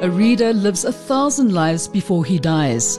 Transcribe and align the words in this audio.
A 0.00 0.08
reader 0.08 0.52
lives 0.52 0.84
a 0.84 0.92
thousand 0.92 1.52
lives 1.52 1.88
before 1.88 2.24
he 2.24 2.38
dies. 2.38 2.98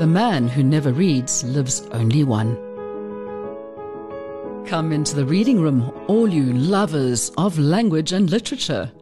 The 0.00 0.06
man 0.06 0.48
who 0.48 0.62
never 0.62 0.92
reads 0.92 1.42
lives 1.44 1.88
only 1.92 2.24
one. 2.24 2.56
Come 4.66 4.92
into 4.92 5.16
the 5.16 5.24
reading 5.24 5.62
room, 5.62 5.90
all 6.08 6.28
you 6.28 6.52
lovers 6.52 7.32
of 7.38 7.58
language 7.58 8.12
and 8.12 8.28
literature. 8.28 8.92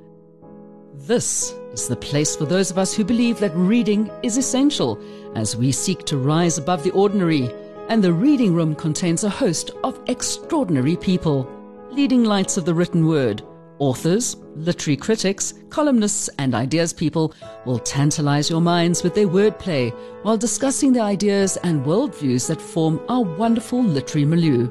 This 0.94 1.52
is 1.72 1.88
the 1.88 1.96
place 1.96 2.36
for 2.36 2.44
those 2.44 2.70
of 2.70 2.78
us 2.78 2.94
who 2.94 3.02
believe 3.02 3.40
that 3.40 3.56
reading 3.56 4.08
is 4.22 4.36
essential 4.36 4.96
as 5.34 5.56
we 5.56 5.72
seek 5.72 6.04
to 6.04 6.18
rise 6.18 6.56
above 6.56 6.84
the 6.84 6.92
ordinary. 6.92 7.50
And 7.88 8.00
the 8.00 8.12
reading 8.12 8.54
room 8.54 8.76
contains 8.76 9.24
a 9.24 9.28
host 9.28 9.72
of 9.82 10.00
extraordinary 10.06 10.94
people, 10.94 11.50
leading 11.90 12.22
lights 12.22 12.56
of 12.56 12.64
the 12.64 12.74
written 12.74 13.08
word. 13.08 13.42
Authors, 13.78 14.36
literary 14.56 14.96
critics, 14.96 15.54
columnists, 15.70 16.28
and 16.38 16.54
ideas 16.54 16.92
people 16.92 17.32
will 17.64 17.78
tantalize 17.78 18.50
your 18.50 18.60
minds 18.60 19.04
with 19.04 19.14
their 19.14 19.28
wordplay 19.28 19.92
while 20.24 20.36
discussing 20.36 20.92
the 20.92 21.00
ideas 21.00 21.56
and 21.58 21.84
worldviews 21.84 22.48
that 22.48 22.60
form 22.60 23.00
our 23.08 23.22
wonderful 23.22 23.82
literary 23.82 24.24
milieu. 24.24 24.68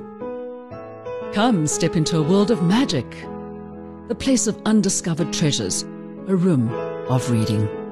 Come 1.34 1.68
step 1.68 1.96
into 1.96 2.18
a 2.18 2.24
world 2.24 2.52
of 2.52 2.64
magic, 2.64 3.10
the 4.10 4.16
place 4.18 4.46
of 4.46 4.62
undiscovered 4.66 5.32
treasures, 5.32 5.84
a 6.28 6.36
room 6.36 6.70
of 7.10 7.32
reading. 7.32 7.87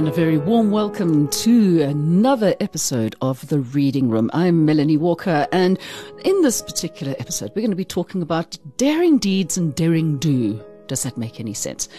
And 0.00 0.08
a 0.08 0.12
very 0.12 0.38
warm 0.38 0.70
welcome 0.70 1.28
to 1.28 1.82
another 1.82 2.54
episode 2.58 3.16
of 3.20 3.46
The 3.48 3.60
Reading 3.60 4.08
Room. 4.08 4.30
I'm 4.32 4.64
Melanie 4.64 4.96
Walker, 4.96 5.46
and 5.52 5.78
in 6.24 6.40
this 6.40 6.62
particular 6.62 7.14
episode, 7.18 7.50
we're 7.50 7.60
going 7.60 7.70
to 7.70 7.76
be 7.76 7.84
talking 7.84 8.22
about 8.22 8.56
daring 8.78 9.18
deeds 9.18 9.58
and 9.58 9.74
daring 9.74 10.16
do. 10.16 10.64
Does 10.86 11.02
that 11.02 11.18
make 11.18 11.38
any 11.38 11.52
sense? 11.52 11.90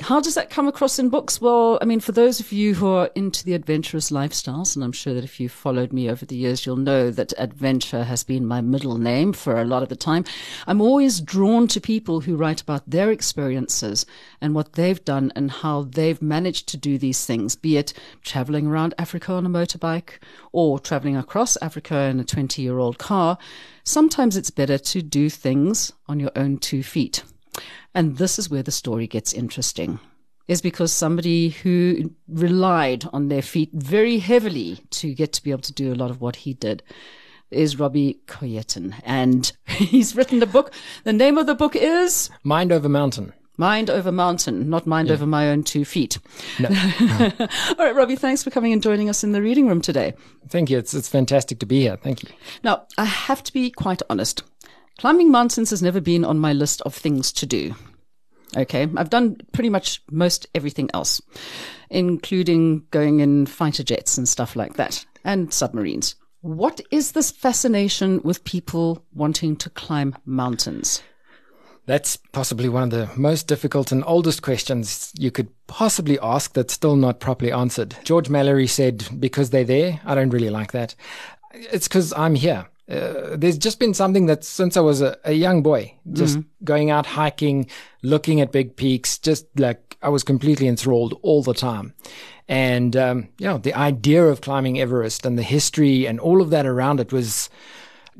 How 0.00 0.20
does 0.20 0.34
that 0.34 0.50
come 0.50 0.68
across 0.68 0.98
in 0.98 1.08
books? 1.08 1.40
Well, 1.40 1.78
I 1.80 1.86
mean, 1.86 2.00
for 2.00 2.12
those 2.12 2.38
of 2.38 2.52
you 2.52 2.74
who 2.74 2.86
are 2.88 3.10
into 3.14 3.44
the 3.44 3.54
adventurous 3.54 4.10
lifestyles, 4.10 4.76
and 4.76 4.84
I'm 4.84 4.92
sure 4.92 5.14
that 5.14 5.24
if 5.24 5.40
you've 5.40 5.52
followed 5.52 5.92
me 5.92 6.10
over 6.10 6.26
the 6.26 6.36
years, 6.36 6.66
you'll 6.66 6.76
know 6.76 7.10
that 7.10 7.32
adventure 7.38 8.04
has 8.04 8.22
been 8.22 8.44
my 8.44 8.60
middle 8.60 8.98
name 8.98 9.32
for 9.32 9.60
a 9.60 9.64
lot 9.64 9.82
of 9.82 9.88
the 9.88 9.96
time. 9.96 10.24
I'm 10.66 10.82
always 10.82 11.20
drawn 11.20 11.66
to 11.68 11.80
people 11.80 12.20
who 12.20 12.36
write 12.36 12.60
about 12.60 12.88
their 12.88 13.10
experiences 13.10 14.04
and 14.40 14.54
what 14.54 14.74
they've 14.74 15.02
done 15.02 15.32
and 15.34 15.50
how 15.50 15.82
they've 15.82 16.20
managed 16.20 16.68
to 16.68 16.76
do 16.76 16.98
these 16.98 17.24
things, 17.24 17.56
be 17.56 17.78
it 17.78 17.94
traveling 18.22 18.66
around 18.66 18.92
Africa 18.98 19.32
on 19.32 19.46
a 19.46 19.50
motorbike 19.50 20.18
or 20.52 20.78
traveling 20.78 21.16
across 21.16 21.56
Africa 21.62 21.96
in 22.02 22.20
a 22.20 22.24
20 22.24 22.60
year 22.60 22.78
old 22.78 22.98
car. 22.98 23.38
Sometimes 23.82 24.36
it's 24.36 24.50
better 24.50 24.78
to 24.78 25.00
do 25.00 25.30
things 25.30 25.92
on 26.06 26.20
your 26.20 26.32
own 26.36 26.58
two 26.58 26.82
feet. 26.82 27.22
And 27.94 28.18
this 28.18 28.38
is 28.38 28.50
where 28.50 28.62
the 28.62 28.70
story 28.70 29.06
gets 29.06 29.32
interesting. 29.32 29.98
Is 30.48 30.62
because 30.62 30.92
somebody 30.92 31.48
who 31.48 32.14
relied 32.28 33.04
on 33.12 33.28
their 33.28 33.42
feet 33.42 33.70
very 33.72 34.18
heavily 34.18 34.78
to 34.90 35.12
get 35.12 35.32
to 35.32 35.42
be 35.42 35.50
able 35.50 35.62
to 35.62 35.72
do 35.72 35.92
a 35.92 35.96
lot 35.96 36.10
of 36.10 36.20
what 36.20 36.36
he 36.36 36.54
did 36.54 36.84
is 37.50 37.78
Robby 37.78 38.20
Kojetin. 38.26 38.94
And 39.04 39.50
he's 39.66 40.14
written 40.14 40.42
a 40.42 40.46
book. 40.46 40.72
The 41.04 41.12
name 41.12 41.38
of 41.38 41.46
the 41.46 41.54
book 41.54 41.74
is 41.74 42.30
Mind 42.44 42.70
Over 42.70 42.88
Mountain. 42.88 43.32
Mind 43.58 43.88
Over 43.88 44.12
Mountain, 44.12 44.68
not 44.68 44.86
Mind 44.86 45.08
yeah. 45.08 45.14
Over 45.14 45.26
My 45.26 45.48
Own 45.48 45.62
Two 45.62 45.84
Feet. 45.84 46.18
No. 46.58 46.68
All 46.68 47.86
right, 47.86 47.94
Robby, 47.94 48.14
thanks 48.16 48.42
for 48.42 48.50
coming 48.50 48.72
and 48.72 48.82
joining 48.82 49.08
us 49.08 49.24
in 49.24 49.32
the 49.32 49.40
reading 49.40 49.66
room 49.66 49.80
today. 49.80 50.14
Thank 50.48 50.68
you. 50.68 50.78
It's, 50.78 50.92
it's 50.92 51.08
fantastic 51.08 51.58
to 51.60 51.66
be 51.66 51.80
here. 51.80 51.96
Thank 51.96 52.22
you. 52.22 52.28
Now, 52.62 52.86
I 52.98 53.06
have 53.06 53.42
to 53.44 53.52
be 53.52 53.70
quite 53.70 54.02
honest. 54.10 54.42
Climbing 54.98 55.30
mountains 55.30 55.70
has 55.70 55.82
never 55.82 56.00
been 56.00 56.24
on 56.24 56.38
my 56.38 56.52
list 56.52 56.80
of 56.82 56.94
things 56.94 57.32
to 57.32 57.46
do. 57.46 57.74
Okay. 58.56 58.88
I've 58.96 59.10
done 59.10 59.36
pretty 59.52 59.68
much 59.68 60.02
most 60.10 60.46
everything 60.54 60.88
else, 60.94 61.20
including 61.90 62.86
going 62.90 63.20
in 63.20 63.46
fighter 63.46 63.82
jets 63.82 64.16
and 64.16 64.28
stuff 64.28 64.56
like 64.56 64.74
that 64.74 65.04
and 65.24 65.52
submarines. 65.52 66.14
What 66.40 66.80
is 66.90 67.12
this 67.12 67.30
fascination 67.30 68.20
with 68.22 68.44
people 68.44 69.04
wanting 69.12 69.56
to 69.56 69.70
climb 69.70 70.16
mountains? 70.24 71.02
That's 71.86 72.16
possibly 72.32 72.68
one 72.68 72.84
of 72.84 72.90
the 72.90 73.08
most 73.16 73.46
difficult 73.46 73.92
and 73.92 74.02
oldest 74.06 74.42
questions 74.42 75.12
you 75.16 75.30
could 75.30 75.48
possibly 75.66 76.18
ask 76.20 76.52
that's 76.52 76.72
still 76.72 76.96
not 76.96 77.20
properly 77.20 77.52
answered. 77.52 77.96
George 78.04 78.28
Mallory 78.28 78.66
said, 78.66 79.06
Because 79.20 79.50
they're 79.50 79.64
there, 79.64 80.00
I 80.04 80.14
don't 80.14 80.30
really 80.30 80.50
like 80.50 80.72
that. 80.72 80.94
It's 81.52 81.86
because 81.86 82.12
I'm 82.12 82.34
here. 82.34 82.66
Uh, 82.88 83.36
there's 83.36 83.58
just 83.58 83.80
been 83.80 83.94
something 83.94 84.26
that 84.26 84.44
since 84.44 84.76
I 84.76 84.80
was 84.80 85.00
a, 85.00 85.18
a 85.24 85.32
young 85.32 85.62
boy, 85.62 85.92
just 86.12 86.38
mm-hmm. 86.38 86.64
going 86.64 86.90
out 86.90 87.04
hiking, 87.04 87.68
looking 88.02 88.40
at 88.40 88.52
big 88.52 88.76
peaks, 88.76 89.18
just 89.18 89.46
like 89.58 89.96
I 90.02 90.08
was 90.08 90.22
completely 90.22 90.68
enthralled 90.68 91.18
all 91.22 91.42
the 91.42 91.54
time. 91.54 91.94
And, 92.48 92.96
um, 92.96 93.28
you 93.38 93.46
know, 93.46 93.58
the 93.58 93.74
idea 93.74 94.24
of 94.24 94.40
climbing 94.40 94.78
Everest 94.78 95.26
and 95.26 95.36
the 95.36 95.42
history 95.42 96.06
and 96.06 96.20
all 96.20 96.40
of 96.40 96.50
that 96.50 96.64
around 96.64 97.00
it 97.00 97.12
was 97.12 97.50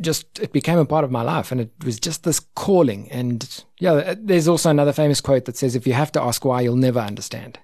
just, 0.01 0.27
it 0.41 0.53
became 0.53 0.79
a 0.81 0.85
part 0.85 1.05
of 1.05 1.13
my 1.13 1.23
life 1.23 1.53
and 1.53 1.61
it 1.61 1.71
was 1.85 2.01
just 2.01 2.25
this 2.25 2.41
calling. 2.41 3.09
And 3.13 3.65
yeah, 3.79 4.15
there's 4.19 4.49
also 4.49 4.69
another 4.69 4.93
famous 4.93 5.21
quote 5.21 5.45
that 5.45 5.57
says, 5.57 5.77
if 5.77 5.87
you 5.87 5.93
have 5.93 6.11
to 6.13 6.23
ask 6.23 6.45
why, 6.45 6.63
you'll 6.63 6.75
never 6.75 6.99
understand. 6.99 7.61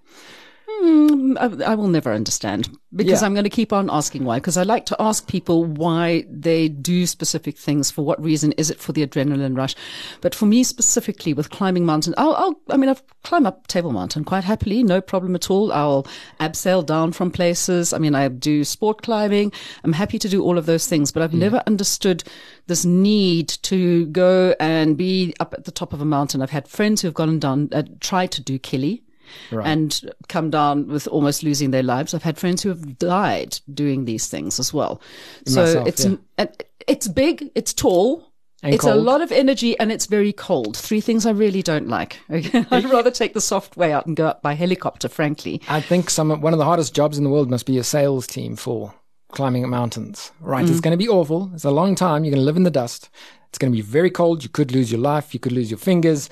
Mm, 0.81 1.37
I, 1.39 1.73
I, 1.73 1.75
will 1.75 1.89
never 1.89 2.13
understand 2.13 2.69
because 2.95 3.21
yeah. 3.21 3.27
I'm 3.27 3.35
going 3.35 3.45
to 3.45 3.51
keep 3.51 3.73
on 3.73 3.91
asking 3.91 4.25
why. 4.25 4.39
Because 4.39 4.57
I 4.57 4.63
like 4.63 4.87
to 4.87 4.97
ask 5.01 5.27
people 5.27 5.65
why 5.65 6.25
they 6.29 6.69
do 6.69 7.07
specific 7.07 7.59
things. 7.59 7.91
For 7.91 8.05
what 8.05 8.23
reason? 8.23 8.53
Is 8.53 8.71
it 8.71 8.81
for 8.81 8.93
the 8.93 9.07
adrenaline 9.07 9.57
rush? 9.57 9.75
But 10.21 10.35
for 10.35 10.47
me 10.47 10.65
specifically, 10.65 11.35
with 11.35 11.51
climbing 11.51 11.85
mountains, 11.85 12.15
I'll, 12.19 12.35
I'll 12.35 12.61
I 12.71 12.77
mean, 12.77 12.91
I've 12.91 13.03
climbed 13.23 13.47
up 13.47 13.67
Table 13.67 13.93
Mountain 13.93 14.25
quite 14.25 14.45
happily, 14.45 14.83
no 14.83 15.01
problem 15.01 15.35
at 15.35 15.51
all. 15.51 15.73
I'll 15.73 16.07
abseil 16.41 16.85
down 16.85 17.13
from 17.13 17.31
places. 17.31 17.93
I 17.93 17.99
mean, 17.99 18.15
I 18.15 18.29
do 18.29 18.65
sport 18.65 19.03
climbing. 19.03 19.53
I'm 19.85 19.93
happy 19.93 20.19
to 20.19 20.29
do 20.29 20.43
all 20.43 20.59
of 20.59 20.67
those 20.67 20.89
things, 20.89 21.13
but 21.13 21.23
I've 21.23 21.33
mm. 21.33 21.39
never 21.39 21.63
understood 21.67 22.25
this 22.67 22.85
need 22.85 23.49
to 23.63 24.07
go 24.07 24.55
and 24.59 24.97
be 24.97 25.35
up 25.41 25.55
at 25.55 25.65
the 25.65 25.73
top 25.73 25.93
of 25.93 26.01
a 26.01 26.07
mountain. 26.07 26.43
I've 26.43 26.51
had 26.51 26.69
friends 26.69 27.03
who 27.03 27.09
have 27.09 27.15
gone 27.15 27.39
down, 27.39 27.69
uh, 27.73 27.83
tried 28.01 28.33
to 28.33 28.41
do 28.41 28.59
Kili 28.59 29.03
right. 29.51 29.67
and 29.67 30.13
come 30.29 30.51
down 30.51 30.89
with 30.89 31.07
almost 31.09 31.43
losing 31.43 31.71
their 31.71 31.83
lives. 31.83 32.15
I've 32.15 32.23
had 32.23 32.39
friends 32.39 32.63
who 32.63 32.69
have 32.69 32.99
died 32.99 33.59
doing 33.73 34.05
these 34.05 34.29
things 34.29 34.59
as 34.59 34.73
well. 34.73 35.01
So 35.47 35.63
Myself, 35.63 35.89
it's 35.89 36.05
yeah. 36.05 36.47
it's 36.87 37.09
big, 37.09 37.51
it's 37.55 37.73
tall. 37.73 38.29
And 38.65 38.73
it's 38.73 38.85
cold. 38.85 38.95
a 38.95 39.01
lot 39.01 39.21
of 39.21 39.33
energy 39.33 39.77
and 39.81 39.91
it's 39.91 40.07
very 40.07 40.33
cold. 40.33 40.77
Three 40.77 41.01
things 41.01 41.27
I 41.27 41.33
really 41.33 41.65
don't 41.65 41.89
like. 41.89 42.21
I'd 42.31 42.85
rather 42.85 43.11
take 43.11 43.35
the 43.35 43.41
soft 43.41 43.77
way 43.77 43.93
out 43.93 44.07
and 44.07 44.15
go 44.15 44.29
up 44.29 44.41
by 44.41 44.55
helicopter, 44.55 45.09
frankly. 45.09 45.61
I 45.69 45.81
think 45.81 46.09
some 46.09 46.41
one 46.41 46.53
of 46.53 46.61
the 46.61 46.65
hardest 46.65 46.95
jobs 46.95 47.19
in 47.19 47.25
the 47.25 47.31
world 47.31 47.51
must 47.51 47.67
be 47.67 47.77
a 47.79 47.83
sales 47.83 48.25
team 48.25 48.55
for 48.55 48.95
climbing 49.33 49.69
mountains. 49.69 50.31
Right. 50.41 50.65
Mm. 50.65 50.71
It's 50.71 50.81
going 50.81 50.93
to 50.93 50.97
be 50.97 51.09
awful. 51.09 51.51
It's 51.55 51.65
a 51.65 51.73
long 51.73 51.97
time. 51.97 52.25
You're 52.25 52.31
going 52.31 52.43
to 52.43 52.47
live 52.47 52.57
in 52.57 52.63
the 52.63 52.71
dust. 52.71 53.11
It's 53.49 53.59
going 53.59 53.73
to 53.73 53.77
be 53.77 53.83
very 53.83 54.11
cold. 54.11 54.45
You 54.45 54.49
could 54.49 54.71
lose 54.71 54.93
your 54.93 55.01
life. 55.01 55.35
You 55.35 55.41
could 55.41 55.53
lose 55.53 55.69
your 55.69 55.79
fingers 55.79 56.31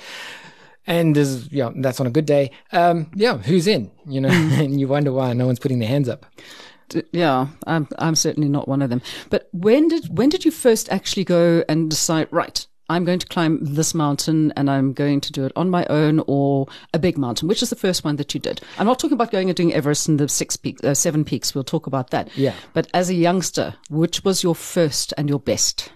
and 0.87 1.15
there's 1.15 1.51
yeah 1.53 1.71
that's 1.77 2.01
on 2.01 2.07
a 2.07 2.11
good 2.11 2.27
day 2.27 2.51
um, 2.73 3.11
yeah 3.15 3.39
who's 3.39 3.67
in 3.67 3.91
you 4.07 4.21
know 4.21 4.29
and 4.33 4.81
you 4.81 4.89
wonder 4.89 5.13
why 5.13 5.33
no 5.33 5.47
one's 5.47 5.59
putting 5.59 5.79
their 5.79 5.89
hands 5.89 6.09
up 6.09 6.27
yeah 7.13 7.47
i'm 7.69 7.87
i'm 7.99 8.17
certainly 8.17 8.49
not 8.49 8.67
one 8.67 8.83
of 8.83 8.91
them 8.91 9.01
but 9.29 9.49
when 9.53 9.87
did 9.87 10.17
when 10.17 10.29
did 10.29 10.45
you 10.45 10.51
first 10.51 10.91
actually 10.91 11.25
go 11.25 11.63
and 11.69 11.89
decide 11.91 12.27
right 12.33 12.67
I'm 12.91 13.05
going 13.05 13.21
to 13.21 13.27
climb 13.29 13.61
this 13.63 13.95
mountain 13.95 14.53
and 14.57 14.69
I'm 14.69 14.93
going 14.93 15.21
to 15.21 15.31
do 15.31 15.45
it 15.45 15.53
on 15.55 15.71
my 15.71 15.87
own 15.87 16.25
or 16.27 16.67
a 16.93 16.99
big 16.99 17.17
mountain, 17.17 17.47
which 17.47 17.63
is 17.63 17.71
the 17.71 17.77
first 17.77 18.03
one 18.03 18.17
that 18.17 18.35
you 18.35 18.41
did. 18.41 18.61
I'm 18.79 18.87
not 18.87 18.99
talking 18.99 19.15
about 19.15 19.31
going 19.31 19.49
and 19.49 19.57
doing 19.57 19.73
Everest 19.73 20.09
and 20.09 20.19
the 20.19 20.29
six 20.29 20.57
peaks, 20.57 20.83
uh, 20.83 20.95
seven 20.95 21.25
peaks. 21.25 21.55
We'll 21.55 21.63
talk 21.63 21.87
about 21.87 22.11
that. 22.11 22.37
Yeah. 22.37 22.55
But 22.73 22.89
as 22.93 23.09
a 23.09 23.15
youngster, 23.15 23.77
which 23.91 24.25
was 24.25 24.43
your 24.43 24.57
first 24.57 25.15
and 25.17 25.29
your 25.29 25.39
best? 25.39 25.93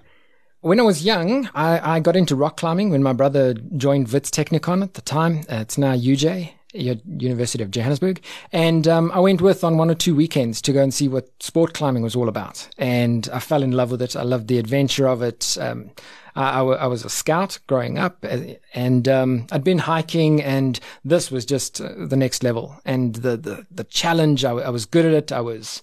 When 0.64 0.80
I 0.80 0.82
was 0.82 1.04
young, 1.04 1.50
I, 1.54 1.96
I, 1.96 2.00
got 2.00 2.16
into 2.16 2.34
rock 2.34 2.56
climbing 2.56 2.88
when 2.88 3.02
my 3.02 3.12
brother 3.12 3.52
joined 3.52 4.10
Wits 4.10 4.30
Technikon 4.30 4.82
at 4.82 4.94
the 4.94 5.02
time. 5.02 5.40
Uh, 5.40 5.56
it's 5.56 5.76
now 5.76 5.94
UJ, 5.94 6.52
University 6.72 7.62
of 7.62 7.70
Johannesburg. 7.70 8.24
And 8.50 8.88
um, 8.88 9.12
I 9.12 9.20
went 9.20 9.42
with 9.42 9.62
on 9.62 9.76
one 9.76 9.90
or 9.90 9.94
two 9.94 10.14
weekends 10.14 10.62
to 10.62 10.72
go 10.72 10.82
and 10.82 10.94
see 10.94 11.06
what 11.06 11.28
sport 11.42 11.74
climbing 11.74 12.02
was 12.02 12.16
all 12.16 12.30
about. 12.30 12.66
And 12.78 13.28
I 13.30 13.40
fell 13.40 13.62
in 13.62 13.72
love 13.72 13.90
with 13.90 14.00
it. 14.00 14.16
I 14.16 14.22
loved 14.22 14.48
the 14.48 14.56
adventure 14.56 15.06
of 15.06 15.20
it. 15.20 15.58
Um, 15.60 15.90
I, 16.34 16.60
I, 16.60 16.86
was 16.86 17.04
a 17.04 17.10
scout 17.10 17.58
growing 17.66 17.98
up, 17.98 18.24
uh, 18.24 18.38
and 18.72 19.06
um, 19.06 19.46
I'd 19.52 19.64
been 19.64 19.80
hiking, 19.80 20.42
and 20.42 20.80
this 21.04 21.30
was 21.30 21.44
just 21.44 21.78
uh, 21.78 22.06
the 22.06 22.16
next 22.16 22.42
level. 22.42 22.80
And 22.86 23.16
the 23.16 23.36
the, 23.36 23.66
the 23.70 23.84
challenge, 23.84 24.46
I, 24.46 24.52
I 24.52 24.70
was 24.70 24.86
good 24.86 25.04
at 25.04 25.12
it. 25.12 25.30
I 25.30 25.42
was 25.42 25.82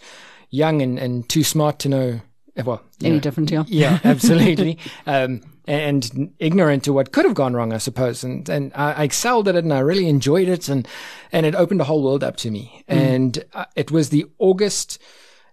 young 0.50 0.82
and, 0.82 0.98
and 0.98 1.30
too 1.30 1.44
smart 1.44 1.78
to 1.80 1.90
know 1.90 2.22
well, 2.66 2.82
any 3.02 3.16
know, 3.16 3.20
different, 3.20 3.52
yeah. 3.52 3.64
Yeah, 3.68 4.00
absolutely. 4.04 4.78
um, 5.06 5.42
and 5.66 6.34
ignorant 6.40 6.84
to 6.86 6.94
what 6.94 7.12
could 7.12 7.26
have 7.26 7.36
gone 7.36 7.54
wrong, 7.54 7.72
I 7.74 7.78
suppose. 7.78 8.24
And 8.24 8.48
and 8.50 8.72
I, 8.76 9.04
excelled 9.04 9.48
at 9.48 9.56
it, 9.56 9.64
and 9.64 9.74
I 9.74 9.80
really 9.80 10.08
enjoyed 10.08 10.50
it, 10.50 10.68
and 10.68 10.88
and 11.32 11.46
it 11.46 11.56
opened 11.56 11.80
the 11.80 11.86
whole 11.86 12.04
world 12.04 12.24
up 12.24 12.36
to 12.38 12.52
me. 12.52 12.84
Mm. 12.90 12.98
And 12.98 13.46
uh, 13.54 13.66
it 13.76 13.92
was 13.92 14.10
the 14.10 14.26
August 14.40 15.00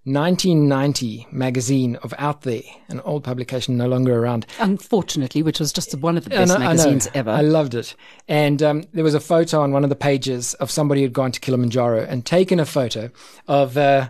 1990 0.04 1.26
magazine 1.30 1.96
of 1.96 2.14
Out 2.16 2.42
There, 2.42 2.62
an 2.88 3.00
old 3.00 3.24
publication 3.24 3.76
no 3.76 3.86
longer 3.86 4.18
around. 4.18 4.46
Unfortunately, 4.58 5.42
which 5.42 5.60
was 5.60 5.72
just 5.72 5.94
one 5.96 6.16
of 6.16 6.24
the 6.24 6.30
best 6.30 6.52
I 6.52 6.54
know- 6.54 6.64
I 6.64 6.68
magazines 6.68 7.08
ever. 7.14 7.30
I 7.30 7.42
loved 7.42 7.74
it. 7.74 7.94
And 8.26 8.62
um, 8.62 8.84
there 8.92 9.04
was 9.04 9.14
a 9.14 9.20
photo 9.20 9.60
on 9.60 9.72
one 9.72 9.84
of 9.84 9.90
the 9.90 9.96
pages 9.96 10.54
of 10.54 10.70
somebody 10.70 11.02
who'd 11.02 11.12
gone 11.12 11.32
to 11.32 11.40
Kilimanjaro 11.40 12.04
and 12.04 12.24
taken 12.24 12.58
a 12.58 12.64
photo 12.64 13.10
of 13.46 13.76
uh, 13.76 14.08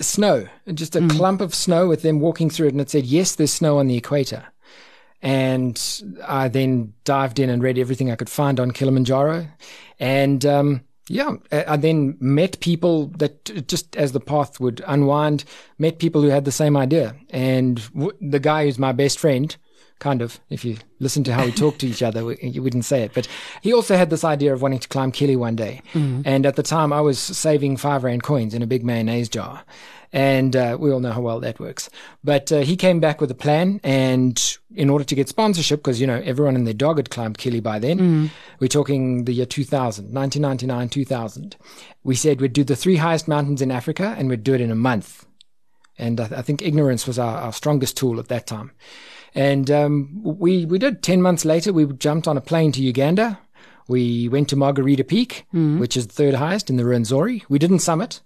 snow, 0.00 0.46
just 0.74 0.96
a 0.96 1.00
Mm. 1.00 1.10
clump 1.10 1.40
of 1.40 1.54
snow 1.54 1.88
with 1.88 2.02
them 2.02 2.20
walking 2.20 2.50
through 2.50 2.68
it. 2.68 2.72
And 2.74 2.80
it 2.80 2.90
said, 2.90 3.04
Yes, 3.04 3.34
there's 3.34 3.52
snow 3.52 3.78
on 3.78 3.86
the 3.86 3.96
equator. 3.96 4.44
And 5.22 5.80
I 6.26 6.48
then 6.48 6.92
dived 7.04 7.38
in 7.38 7.50
and 7.50 7.62
read 7.62 7.78
everything 7.78 8.10
I 8.10 8.16
could 8.16 8.28
find 8.30 8.60
on 8.60 8.70
Kilimanjaro. 8.70 9.48
And 9.98 10.44
um, 10.44 10.82
yeah, 11.08 11.32
I 11.50 11.64
I 11.68 11.76
then 11.76 12.16
met 12.20 12.60
people 12.60 13.06
that 13.18 13.66
just 13.66 13.96
as 13.96 14.12
the 14.12 14.20
path 14.20 14.60
would 14.60 14.82
unwind, 14.86 15.44
met 15.78 15.98
people 15.98 16.22
who 16.22 16.28
had 16.28 16.44
the 16.44 16.52
same 16.52 16.76
idea. 16.76 17.14
And 17.30 17.80
w- 17.94 18.16
the 18.20 18.38
guy 18.40 18.64
who's 18.64 18.78
my 18.78 18.92
best 18.92 19.18
friend, 19.18 19.56
kind 19.98 20.20
of, 20.22 20.38
if 20.50 20.64
you 20.64 20.76
listen 21.00 21.24
to 21.24 21.32
how 21.32 21.44
we 21.44 21.52
talk 21.52 21.78
to 21.78 21.86
each 21.86 22.02
other, 22.02 22.24
we- 22.24 22.38
you 22.42 22.62
wouldn't 22.62 22.84
say 22.84 23.02
it, 23.02 23.12
but 23.14 23.26
he 23.62 23.72
also 23.72 23.96
had 23.96 24.10
this 24.10 24.24
idea 24.24 24.52
of 24.52 24.60
wanting 24.62 24.78
to 24.80 24.88
climb 24.88 25.10
Kili 25.12 25.36
one 25.36 25.56
day. 25.56 25.80
And 25.94 26.44
at 26.46 26.56
the 26.56 26.62
time, 26.62 26.92
I 26.92 27.00
was 27.00 27.18
saving 27.18 27.76
five 27.78 28.04
rand 28.04 28.22
coins 28.22 28.52
in 28.54 28.62
a 28.62 28.66
big 28.66 28.84
mayonnaise 28.84 29.28
jar. 29.28 29.64
And 30.12 30.54
uh, 30.54 30.76
we 30.80 30.90
all 30.92 31.00
know 31.00 31.12
how 31.12 31.20
well 31.20 31.40
that 31.40 31.58
works. 31.58 31.90
But 32.22 32.50
uh, 32.52 32.60
he 32.60 32.76
came 32.76 33.00
back 33.00 33.20
with 33.20 33.30
a 33.30 33.34
plan, 33.34 33.80
and 33.82 34.40
in 34.74 34.88
order 34.88 35.04
to 35.04 35.14
get 35.14 35.28
sponsorship, 35.28 35.80
because 35.80 36.00
you 36.00 36.06
know 36.06 36.22
everyone 36.24 36.54
and 36.56 36.66
their 36.66 36.74
dog 36.74 36.96
had 36.98 37.10
climbed 37.10 37.38
Kili 37.38 37.62
by 37.62 37.78
then, 37.78 38.30
we're 38.60 38.68
talking 38.68 39.24
the 39.24 39.32
year 39.32 39.46
2000, 39.46 40.14
1999, 40.14 40.88
2000. 40.88 41.56
We 42.04 42.14
said 42.14 42.40
we'd 42.40 42.52
do 42.52 42.64
the 42.64 42.76
three 42.76 42.96
highest 42.96 43.26
mountains 43.28 43.60
in 43.60 43.70
Africa, 43.70 44.14
and 44.16 44.28
we'd 44.30 44.44
do 44.44 44.54
it 44.54 44.60
in 44.60 44.70
a 44.70 44.76
month. 44.76 45.26
And 45.98 46.20
I, 46.20 46.24
I 46.36 46.42
think 46.42 46.62
ignorance 46.62 47.06
was 47.06 47.18
our, 47.18 47.38
our 47.38 47.52
strongest 47.52 47.96
tool 47.96 48.18
at 48.20 48.28
that 48.28 48.46
time. 48.46 48.70
And 49.36 49.70
um, 49.70 50.20
we 50.22 50.64
we 50.64 50.78
did. 50.78 51.02
Ten 51.02 51.20
months 51.22 51.44
later, 51.44 51.72
we 51.72 51.86
jumped 51.86 52.26
on 52.26 52.36
a 52.36 52.40
plane 52.40 52.72
to 52.72 52.82
Uganda. 52.82 53.38
We 53.88 54.28
went 54.28 54.48
to 54.48 54.56
Margarita 54.56 55.04
Peak, 55.04 55.46
which 55.78 55.96
is 55.96 56.08
the 56.08 56.12
third 56.12 56.34
highest 56.34 56.70
in 56.70 56.76
the 56.76 56.82
Rwenzori. 56.82 57.44
We 57.48 57.60
didn't 57.60 57.78
summit. 57.78 58.20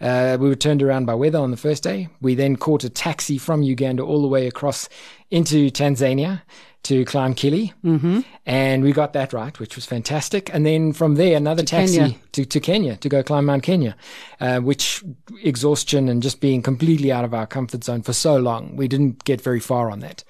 Uh, 0.00 0.38
we 0.40 0.48
were 0.48 0.54
turned 0.56 0.82
around 0.82 1.04
by 1.04 1.14
weather 1.14 1.38
on 1.38 1.50
the 1.50 1.56
first 1.58 1.82
day. 1.82 2.08
We 2.22 2.34
then 2.34 2.56
caught 2.56 2.82
a 2.82 2.88
taxi 2.88 3.36
from 3.36 3.62
Uganda 3.62 4.02
all 4.02 4.22
the 4.22 4.28
way 4.28 4.46
across 4.46 4.88
into 5.30 5.68
Tanzania 5.70 6.42
to 6.84 7.04
climb 7.04 7.34
Kili. 7.34 7.72
Mm-hmm. 7.84 8.20
And 8.44 8.82
we 8.82 8.92
got 8.92 9.12
that 9.12 9.32
right, 9.32 9.58
which 9.58 9.76
was 9.76 9.84
fantastic. 9.84 10.52
And 10.52 10.66
then 10.66 10.92
from 10.92 11.14
there, 11.14 11.36
another 11.36 11.62
taxi 11.62 11.98
Kenya. 11.98 12.16
to, 12.32 12.44
to 12.44 12.60
Kenya 12.60 12.96
to 12.96 13.08
go 13.08 13.22
climb 13.22 13.44
Mount 13.46 13.62
Kenya, 13.62 13.96
uh, 14.40 14.60
which 14.60 15.02
exhaustion 15.42 16.08
and 16.08 16.22
just 16.22 16.40
being 16.40 16.62
completely 16.62 17.12
out 17.12 17.24
of 17.24 17.34
our 17.34 17.46
comfort 17.46 17.84
zone 17.84 18.02
for 18.02 18.12
so 18.12 18.36
long, 18.36 18.76
we 18.76 18.88
didn't 18.88 19.24
get 19.24 19.40
very 19.40 19.60
far 19.60 19.90
on 19.90 20.00
that. 20.00 20.24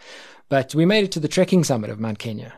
But 0.53 0.75
we 0.75 0.85
made 0.85 1.03
it 1.05 1.13
to 1.13 1.19
the 1.21 1.29
trekking 1.29 1.65
summit 1.65 1.89
of 1.89 1.99
Mount 1.99 2.19
Kenya. 2.19 2.53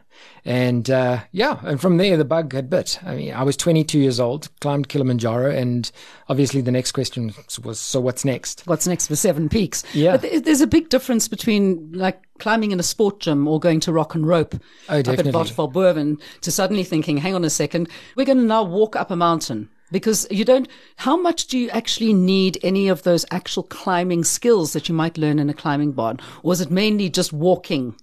And 0.44 0.90
uh, 0.90 1.20
yeah, 1.30 1.60
and 1.62 1.80
from 1.80 1.96
there 1.96 2.16
the 2.16 2.24
bug 2.24 2.52
had 2.52 2.68
bit. 2.68 2.98
I 3.06 3.14
mean, 3.14 3.32
I 3.32 3.44
was 3.44 3.56
22 3.56 4.00
years 4.00 4.18
old, 4.18 4.48
climbed 4.60 4.88
Kilimanjaro, 4.88 5.52
and 5.52 5.88
obviously 6.28 6.60
the 6.60 6.72
next 6.72 6.90
question 6.90 7.32
was, 7.62 7.78
so 7.78 8.00
what's 8.00 8.24
next? 8.24 8.66
What's 8.66 8.88
next 8.88 9.06
for 9.06 9.14
Seven 9.14 9.48
Peaks? 9.48 9.84
Yeah. 9.94 10.12
But 10.16 10.22
there- 10.22 10.40
there's 10.40 10.60
a 10.60 10.66
big 10.66 10.88
difference 10.88 11.28
between 11.28 11.92
like 11.92 12.20
climbing 12.40 12.72
in 12.72 12.80
a 12.80 12.82
sport 12.82 13.20
gym 13.20 13.46
or 13.46 13.60
going 13.60 13.78
to 13.78 13.92
rock 13.92 14.16
and 14.16 14.26
rope 14.26 14.56
Oh, 14.88 14.98
up 14.98 15.06
at. 15.06 15.26
Waterval 15.26 15.72
to 16.40 16.50
suddenly 16.50 16.82
thinking, 16.82 17.18
hang 17.18 17.36
on 17.36 17.44
a 17.44 17.50
second, 17.50 17.88
we're 18.16 18.26
going 18.26 18.38
to 18.38 18.44
now 18.44 18.64
walk 18.64 18.96
up 18.96 19.12
a 19.12 19.16
mountain. 19.16 19.68
Because 19.92 20.26
you 20.30 20.44
don't, 20.44 20.66
how 20.96 21.16
much 21.16 21.46
do 21.46 21.58
you 21.58 21.68
actually 21.70 22.14
need 22.14 22.58
any 22.62 22.88
of 22.88 23.02
those 23.02 23.24
actual 23.30 23.62
climbing 23.62 24.24
skills 24.24 24.72
that 24.72 24.88
you 24.88 24.94
might 24.94 25.18
learn 25.18 25.38
in 25.38 25.48
a 25.50 25.54
climbing 25.54 25.92
barn? 25.92 26.18
Or 26.42 26.52
is 26.52 26.60
it 26.60 26.70
mainly 26.70 27.08
just 27.10 27.32
walking 27.32 27.94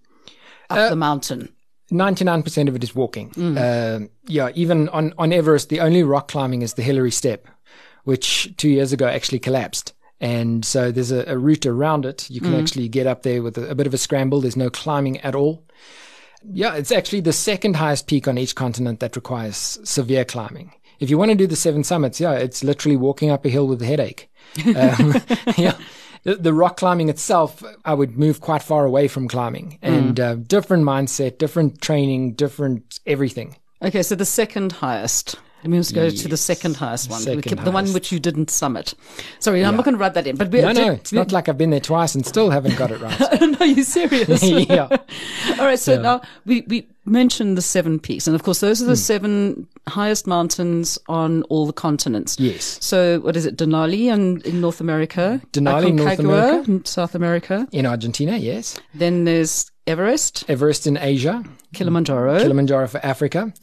up 0.70 0.78
Uh, 0.78 0.90
the 0.90 0.96
mountain? 0.96 1.50
99% 1.92 2.70
of 2.70 2.76
it 2.76 2.84
is 2.84 2.96
walking. 2.96 3.32
Um 3.58 4.10
yeah, 4.28 4.50
even 4.56 4.88
on, 4.90 5.14
on 5.18 5.34
Everest, 5.34 5.68
the 5.70 5.82
only 5.82 6.04
rock 6.04 6.30
climbing 6.30 6.62
is 6.62 6.76
the 6.76 6.84
Hillary 6.84 7.12
Step, 7.12 7.48
which 8.06 8.54
two 8.56 8.70
years 8.70 8.94
ago 8.94 9.08
actually 9.08 9.40
collapsed. 9.40 9.94
And 10.22 10.64
so 10.64 10.92
there's 10.92 11.12
a, 11.12 11.26
a 11.28 11.38
route 11.38 11.66
around 11.66 12.06
it. 12.06 12.30
You 12.30 12.40
can 12.42 12.54
actually 12.54 12.88
get 12.88 13.08
up 13.08 13.24
there 13.24 13.42
with 13.42 13.58
a, 13.58 13.72
a 13.72 13.76
bit 13.76 13.88
of 13.88 13.94
a 13.94 13.98
scramble. 13.98 14.40
There's 14.40 14.56
no 14.56 14.70
climbing 14.70 15.20
at 15.22 15.36
all. 15.36 15.66
Yeah, 16.44 16.76
it's 16.76 16.92
actually 16.92 17.22
the 17.22 17.34
second 17.34 17.76
highest 17.76 18.08
peak 18.08 18.28
on 18.28 18.38
each 18.38 18.56
continent 18.56 19.00
that 19.00 19.16
requires 19.16 19.80
severe 19.84 20.24
climbing. 20.24 20.74
If 21.02 21.10
you 21.10 21.18
want 21.18 21.32
to 21.32 21.36
do 21.36 21.48
the 21.48 21.56
seven 21.56 21.84
summits, 21.84 22.20
yeah, 22.20 22.34
it's 22.34 22.64
literally 22.64 22.96
walking 22.96 23.32
up 23.32 23.44
a 23.44 23.50
hill 23.50 23.68
with 23.68 23.82
a 23.82 23.86
headache. 23.88 24.30
Um, 24.68 25.16
yeah. 25.58 25.76
The, 26.24 26.36
the 26.36 26.54
rock 26.54 26.78
climbing 26.78 27.10
itself, 27.10 27.64
I 27.84 27.96
would 27.96 28.20
move 28.20 28.40
quite 28.40 28.62
far 28.62 28.86
away 28.86 29.08
from 29.08 29.28
climbing 29.28 29.80
and 29.82 30.20
uh, 30.20 30.36
different 30.36 30.84
mindset, 30.84 31.40
different 31.40 31.82
training, 31.82 32.34
different 32.34 33.00
everything. 33.08 33.56
Okay, 33.82 34.04
so 34.04 34.14
the 34.14 34.26
second 34.26 34.74
highest. 34.74 35.38
Let 35.64 35.70
me 35.70 35.78
just 35.78 35.94
go 35.94 36.10
to 36.10 36.28
the 36.28 36.38
second 36.38 36.76
highest 36.78 37.10
one, 37.10 37.22
second 37.22 37.60
the 37.60 37.72
one 37.72 37.88
which 37.94 38.12
you 38.12 38.20
didn't 38.20 38.50
summit. 38.50 38.96
Sorry, 39.40 39.64
I'm 39.64 39.76
not 39.76 39.86
going 39.86 39.94
to 39.94 40.00
write 40.00 40.16
that 40.16 40.26
in. 40.26 40.36
But 40.36 40.50
we, 40.50 40.62
No, 40.62 40.72
no, 40.72 40.92
it's 40.94 41.14
not 41.14 41.32
like 41.32 41.50
I've 41.50 41.58
been 41.58 41.70
there 41.70 41.80
twice 41.80 42.16
and 42.16 42.26
still 42.26 42.50
haven't 42.50 42.78
got 42.78 42.90
it 42.90 43.00
right. 43.00 43.42
no, 43.60 43.66
you 43.66 43.84
serious? 43.84 44.44
yeah. 44.70 44.88
All 45.60 45.66
right. 45.66 45.78
So 45.80 46.02
now 46.02 46.22
we, 46.46 46.62
we 46.68 46.88
mentioned 47.06 47.58
the 47.58 47.62
seven 47.62 48.00
peaks. 48.00 48.26
And 48.26 48.36
of 48.36 48.44
course, 48.44 48.60
those 48.60 48.82
are 48.82 48.86
the 48.86 48.92
hmm. 48.92 48.96
seven 48.96 49.68
highest 49.88 50.26
mountains 50.26 50.98
on 51.08 51.44
all 51.44 51.66
the 51.66 51.74
continents. 51.74 52.40
Yes. 52.40 52.78
So 52.82 53.20
what 53.20 53.36
is 53.36 53.46
it? 53.46 53.58
Denali 53.58 54.12
in, 54.12 54.42
in 54.42 54.62
North 54.62 54.82
America. 54.82 55.42
Denali, 55.52 55.94
North 55.94 56.20
America. 56.20 56.72
in 56.72 56.86
South 56.86 57.16
America. 57.16 57.68
In 57.72 57.86
Argentina, 57.86 58.38
yes. 58.38 58.80
Then 58.94 59.26
there's 59.26 59.72
Everest, 59.88 60.46
Everest 60.48 60.88
in 60.88 60.98
Asia, 60.98 61.44
Kilimanjaro. 61.74 62.40
Kilimanjaro 62.40 62.88
for 62.88 63.04
Africa. 63.06 63.54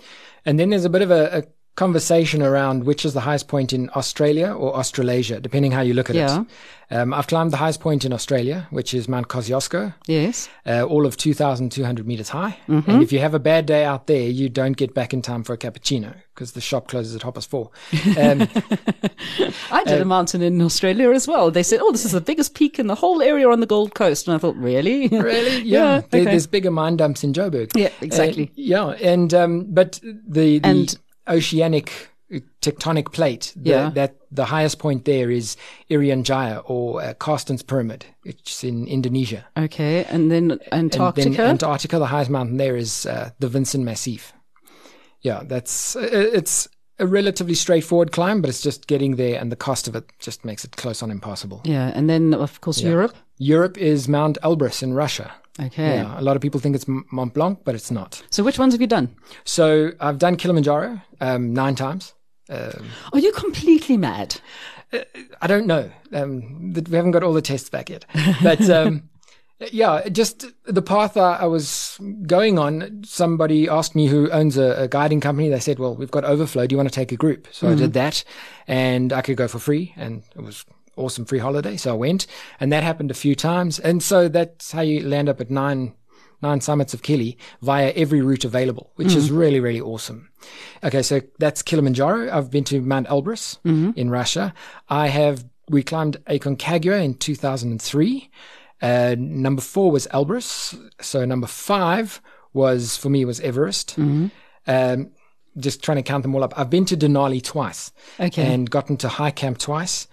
And 0.45 0.59
then 0.59 0.71
there's 0.71 0.85
a 0.85 0.91
bit 0.91 1.03
of 1.03 1.11
a, 1.11 1.39
a 1.39 1.43
conversation 1.79 2.43
around 2.43 2.85
which 2.85 3.05
is 3.05 3.13
the 3.15 3.21
highest 3.21 3.47
point 3.49 3.73
in 3.73 3.89
Australia 3.95 4.49
or 4.53 4.75
Australasia, 4.77 5.41
depending 5.41 5.73
how 5.73 5.81
you 5.89 5.95
look 5.95 6.11
at 6.11 6.17
Yeah. 6.17 6.41
it. 6.41 6.47
Um, 6.91 7.13
I've 7.13 7.27
climbed 7.27 7.51
the 7.53 7.59
highest 7.59 7.81
point 7.81 8.05
in 8.07 8.13
Australia, 8.15 8.67
which 8.71 8.95
is 8.95 9.09
Mount 9.09 9.29
Kosciuszko, 9.29 9.93
yes. 10.07 10.49
uh, 10.67 10.83
all 10.93 11.05
of 11.07 11.17
2,200 11.19 12.07
meters 12.07 12.31
high. 12.31 12.57
Mm-hmm. 12.67 12.91
And 12.91 13.03
if 13.03 13.13
you 13.13 13.19
have 13.21 13.35
a 13.35 13.39
bad 13.39 13.67
day 13.67 13.85
out 13.85 14.07
there, 14.07 14.27
you 14.41 14.49
don't 14.49 14.77
get 14.77 14.95
back 14.95 15.13
in 15.13 15.21
time 15.21 15.43
for 15.45 15.53
a 15.53 15.59
cappuccino 15.59 16.15
because 16.35 16.53
the 16.53 16.63
shop 16.63 16.89
closes 16.89 17.15
at 17.15 17.23
half 17.23 17.35
past 17.35 17.51
four. 17.51 17.71
Um, 18.17 18.49
I 19.71 19.85
did 19.85 20.01
a 20.01 20.05
mountain 20.05 20.41
in 20.43 20.61
Australia 20.63 21.11
as 21.11 21.29
well. 21.29 21.51
They 21.51 21.63
said, 21.63 21.81
"Oh, 21.83 21.93
this 21.93 22.05
is 22.05 22.13
the 22.13 22.21
biggest 22.23 22.55
peak 22.55 22.79
in 22.79 22.87
the 22.87 22.95
whole 22.95 23.21
area 23.23 23.49
on 23.51 23.61
the 23.61 23.67
Gold 23.67 23.95
Coast," 23.95 24.27
and 24.27 24.35
I 24.35 24.39
thought, 24.39 24.57
"Really? 24.57 25.09
Really? 25.29 25.57
Yeah, 25.63 25.79
Yeah. 25.97 26.01
There- 26.11 26.21
okay. 26.23 26.31
There's 26.31 26.47
bigger 26.47 26.71
mine 26.71 26.97
dumps 26.97 27.23
in 27.25 27.33
Joburg. 27.33 27.71
Yeah, 27.77 27.91
exactly. 28.01 28.45
Uh, 28.45 28.53
yeah, 28.55 28.87
and 29.13 29.33
um, 29.35 29.67
but 29.69 30.01
the 30.03 30.59
the 30.59 30.69
And- 30.69 30.99
oceanic 31.29 32.09
tectonic 32.61 33.11
plate, 33.13 33.53
the, 33.57 33.71
Yeah. 33.71 33.91
that 33.95 34.17
the 34.31 34.45
highest 34.45 34.79
point 34.79 35.05
there 35.05 35.31
is 35.31 35.57
Irian 35.91 36.23
Jaya 36.23 36.59
or 36.67 37.01
uh, 37.03 37.15
Carstensz 37.15 37.63
Pyramid, 37.67 38.05
which 38.23 38.51
is 38.51 38.65
in 38.65 38.87
Indonesia. 38.87 39.47
Okay, 39.57 40.05
and 40.05 40.31
then 40.31 40.59
Antarctica. 40.73 41.27
And 41.29 41.37
then 41.37 41.49
Antarctica, 41.51 41.99
the 41.99 42.07
highest 42.07 42.31
mountain 42.31 42.59
there 42.59 42.77
is 42.77 43.07
uh, 43.07 43.31
the 43.39 43.49
Vinson 43.49 43.83
Massif. 43.85 44.33
Yeah, 45.23 45.43
that's 45.49 45.97
uh, 45.97 46.09
it's 46.11 46.69
a 46.99 47.07
relatively 47.07 47.55
straightforward 47.55 48.13
climb, 48.13 48.41
but 48.43 48.51
it's 48.51 48.61
just 48.61 48.87
getting 48.89 49.17
there, 49.17 49.41
and 49.41 49.51
the 49.51 49.57
cost 49.57 49.89
of 49.89 49.97
it 49.97 50.05
just 50.19 50.45
makes 50.45 50.65
it 50.65 50.77
close 50.77 51.03
on 51.03 51.11
impossible. 51.11 51.61
yeah, 51.65 51.93
and 51.95 52.09
then 52.11 52.35
of 52.35 52.61
course 52.61 52.83
Europe. 52.83 53.15
Europe 53.39 53.79
is 53.79 54.07
Mount 54.09 54.37
Elbrus 54.43 54.83
in 54.83 54.93
Russia. 54.95 55.31
Okay. 55.61 55.97
Yeah, 55.97 56.19
a 56.19 56.23
lot 56.23 56.37
of 56.37 56.43
people 56.43 56.61
think 56.61 56.77
it's 56.77 56.87
Mont 56.87 57.35
Blanc, 57.35 57.61
but 57.65 57.75
it's 57.75 57.91
not. 57.91 58.23
So 58.31 58.43
which 58.45 58.59
ones 58.59 58.75
have 58.75 58.81
you 58.81 58.87
done? 58.87 59.15
So 59.45 59.93
I've 60.01 60.19
done 60.19 60.37
Kilimanjaro 60.37 61.01
um, 61.21 61.53
nine 61.53 61.75
times. 61.75 62.15
Um, 62.49 62.87
Are 63.13 63.19
you 63.19 63.33
completely 63.33 63.97
mad? 63.97 64.41
I 65.43 65.47
don't 65.47 65.67
know. 65.67 65.91
Um, 66.15 66.73
we 66.73 66.97
haven't 66.97 67.11
got 67.11 67.23
all 67.23 67.35
the 67.35 67.43
tests 67.43 67.69
back 67.69 67.91
yet, 67.91 68.07
but 68.43 68.69
um, 68.71 69.11
yeah, 69.71 70.09
just 70.09 70.47
the 70.65 70.81
path 70.81 71.17
I, 71.19 71.37
I 71.41 71.45
was 71.45 71.99
going 72.27 72.59
on. 72.59 73.03
Somebody 73.05 73.69
asked 73.69 73.95
me 73.95 74.07
who 74.07 74.31
owns 74.31 74.57
a, 74.57 74.83
a 74.85 74.89
guiding 74.89 75.21
company. 75.21 75.51
They 75.51 75.61
said, 75.61 75.79
"Well, 75.79 75.95
we've 75.95 76.11
got 76.11 76.25
overflow. 76.25 76.67
Do 76.67 76.73
you 76.73 76.79
want 76.79 76.89
to 76.89 76.95
take 76.95 77.13
a 77.13 77.17
group?" 77.17 77.49
So 77.53 77.69
I 77.69 77.75
did 77.75 77.93
that, 77.93 78.25
and 78.67 79.13
I 79.13 79.21
could 79.21 79.37
go 79.37 79.47
for 79.47 79.59
free, 79.59 79.93
and 79.97 80.23
it 80.35 80.41
was 80.41 80.65
awesome 80.99 81.25
free 81.25 81.39
holiday. 81.39 81.77
So 81.77 81.93
I 81.93 81.97
went, 81.97 82.27
and 82.61 82.73
that 82.73 82.83
happened 82.83 83.11
a 83.11 83.15
few 83.15 83.35
times, 83.35 83.79
and 83.79 84.03
so 84.03 84.29
that's 84.29 84.73
how 84.73 84.81
you 84.83 85.01
land 85.09 85.29
up 85.29 85.41
at 85.41 85.51
nine 85.51 85.95
nine 86.41 86.61
summits 86.61 86.95
of 86.95 87.03
Kili 87.03 87.37
via 87.63 87.91
every 87.97 88.21
route 88.23 88.45
available, 88.45 88.93
which 88.95 89.15
is 89.17 89.29
really, 89.29 89.59
really 89.59 89.81
awesome. 89.81 90.29
Okay, 90.85 91.03
so 91.03 91.21
that's 91.41 91.63
Kilimanjaro. 91.63 92.31
I've 92.31 92.49
been 92.49 92.63
to 92.65 92.81
Mount 92.81 93.09
Elbrus 93.09 93.59
in 93.97 94.09
Russia. 94.09 94.55
I 94.89 95.09
have, 95.09 95.45
we 95.69 95.83
climbed 95.83 96.17
Aconcagua 96.27 97.03
in 97.05 97.15
2003. 97.15 98.31
Uh, 98.81 99.17
number 99.19 99.61
four 99.61 99.91
was 99.91 100.07
Elbrus. 100.15 100.79
So 101.01 101.25
number 101.25 101.49
five 101.49 102.21
was, 102.53 102.97
for 102.97 103.09
me, 103.11 103.25
was 103.25 103.41
Everest. 103.41 103.97
Um, 104.69 105.11
just 105.57 105.83
trying 105.83 105.97
to 105.97 106.03
count 106.05 106.23
them 106.23 106.37
all 106.37 106.45
up. 106.45 106.55
I've 106.57 106.71
been 106.71 106.85
to 106.85 106.97
Denali 106.97 107.43
twice 107.43 107.91
Okay. 108.21 108.43
and 108.55 108.71
gotten 108.71 108.97
to 108.99 109.09
high 109.09 109.33
camp 109.33 109.59
twice. 109.59 110.07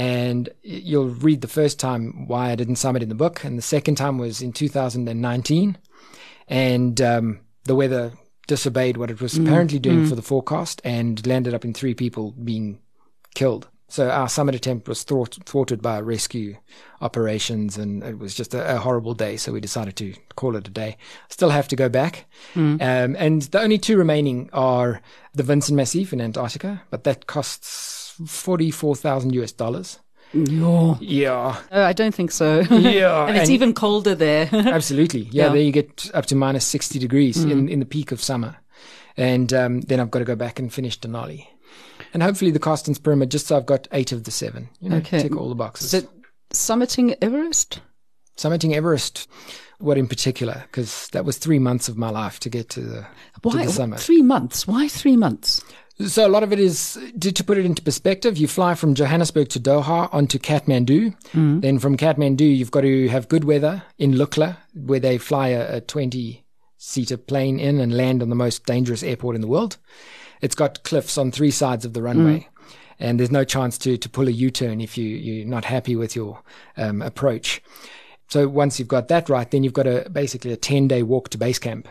And 0.00 0.48
you'll 0.62 1.10
read 1.10 1.42
the 1.42 1.46
first 1.46 1.78
time 1.78 2.26
why 2.26 2.50
I 2.50 2.54
didn't 2.54 2.76
summit 2.76 3.02
in 3.02 3.10
the 3.10 3.14
book. 3.14 3.44
And 3.44 3.58
the 3.58 3.62
second 3.62 3.96
time 3.96 4.16
was 4.16 4.40
in 4.40 4.50
2019. 4.50 5.76
And 6.48 7.00
um, 7.02 7.40
the 7.64 7.74
weather 7.74 8.12
disobeyed 8.46 8.96
what 8.96 9.10
it 9.10 9.20
was 9.20 9.36
apparently 9.36 9.78
doing 9.78 10.06
for 10.06 10.14
the 10.14 10.22
forecast 10.22 10.80
and 10.84 11.24
landed 11.26 11.52
up 11.52 11.66
in 11.66 11.74
three 11.74 11.94
people 11.94 12.32
being 12.32 12.80
killed. 13.34 13.68
So 13.88 14.08
our 14.08 14.28
summit 14.28 14.54
attempt 14.54 14.88
was 14.88 15.02
thwart- 15.02 15.38
thwarted 15.44 15.82
by 15.82 16.00
rescue 16.00 16.56
operations, 17.02 17.76
and 17.76 18.02
it 18.02 18.18
was 18.18 18.34
just 18.34 18.54
a, 18.54 18.76
a, 18.76 18.78
horrible 18.78 19.14
day. 19.14 19.36
So 19.36 19.52
we 19.52 19.60
decided 19.60 19.96
to 19.96 20.14
call 20.36 20.54
it 20.54 20.68
a 20.68 20.70
day. 20.70 20.96
Still 21.28 21.50
have 21.50 21.66
to 21.68 21.76
go 21.76 21.88
back, 21.88 22.26
um, 22.80 23.16
and 23.18 23.42
the 23.42 23.60
only 23.60 23.78
two 23.78 23.98
remaining 23.98 24.48
are 24.52 25.02
the 25.34 25.42
Vinson 25.42 25.74
Massif 25.74 26.12
in 26.12 26.20
Antarctica, 26.20 26.82
but 26.90 27.02
that 27.02 27.26
costs 27.26 27.99
forty-four 28.26 28.96
thousand 28.96 29.34
US 29.34 29.52
dollars. 29.52 29.98
Yeah. 30.32 30.94
Yeah. 31.00 31.56
Oh, 31.72 31.82
I 31.82 31.92
don't 31.92 32.14
think 32.14 32.30
so. 32.30 32.60
Yeah. 32.60 33.26
and 33.26 33.36
it's 33.36 33.48
and- 33.48 33.50
even 33.50 33.74
colder 33.74 34.14
there. 34.14 34.48
Absolutely. 34.52 35.22
Yeah, 35.22 35.46
Yeah. 35.46 35.48
there 35.52 35.62
you 35.62 35.72
get 35.72 36.08
up 36.14 36.26
to 36.26 36.36
minus 36.36 36.64
60 36.66 37.00
degrees 37.00 37.42
in, 37.42 37.68
in 37.68 37.80
the 37.80 37.84
peak 37.84 38.12
of 38.12 38.22
summer. 38.22 38.56
And 39.16 39.52
um, 39.52 39.80
then 39.80 39.98
I've 39.98 40.10
got 40.12 40.20
to 40.20 40.24
go 40.24 40.36
back 40.36 40.60
and 40.60 40.72
finish 40.72 41.00
Denali. 41.00 41.46
And 42.14 42.22
hopefully 42.22 42.52
the 42.52 42.60
Carstensz 42.60 43.02
Pyramid, 43.02 43.32
just 43.32 43.48
so 43.48 43.56
I've 43.56 43.66
got 43.66 43.88
eight 43.90 44.12
of 44.12 44.22
the 44.22 44.30
seven. 44.30 44.68
You 44.80 44.90
know, 44.90 44.96
Okay. 44.98 45.20
tick 45.20 45.34
all 45.36 45.48
the 45.48 45.56
boxes. 45.56 45.92
Is 45.94 46.04
it 46.04 46.10
summiting 46.52 47.16
Everest? 47.20 47.80
Summiting 48.38 48.72
Everest, 48.72 49.28
what 49.80 49.98
in 49.98 50.06
particular? 50.06 50.62
Because 50.70 51.08
that 51.08 51.24
was 51.24 51.38
three 51.38 51.58
months 51.58 51.88
of 51.88 51.98
my 51.98 52.10
life 52.10 52.38
to 52.40 52.48
get 52.48 52.68
to 52.70 52.80
the, 52.80 53.06
to 53.50 53.56
the 53.58 53.66
summit. 53.68 53.98
three 53.98 54.22
months? 54.22 54.66
Why 54.68 54.86
three 54.86 55.16
months? 55.16 55.62
So 56.06 56.26
a 56.26 56.28
lot 56.28 56.42
of 56.42 56.52
it 56.52 56.58
is 56.58 56.98
to, 57.20 57.30
to 57.30 57.44
put 57.44 57.58
it 57.58 57.66
into 57.66 57.82
perspective. 57.82 58.38
You 58.38 58.48
fly 58.48 58.74
from 58.74 58.94
Johannesburg 58.94 59.50
to 59.50 59.60
Doha 59.60 60.08
onto 60.12 60.38
Kathmandu. 60.38 61.14
Then 61.60 61.78
from 61.78 61.96
Kathmandu, 61.98 62.40
you've 62.56 62.70
got 62.70 62.82
to 62.82 63.08
have 63.08 63.28
good 63.28 63.44
weather 63.44 63.82
in 63.98 64.12
Lukla, 64.14 64.56
where 64.74 65.00
they 65.00 65.18
fly 65.18 65.48
a, 65.48 65.76
a 65.76 65.80
20 65.82 66.42
seater 66.78 67.18
plane 67.18 67.60
in 67.60 67.78
and 67.78 67.94
land 67.94 68.22
on 68.22 68.30
the 68.30 68.34
most 68.34 68.64
dangerous 68.64 69.02
airport 69.02 69.34
in 69.34 69.42
the 69.42 69.46
world. 69.46 69.76
It's 70.40 70.54
got 70.54 70.82
cliffs 70.84 71.18
on 71.18 71.30
three 71.30 71.50
sides 71.50 71.84
of 71.84 71.92
the 71.92 72.02
runway. 72.02 72.48
And 72.98 73.18
there's 73.18 73.30
no 73.30 73.44
chance 73.44 73.76
to, 73.78 73.98
to 73.98 74.08
pull 74.08 74.28
a 74.28 74.30
U-turn 74.30 74.80
if 74.80 74.96
you, 74.96 75.06
you're 75.06 75.46
not 75.46 75.66
happy 75.66 75.96
with 75.96 76.16
your 76.16 76.42
um, 76.78 77.02
approach. 77.02 77.62
So 78.28 78.48
once 78.48 78.78
you've 78.78 78.88
got 78.88 79.08
that 79.08 79.28
right, 79.28 79.50
then 79.50 79.64
you've 79.64 79.74
got 79.74 79.86
a 79.86 80.08
basically 80.10 80.52
a 80.52 80.56
10 80.56 80.88
day 80.88 81.02
walk 81.02 81.28
to 81.30 81.38
base 81.38 81.58
camp 81.58 81.88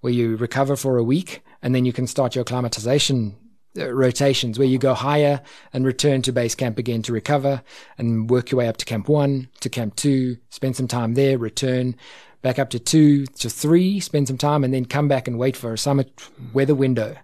where 0.00 0.12
you 0.12 0.36
recover 0.36 0.76
for 0.76 0.96
a 0.96 1.02
week 1.02 1.42
and 1.60 1.74
then 1.74 1.84
you 1.84 1.92
can 1.92 2.06
start 2.06 2.36
your 2.36 2.42
acclimatization 2.42 3.36
Uh, 3.78 3.92
rotations 3.92 4.58
where 4.58 4.68
you 4.68 4.78
go 4.78 4.94
higher 4.94 5.40
and 5.72 5.84
return 5.84 6.22
to 6.22 6.32
base 6.32 6.54
camp 6.54 6.78
again 6.78 7.02
to 7.02 7.12
recover 7.12 7.62
and 7.96 8.30
work 8.30 8.50
your 8.50 8.58
way 8.58 8.68
up 8.68 8.76
to 8.78 8.84
camp 8.84 9.08
one, 9.08 9.48
to 9.60 9.68
camp 9.68 9.94
two, 9.96 10.36
spend 10.50 10.76
some 10.76 10.88
time 10.88 11.14
there, 11.14 11.38
return 11.38 11.94
back 12.42 12.58
up 12.58 12.70
to 12.70 12.78
two, 12.78 13.26
to 13.26 13.50
three, 13.50 14.00
spend 14.00 14.26
some 14.28 14.38
time 14.38 14.64
and 14.64 14.72
then 14.72 14.84
come 14.84 15.08
back 15.08 15.28
and 15.28 15.38
wait 15.38 15.56
for 15.56 15.72
a 15.72 15.78
summit 15.78 16.12
weather 16.52 16.74
window, 16.74 17.16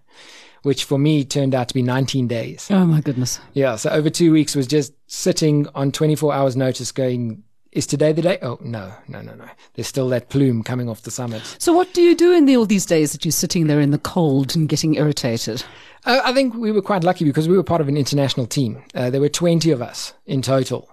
which 0.63 0.85
for 0.85 0.99
me 0.99 1.25
turned 1.25 1.55
out 1.55 1.69
to 1.69 1.75
be 1.75 1.83
19 1.83 2.29
days. 2.29 2.69
Oh 2.71 2.85
my 2.85 3.01
goodness. 3.01 3.41
Yeah. 3.53 3.77
So 3.77 3.91
over 3.91 4.11
two 4.11 4.33
weeks 4.33 4.55
was 4.55 4.67
just 4.67 4.93
sitting 5.07 5.67
on 5.75 5.93
24 5.93 6.33
hours 6.35 6.57
notice 6.57 6.93
going, 6.93 7.43
is 7.75 7.87
today 7.87 8.13
the 8.13 8.23
day? 8.23 8.39
Oh, 8.41 8.59
no, 8.63 8.93
no, 9.09 9.21
no, 9.21 9.35
no. 9.35 9.45
There's 9.75 9.89
still 9.89 10.09
that 10.09 10.29
plume 10.31 10.63
coming 10.63 10.89
off 10.89 11.03
the 11.03 11.11
summit. 11.11 11.43
So 11.59 11.73
what 11.73 11.93
do 11.93 12.01
you 12.01 12.15
do 12.17 12.33
in 12.33 12.47
the, 12.47 12.57
all 12.57 12.67
these 12.67 12.87
days 12.87 13.13
that 13.13 13.25
you're 13.25 13.33
sitting 13.33 13.67
there 13.67 13.81
in 13.81 13.91
the 13.91 13.99
cold 13.99 14.55
and 14.55 14.69
getting 14.69 14.95
irritated? 14.95 15.65
Uh, 16.07 16.21
I 16.23 16.33
think 16.35 16.55
we 16.55 16.71
were 16.71 16.83
quite 16.83 17.03
lucky 17.03 17.25
because 17.25 17.49
we 17.49 17.57
were 17.57 17.63
part 17.63 17.81
of 17.81 17.89
an 17.89 17.97
international 17.97 18.47
team. 18.47 18.83
Uh, 18.95 19.09
there 19.11 19.21
were 19.23 19.29
20 19.31 19.71
of 19.71 19.81
us 19.83 20.13
in 20.27 20.43
total. 20.43 20.89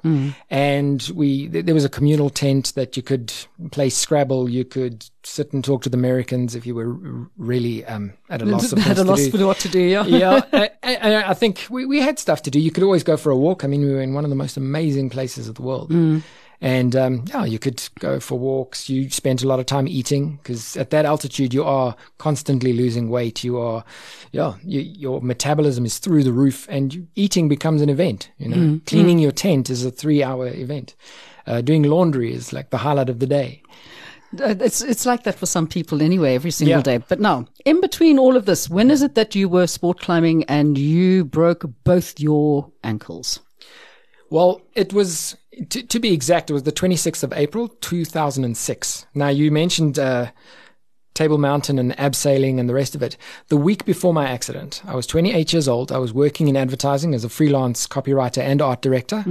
And 0.50 1.11
we, 1.13 1.50
th- 1.50 1.65
there 1.65 1.75
was 1.75 1.85
a 1.85 1.89
communal 1.89 2.29
tent 2.29 2.73
that 2.75 2.95
you 2.97 3.03
could 3.03 3.33
play 3.71 3.89
Scrabble. 3.89 4.50
You 4.50 4.63
could 4.65 5.05
sit 5.23 5.51
and 5.53 5.63
talk 5.63 5.83
to 5.83 5.89
the 5.89 5.97
Americans 5.97 6.55
if 6.55 6.65
you 6.65 6.73
were 6.75 6.89
r- 6.93 7.27
really, 7.38 7.85
um, 7.85 8.13
at 8.29 8.41
a 8.41 8.45
loss 8.53 8.71
things 8.71 8.97
a 8.97 9.03
loss 9.03 9.27
for 9.27 9.45
what 9.45 9.57
to 9.59 9.69
do, 9.69 9.81
yeah. 9.81 10.05
yeah, 10.05 10.41
I, 10.53 10.69
I, 10.83 11.23
I 11.29 11.33
think 11.33 11.67
we, 11.69 11.85
we 11.85 12.00
had 12.00 12.17
stuff 12.17 12.41
to 12.43 12.51
do. 12.51 12.59
You 12.59 12.71
could 12.71 12.83
always 12.83 13.03
go 13.03 13.17
for 13.17 13.31
a 13.31 13.38
walk. 13.38 13.63
I 13.63 13.67
mean, 13.67 13.81
we 13.81 13.91
were 13.93 14.01
in 14.01 14.13
one 14.13 14.23
of 14.23 14.29
the 14.29 14.35
most 14.35 14.55
amazing 14.57 15.09
places 15.09 15.47
of 15.47 15.55
the 15.55 15.61
world. 15.61 15.91
And 16.63 16.95
um, 16.95 17.25
yeah, 17.27 17.43
you 17.43 17.57
could 17.57 17.81
go 17.99 18.19
for 18.19 18.37
walks. 18.37 18.87
You 18.87 19.09
spent 19.09 19.41
a 19.41 19.47
lot 19.47 19.59
of 19.59 19.65
time 19.65 19.87
eating 19.87 20.37
because 20.37 20.77
at 20.77 20.91
that 20.91 21.05
altitude 21.05 21.55
you 21.55 21.63
are 21.63 21.95
constantly 22.19 22.71
losing 22.71 23.09
weight. 23.09 23.43
You 23.43 23.57
are, 23.57 23.83
yeah, 24.31 24.53
you, 24.63 24.81
your 24.81 25.21
metabolism 25.21 25.85
is 25.85 25.97
through 25.97 26.23
the 26.23 26.31
roof, 26.31 26.67
and 26.69 26.93
you, 26.93 27.07
eating 27.15 27.49
becomes 27.49 27.81
an 27.81 27.89
event. 27.89 28.29
You 28.37 28.47
know, 28.49 28.79
cleaning 28.85 29.17
your 29.17 29.31
tent 29.31 29.71
is 29.71 29.83
a 29.83 29.89
three-hour 29.91 30.49
event. 30.49 30.95
Uh, 31.47 31.61
doing 31.61 31.81
laundry 31.81 32.31
is 32.31 32.53
like 32.53 32.69
the 32.69 32.77
highlight 32.77 33.09
of 33.09 33.17
the 33.17 33.25
day. 33.27 33.63
Uh, 34.39 34.53
It's 34.59 34.81
it's 34.81 35.05
like 35.07 35.23
that 35.23 35.39
for 35.39 35.47
some 35.47 35.65
people 35.65 36.01
anyway, 36.03 36.35
every 36.35 36.51
single 36.51 36.77
Yeah. 36.77 36.83
day. 36.83 36.97
But 37.09 37.19
now, 37.19 37.47
in 37.65 37.81
between 37.81 38.19
all 38.19 38.37
of 38.37 38.45
this, 38.45 38.69
when 38.69 38.91
is 38.91 39.01
it 39.01 39.15
that 39.15 39.33
you 39.33 39.49
were 39.49 39.65
sport 39.65 39.99
climbing 39.99 40.43
and 40.43 40.77
you 40.77 41.25
broke 41.25 41.65
both 41.83 42.19
your 42.19 42.71
ankles? 42.83 43.39
Well, 44.29 44.61
it 44.75 44.93
was, 44.93 45.35
to, 45.70 45.84
to 45.84 46.00
be 46.00 46.13
exact, 46.13 46.50
it 46.50 46.53
was 46.53 46.63
the 46.63 46.72
26th 46.72 47.24
of 47.24 47.34
April, 47.34 47.67
2006. 47.67 49.05
Now, 49.13 49.27
you 49.29 49.51
mentioned 49.51 50.00
uh, 50.00 50.31
Table 51.13 51.38
Mountain 51.38 51.77
and 51.77 51.96
abseiling 51.98 52.60
and 52.60 52.70
the 52.70 52.74
rest 52.74 52.96
of 52.96 53.03
it. 53.03 53.17
The 53.50 53.58
week 53.58 53.84
before 53.86 54.13
my 54.13 54.29
accident, 54.29 54.81
I 54.86 54.96
was 54.96 55.05
28 55.08 55.51
years 55.53 55.67
old. 55.67 55.91
I 55.91 55.98
was 55.98 56.13
working 56.13 56.48
in 56.48 56.55
advertising 56.55 57.13
as 57.13 57.24
a 57.24 57.29
freelance 57.29 57.86
copywriter 57.86 58.41
and 58.41 58.62
art 58.62 58.81
director. 58.81 59.24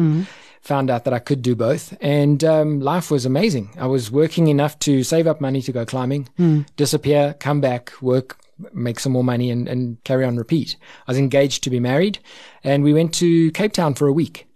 Found 0.63 0.91
out 0.91 1.05
that 1.05 1.15
I 1.15 1.21
could 1.21 1.41
do 1.41 1.57
both, 1.57 1.97
and 2.03 2.45
um, 2.45 2.81
life 2.81 3.11
was 3.11 3.25
amazing. 3.25 3.71
I 3.79 3.87
was 3.87 4.11
working 4.11 4.49
enough 4.49 4.79
to 4.81 5.03
save 5.03 5.27
up 5.27 5.41
money 5.41 5.63
to 5.63 5.73
go 5.73 5.87
climbing, 5.87 6.29
disappear, 6.77 7.35
come 7.41 7.63
back, 7.63 7.93
work, 8.03 8.37
make 8.75 9.01
some 9.01 9.13
more 9.13 9.25
money, 9.25 9.51
and, 9.51 9.67
and 9.67 9.97
carry 10.05 10.23
on 10.23 10.37
repeat. 10.37 10.77
I 11.09 11.13
was 11.13 11.19
engaged 11.19 11.65
to 11.65 11.71
be 11.71 11.81
married, 11.81 12.19
and 12.63 12.85
we 12.85 12.93
went 12.93 13.15
to 13.15 13.51
Cape 13.53 13.73
Town 13.73 13.95
for 13.95 14.07
a 14.07 14.13
week 14.13 14.47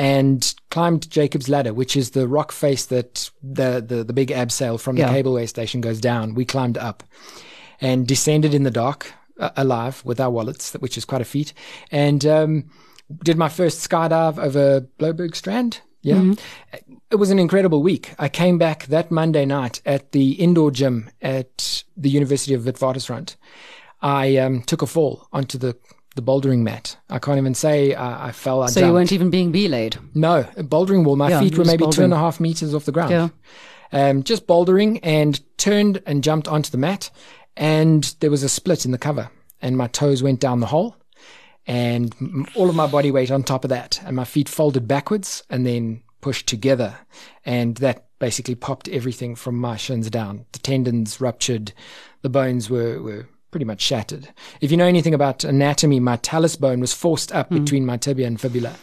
and 0.00 0.54
climbed 0.70 1.10
Jacob's 1.10 1.48
Ladder, 1.48 1.74
which 1.74 1.94
is 1.96 2.10
the 2.10 2.26
rock 2.26 2.52
face 2.52 2.86
that 2.86 3.30
the 3.42 3.84
the, 3.86 4.02
the 4.04 4.12
big 4.14 4.30
abseil 4.30 4.78
from 4.80 4.96
the 4.96 5.02
Yeah. 5.02 5.12
cableway 5.14 5.46
station 5.46 5.80
goes 5.80 6.00
down. 6.00 6.34
We 6.34 6.44
climbed 6.44 6.78
up 6.78 7.02
and 7.80 8.06
descended 8.06 8.54
in 8.54 8.62
the 8.64 8.70
dark, 8.70 9.12
uh, 9.38 9.50
alive 9.56 10.02
with 10.04 10.18
our 10.20 10.30
wallets, 10.30 10.72
which 10.80 10.96
is 10.98 11.04
quite 11.04 11.22
a 11.22 11.24
feat, 11.34 11.52
and 11.90 12.24
um, 12.26 12.70
did 13.24 13.36
my 13.36 13.48
first 13.48 13.88
skydive 13.88 14.38
over 14.38 14.80
Blouberg 14.98 15.34
Strand. 15.34 15.80
Yeah. 16.02 16.34
It 17.10 17.16
was 17.16 17.30
an 17.30 17.38
incredible 17.38 17.82
week. 17.82 18.14
I 18.18 18.28
came 18.30 18.56
back 18.56 18.86
that 18.86 19.10
Monday 19.10 19.44
night 19.44 19.82
at 19.84 20.12
the 20.12 20.32
indoor 20.32 20.70
gym 20.70 21.10
at 21.20 21.84
the 21.94 22.08
University 22.08 22.54
of 22.54 22.62
Witwatersrand. 22.62 23.36
I 24.00 24.36
um, 24.38 24.62
took 24.62 24.80
a 24.82 24.86
fall 24.86 25.28
onto 25.30 25.58
the, 25.58 25.76
the 26.16 26.22
bouldering 26.22 26.58
mat. 26.60 26.96
I 27.08 27.18
can't 27.18 27.38
even 27.38 27.54
say 27.54 27.94
I, 27.94 28.28
I 28.28 28.32
fell. 28.32 28.62
I 28.62 28.66
So 28.66 28.84
you 28.84 28.92
weren't 28.92 29.12
even 29.12 29.30
being 29.30 29.52
belayed. 29.52 29.96
No, 30.14 30.46
a 30.56 30.62
bouldering 30.64 31.04
wall. 31.04 31.16
My 31.16 31.30
Yeah, 31.30 31.40
feet 31.40 31.56
were 31.56 31.64
maybe 31.64 31.84
two 31.84 32.00
bouldering. 32.00 32.04
and 32.04 32.12
a 32.14 32.18
half 32.18 32.40
meters 32.40 32.74
off 32.74 32.84
the 32.84 32.92
ground. 32.92 33.10
Yeah. 33.12 33.28
Um, 33.92 34.22
just 34.22 34.46
bouldering 34.46 35.00
and 35.02 35.40
turned 35.56 36.02
and 36.06 36.22
jumped 36.24 36.48
onto 36.48 36.70
the 36.70 36.78
mat. 36.78 37.10
And 37.56 38.04
there 38.20 38.30
was 38.30 38.42
a 38.42 38.48
split 38.48 38.84
in 38.84 38.90
the 38.92 38.98
cover 38.98 39.30
and 39.60 39.76
my 39.76 39.86
toes 39.88 40.22
went 40.22 40.40
down 40.40 40.60
the 40.60 40.66
hole 40.66 40.96
and 41.66 42.14
m- 42.20 42.46
all 42.54 42.68
of 42.68 42.74
my 42.76 42.86
body 42.86 43.10
weight 43.10 43.30
on 43.30 43.42
top 43.42 43.64
of 43.64 43.70
that. 43.70 44.00
And 44.04 44.16
my 44.16 44.24
feet 44.24 44.48
folded 44.48 44.86
backwards 44.88 45.42
and 45.50 45.66
then 45.66 46.02
pushed 46.20 46.46
together. 46.46 46.98
And 47.44 47.76
that 47.76 48.06
basically 48.18 48.54
popped 48.54 48.88
everything 48.88 49.34
from 49.34 49.56
my 49.56 49.76
shins 49.76 50.10
down. 50.10 50.46
The 50.52 50.58
tendons 50.60 51.20
ruptured. 51.20 51.72
The 52.22 52.28
bones 52.28 52.68
were, 52.70 53.00
were 53.02 53.28
pretty 53.50 53.64
much 53.66 53.80
shattered. 53.80 54.28
If 54.60 54.70
you 54.70 54.76
know 54.76 54.86
anything 54.86 55.14
about 55.14 55.44
anatomy, 55.44 56.00
my 56.00 56.16
talus 56.16 56.56
bone 56.56 56.80
was 56.80 56.92
forced 56.92 57.32
up 57.32 57.50
between 57.50 57.84
my 57.84 57.96
tibia 57.96 58.26
and 58.26 58.40
fibula 58.40 58.74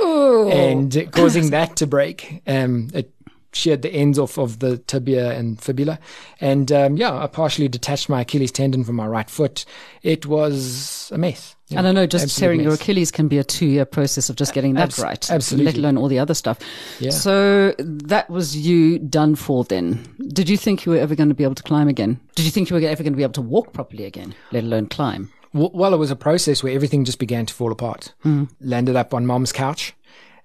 and 0.00 1.08
causing 1.12 1.50
that 1.50 1.76
to 1.76 1.86
break. 1.86 2.42
Um, 2.46 2.90
it 2.94 3.10
sheared 3.52 3.82
the 3.82 3.90
ends 3.90 4.18
off 4.18 4.38
of 4.38 4.58
the 4.58 4.78
tibia 4.78 5.32
and 5.32 5.60
fibula, 5.60 5.98
and 6.40 6.70
um, 6.72 6.96
yeah, 6.96 7.16
I 7.16 7.26
partially 7.26 7.68
detached 7.68 8.08
my 8.08 8.22
Achilles 8.22 8.52
tendon 8.52 8.84
from 8.84 8.96
my 8.96 9.06
right 9.06 9.30
foot. 9.30 9.64
It 10.02 10.26
was 10.26 11.10
a 11.14 11.18
mess. 11.18 11.53
Yeah, 11.68 11.78
I 11.78 11.82
don't 11.82 11.94
know, 11.94 12.06
just 12.06 12.38
tearing 12.38 12.60
your. 12.60 12.74
Achilles 12.74 13.10
can 13.10 13.26
be 13.26 13.38
a 13.38 13.44
two 13.44 13.66
year 13.66 13.84
process 13.86 14.28
of 14.28 14.36
just 14.36 14.52
getting 14.52 14.74
that 14.74 14.82
Abs- 14.90 14.98
right. 14.98 15.30
absolutely. 15.30 15.72
Let 15.72 15.78
alone 15.78 15.96
all 15.96 16.08
the 16.08 16.18
other 16.18 16.34
stuff. 16.34 16.58
Yeah. 17.00 17.10
So 17.10 17.74
that 17.78 18.28
was 18.28 18.54
you 18.56 18.98
done 18.98 19.34
for 19.34 19.64
then. 19.64 20.06
Did 20.28 20.48
you 20.50 20.56
think 20.58 20.84
you 20.84 20.92
were 20.92 20.98
ever 20.98 21.14
going 21.14 21.30
to 21.30 21.34
be 21.34 21.44
able 21.44 21.54
to 21.54 21.62
climb 21.62 21.88
again? 21.88 22.20
Did 22.34 22.44
you 22.44 22.50
think 22.50 22.68
you 22.68 22.76
were 22.76 22.86
ever 22.86 23.02
going 23.02 23.14
to 23.14 23.16
be 23.16 23.22
able 23.22 23.32
to 23.34 23.42
walk 23.42 23.72
properly 23.72 24.04
again, 24.04 24.34
let 24.52 24.64
alone 24.64 24.88
climb? 24.88 25.30
Well, 25.54 25.94
it 25.94 25.98
was 25.98 26.10
a 26.10 26.16
process 26.16 26.62
where 26.62 26.74
everything 26.74 27.04
just 27.04 27.18
began 27.20 27.46
to 27.46 27.54
fall 27.54 27.70
apart. 27.70 28.12
Hmm. 28.22 28.44
Landed 28.60 28.96
up 28.96 29.14
on 29.14 29.24
mom's 29.24 29.52
couch, 29.52 29.94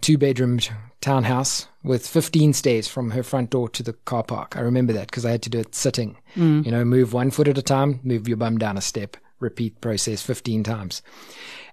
two 0.02 0.18
bedroom 0.20 0.60
townhouse 1.02 1.68
with 1.84 2.06
15 2.08 2.54
stairs 2.54 2.88
from 2.88 3.12
her 3.12 3.24
front 3.24 3.50
door 3.50 3.70
to 3.70 3.82
the 3.84 3.94
car 3.94 4.24
park. 4.24 4.56
I 4.56 4.60
remember 4.62 4.94
that 4.94 5.08
because 5.08 5.26
I 5.26 5.32
had 5.32 5.42
to 5.44 5.50
do 5.50 5.60
it 5.60 5.74
sitting. 5.74 6.18
Hmm. 6.36 6.62
You 6.64 6.72
know, 6.72 6.86
move 6.86 7.12
one 7.12 7.32
foot 7.32 7.48
at 7.48 7.58
a 7.58 7.62
time, 7.64 8.00
move 8.04 8.28
your 8.28 8.38
bum 8.38 8.58
down 8.58 8.78
a 8.78 8.82
step, 8.82 9.18
repeat 9.40 9.80
process 9.82 10.22
15 10.22 10.64
times. 10.64 11.02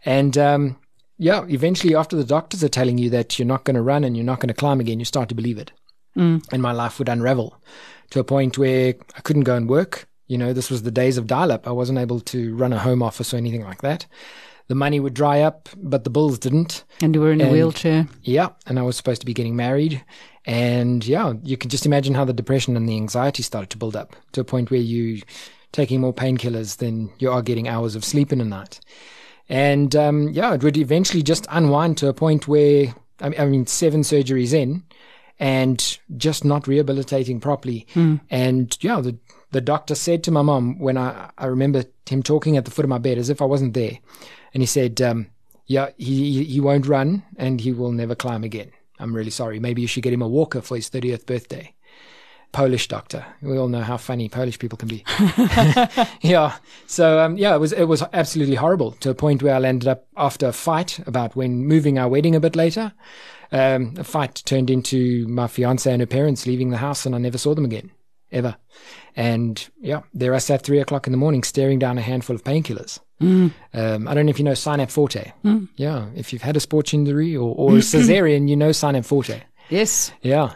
And 0.04 0.36
um, 0.38 0.76
yeah, 1.18 1.44
eventually 1.48 1.94
after 1.94 2.16
the 2.16 2.24
doctors 2.24 2.62
are 2.62 2.68
telling 2.68 2.98
you 2.98 3.10
that 3.10 3.38
you're 3.38 3.46
not 3.46 3.64
going 3.64 3.74
to 3.74 3.82
run 3.82 4.04
and 4.04 4.16
you're 4.16 4.24
not 4.24 4.40
going 4.40 4.48
to 4.48 4.54
climb 4.54 4.80
again, 4.80 4.98
you 4.98 5.04
start 5.04 5.28
to 5.30 5.34
believe 5.34 5.58
it. 5.58 5.72
Mm. 6.16 6.42
And 6.52 6.62
my 6.62 6.72
life 6.72 6.98
would 6.98 7.08
unravel 7.08 7.60
to 8.10 8.20
a 8.20 8.24
point 8.24 8.58
where 8.58 8.94
I 9.16 9.20
couldn't 9.20 9.44
go 9.44 9.56
and 9.56 9.68
work. 9.68 10.08
You 10.26 10.38
know, 10.38 10.52
this 10.52 10.70
was 10.70 10.82
the 10.82 10.90
days 10.90 11.18
of 11.18 11.26
dial 11.26 11.52
up. 11.52 11.68
I 11.68 11.72
wasn't 11.72 11.98
able 11.98 12.20
to 12.20 12.54
run 12.54 12.72
a 12.72 12.78
home 12.78 13.02
office 13.02 13.32
or 13.32 13.36
anything 13.36 13.62
like 13.62 13.82
that. 13.82 14.06
The 14.68 14.74
money 14.74 14.98
would 14.98 15.14
dry 15.14 15.42
up, 15.42 15.68
but 15.76 16.02
the 16.02 16.10
bills 16.10 16.38
didn't. 16.38 16.84
And 17.00 17.14
you 17.14 17.20
were 17.20 17.30
in 17.30 17.40
a 17.40 17.50
wheelchair. 17.50 18.08
Yeah. 18.22 18.48
And 18.66 18.78
I 18.78 18.82
was 18.82 18.96
supposed 18.96 19.20
to 19.20 19.26
be 19.26 19.34
getting 19.34 19.54
married. 19.54 20.04
And 20.44 21.06
yeah, 21.06 21.34
you 21.44 21.56
can 21.56 21.70
just 21.70 21.86
imagine 21.86 22.14
how 22.14 22.24
the 22.24 22.32
depression 22.32 22.76
and 22.76 22.88
the 22.88 22.96
anxiety 22.96 23.42
started 23.42 23.70
to 23.70 23.78
build 23.78 23.94
up 23.94 24.16
to 24.32 24.40
a 24.40 24.44
point 24.44 24.70
where 24.70 24.80
you 24.80 25.22
taking 25.76 26.00
more 26.00 26.14
painkillers 26.14 26.78
than 26.78 27.10
you 27.18 27.30
are 27.30 27.42
getting 27.42 27.68
hours 27.68 27.94
of 27.94 28.04
sleep 28.04 28.32
in 28.32 28.40
a 28.40 28.44
night. 28.44 28.80
And 29.48 29.94
um, 29.94 30.28
yeah, 30.30 30.54
it 30.54 30.62
would 30.64 30.76
eventually 30.76 31.22
just 31.22 31.46
unwind 31.50 31.98
to 31.98 32.08
a 32.08 32.14
point 32.14 32.48
where, 32.48 32.94
I 33.20 33.28
mean, 33.46 33.66
seven 33.66 34.00
surgeries 34.02 34.52
in 34.52 34.82
and 35.38 35.98
just 36.16 36.44
not 36.44 36.66
rehabilitating 36.66 37.40
properly. 37.40 37.86
And 38.30 38.76
yeah, 38.80 39.00
the, 39.00 39.18
the 39.52 39.60
doctor 39.60 39.94
said 39.94 40.24
to 40.24 40.30
my 40.30 40.42
mom 40.42 40.78
when 40.78 40.96
I, 40.96 41.30
I 41.38 41.46
remember 41.46 41.84
him 42.08 42.22
talking 42.22 42.56
at 42.56 42.64
the 42.64 42.70
foot 42.70 42.84
of 42.84 42.88
my 42.88 42.98
bed 42.98 43.18
as 43.18 43.28
if 43.30 43.40
I 43.42 43.44
wasn't 43.44 43.74
there. 43.74 43.98
And 44.54 44.62
he 44.62 44.66
said, 44.66 45.00
um, 45.02 45.26
yeah, 45.66 45.90
he, 45.98 46.32
he- 46.32 46.44
he 46.44 46.60
won't 46.60 46.86
run 46.86 47.22
and 47.36 47.60
he 47.60 47.72
will 47.72 47.92
never 47.92 48.14
climb 48.14 48.42
again. 48.44 48.70
I'm 48.98 49.14
really 49.14 49.30
sorry. 49.30 49.60
Maybe 49.60 49.82
you 49.82 49.88
should 49.88 50.02
get 50.04 50.14
him 50.14 50.22
a 50.22 50.28
walker 50.28 50.62
for 50.62 50.74
his 50.76 50.88
30th 50.88 51.26
birthday. 51.26 51.74
Polish 52.52 52.88
doctor. 52.88 53.24
We 53.42 53.58
all 53.58 53.68
know 53.68 53.82
how 53.82 53.96
funny 53.96 54.28
Polish 54.28 54.58
people 54.58 54.78
can 54.78 54.88
be. 54.88 55.04
yeah. 56.20 56.56
So 56.86 57.18
um, 57.18 57.36
yeah, 57.36 57.54
it 57.54 57.58
was 57.58 57.72
it 57.72 57.84
was 57.84 58.02
absolutely 58.12 58.56
horrible 58.56 58.92
to 58.92 59.10
a 59.10 59.14
point 59.14 59.42
where 59.42 59.54
I 59.54 59.62
ended 59.62 59.88
up 59.88 60.06
after 60.16 60.46
a 60.46 60.52
fight 60.52 60.98
about 61.06 61.36
when 61.36 61.66
moving 61.66 61.98
our 61.98 62.08
wedding 62.08 62.34
a 62.34 62.40
bit 62.40 62.56
later. 62.56 62.92
Um, 63.52 63.94
a 63.96 64.04
fight 64.04 64.42
turned 64.44 64.70
into 64.70 65.26
my 65.28 65.46
fiance 65.46 65.90
and 65.90 66.02
her 66.02 66.06
parents 66.06 66.46
leaving 66.46 66.70
the 66.70 66.78
house, 66.78 67.06
and 67.06 67.14
I 67.14 67.18
never 67.18 67.38
saw 67.38 67.54
them 67.54 67.64
again, 67.64 67.92
ever. 68.32 68.56
And 69.14 69.68
yeah, 69.80 70.00
there 70.12 70.34
I 70.34 70.38
sat 70.38 70.62
three 70.62 70.80
o'clock 70.80 71.06
in 71.06 71.12
the 71.12 71.16
morning 71.16 71.42
staring 71.42 71.78
down 71.78 71.96
a 71.96 72.02
handful 72.02 72.34
of 72.34 72.42
painkillers. 72.44 72.98
Um, 73.72 74.08
I 74.08 74.14
don't 74.14 74.26
know 74.26 74.30
if 74.30 74.38
you 74.38 74.44
know 74.44 74.52
Synap 74.52 74.90
Forte. 74.90 75.32
Yeah, 75.76 76.06
if 76.14 76.32
you've 76.32 76.42
had 76.42 76.56
a 76.56 76.60
sports 76.60 76.92
injury 76.92 77.36
or, 77.36 77.54
or 77.54 77.76
a 77.76 77.80
cesarean, 77.80 78.48
you 78.48 78.56
know 78.56 78.70
Synap 78.70 79.04
Forte. 79.06 79.42
Yes. 79.68 80.12
Yeah, 80.22 80.52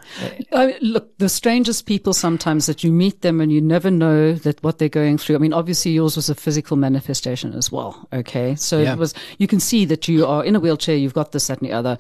I 0.53 0.77
look, 0.81 1.19
the 1.19 1.29
strangest 1.29 1.87
people 1.87 2.13
sometimes 2.13 2.67
that 2.67 2.85
you 2.85 2.93
meet 2.93 3.23
them 3.23 3.41
and 3.41 3.51
you 3.53 3.61
never 3.61 3.91
know 3.91 4.33
that 4.35 4.63
what 4.63 4.79
they're 4.79 4.89
going 4.89 5.19
through. 5.19 5.37
I 5.37 5.39
mean, 5.39 5.53
obviously 5.53 5.91
yours 5.93 6.17
was 6.17 6.29
a 6.31 6.35
physical 6.35 6.77
manifestation 6.77 7.53
as 7.55 7.73
well. 7.73 8.07
Okay. 8.13 8.55
So 8.55 8.81
Yeah. 8.81 8.93
it 8.93 8.99
was, 8.99 9.15
you 9.39 9.47
can 9.49 9.59
see 9.61 9.85
that 9.87 10.07
you 10.07 10.27
are 10.27 10.45
in 10.45 10.55
a 10.55 10.61
wheelchair, 10.61 10.97
you've 10.97 11.15
got 11.15 11.33
this, 11.33 11.49
that, 11.49 11.61
and 11.61 11.69
the 11.69 11.73
other. 11.73 11.99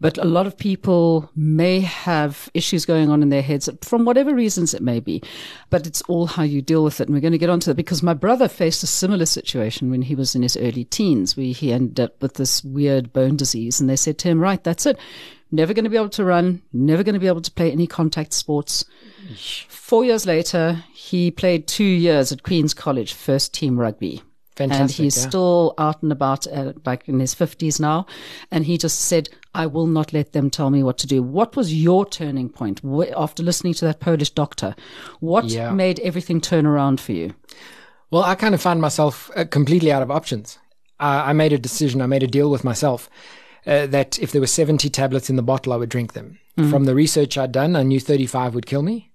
But 0.00 0.18
a 0.18 0.24
lot 0.24 0.48
of 0.48 0.58
people 0.58 1.30
may 1.36 1.78
have 1.78 2.50
issues 2.54 2.84
going 2.84 3.08
on 3.08 3.22
in 3.22 3.28
their 3.28 3.40
heads 3.40 3.68
from 3.82 4.04
whatever 4.04 4.34
reasons 4.34 4.74
it 4.74 4.82
may 4.82 4.98
be. 4.98 5.22
But 5.70 5.86
it's 5.86 6.02
all 6.02 6.26
how 6.26 6.42
you 6.42 6.60
deal 6.60 6.82
with 6.82 7.00
it. 7.00 7.06
And 7.06 7.14
we're 7.14 7.20
going 7.20 7.30
to 7.32 7.38
get 7.38 7.50
onto 7.50 7.70
that 7.70 7.76
because 7.76 8.02
my 8.02 8.12
brother 8.12 8.48
faced 8.48 8.82
a 8.82 8.88
similar 8.88 9.26
situation 9.26 9.90
when 9.92 10.02
he 10.02 10.16
was 10.16 10.34
in 10.34 10.42
his 10.42 10.56
early 10.56 10.84
teens 10.84 11.36
where 11.36 11.46
he 11.46 11.72
ended 11.72 12.00
up 12.00 12.20
with 12.20 12.34
this 12.34 12.64
weird 12.64 13.12
bone 13.12 13.36
disease. 13.36 13.80
And 13.80 13.88
they 13.88 13.94
said 13.94 14.18
to 14.18 14.28
him, 14.28 14.40
right, 14.40 14.62
that's 14.64 14.86
it. 14.86 14.98
Never 15.54 15.74
going 15.74 15.84
to 15.84 15.90
be 15.90 15.96
able 15.98 16.08
to 16.08 16.24
run, 16.24 16.62
never 16.72 17.02
going 17.02 17.12
to 17.12 17.20
be 17.20 17.26
able 17.26 17.42
to 17.42 17.50
play 17.50 17.70
any 17.70 17.86
contact 17.86 18.32
sports. 18.32 18.86
Four 19.68 20.02
years 20.02 20.24
later, 20.24 20.82
he 20.94 21.30
played 21.30 21.68
two 21.68 21.84
years 21.84 22.32
at 22.32 22.42
Queen's 22.42 22.72
College, 22.72 23.12
first 23.12 23.52
team 23.52 23.78
rugby. 23.78 24.22
and 24.58 24.90
he's 24.90 25.16
yeah. 25.16 25.28
still 25.28 25.74
out 25.76 26.02
and 26.02 26.10
about, 26.10 26.46
uh, 26.46 26.72
like 26.86 27.06
in 27.06 27.20
his 27.20 27.34
50s 27.34 27.78
now. 27.78 28.06
And 28.50 28.64
he 28.64 28.78
just 28.78 28.98
said, 29.02 29.28
I 29.54 29.66
will 29.66 29.86
not 29.86 30.14
let 30.14 30.32
them 30.32 30.48
tell 30.48 30.70
me 30.70 30.82
what 30.82 30.96
to 30.98 31.06
do. 31.06 31.22
What 31.22 31.54
was 31.54 31.74
your 31.74 32.06
turning 32.06 32.48
point 32.48 32.80
after 33.16 33.42
listening 33.42 33.74
to 33.74 33.84
that 33.86 34.00
Polish 34.00 34.30
doctor? 34.30 34.74
What 35.20 35.44
Yeah. 35.46 35.72
made 35.72 36.00
everything 36.00 36.40
turn 36.40 36.64
around 36.64 36.98
for 36.98 37.12
you? 37.12 37.34
Well, 38.10 38.24
I 38.24 38.34
kind 38.36 38.54
of 38.54 38.62
found 38.62 38.80
myself 38.80 39.30
uh, 39.36 39.44
completely 39.44 39.92
out 39.92 40.02
of 40.02 40.10
options. 40.10 40.58
I 40.98 41.32
made 41.32 41.52
a 41.52 41.58
decision, 41.58 42.00
I 42.00 42.06
made 42.06 42.22
a 42.22 42.28
deal 42.28 42.48
with 42.48 42.62
myself 42.62 43.10
uh, 43.66 43.86
that 43.86 44.18
if 44.18 44.32
there 44.32 44.40
were 44.40 44.46
70 44.46 44.88
tablets 44.90 45.30
in 45.30 45.36
the 45.36 45.42
bottle, 45.42 45.72
I 45.72 45.76
would 45.76 45.88
drink 45.88 46.12
them. 46.12 46.38
From 46.70 46.84
the 46.84 46.94
research 46.94 47.38
I'd 47.38 47.52
done, 47.52 47.74
I 47.76 47.82
knew 47.82 47.98
35 47.98 48.54
would 48.54 48.66
kill 48.66 48.82
me. 48.82 49.10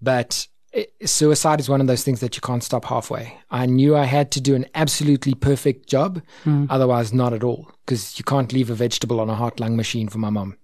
But 0.00 0.46
uh, 0.76 0.82
suicide 1.04 1.58
is 1.60 1.68
one 1.68 1.80
of 1.80 1.86
those 1.88 2.04
things 2.04 2.20
that 2.20 2.36
you 2.36 2.40
can't 2.40 2.62
stop 2.62 2.84
halfway. 2.84 3.36
I 3.50 3.66
knew 3.66 3.96
I 3.96 4.04
had 4.04 4.30
to 4.32 4.40
do 4.40 4.54
an 4.54 4.66
absolutely 4.74 5.34
perfect 5.34 5.88
job, 5.88 6.22
otherwise, 6.70 7.12
not 7.12 7.32
at 7.32 7.42
all, 7.42 7.70
because 7.84 8.16
you 8.18 8.24
can't 8.24 8.52
leave 8.52 8.70
a 8.70 8.74
vegetable 8.74 9.18
on 9.20 9.28
a 9.28 9.34
heart 9.34 9.58
lung 9.58 9.74
machine 9.76 10.08
for 10.08 10.18
my 10.18 10.30
mom. 10.30 10.56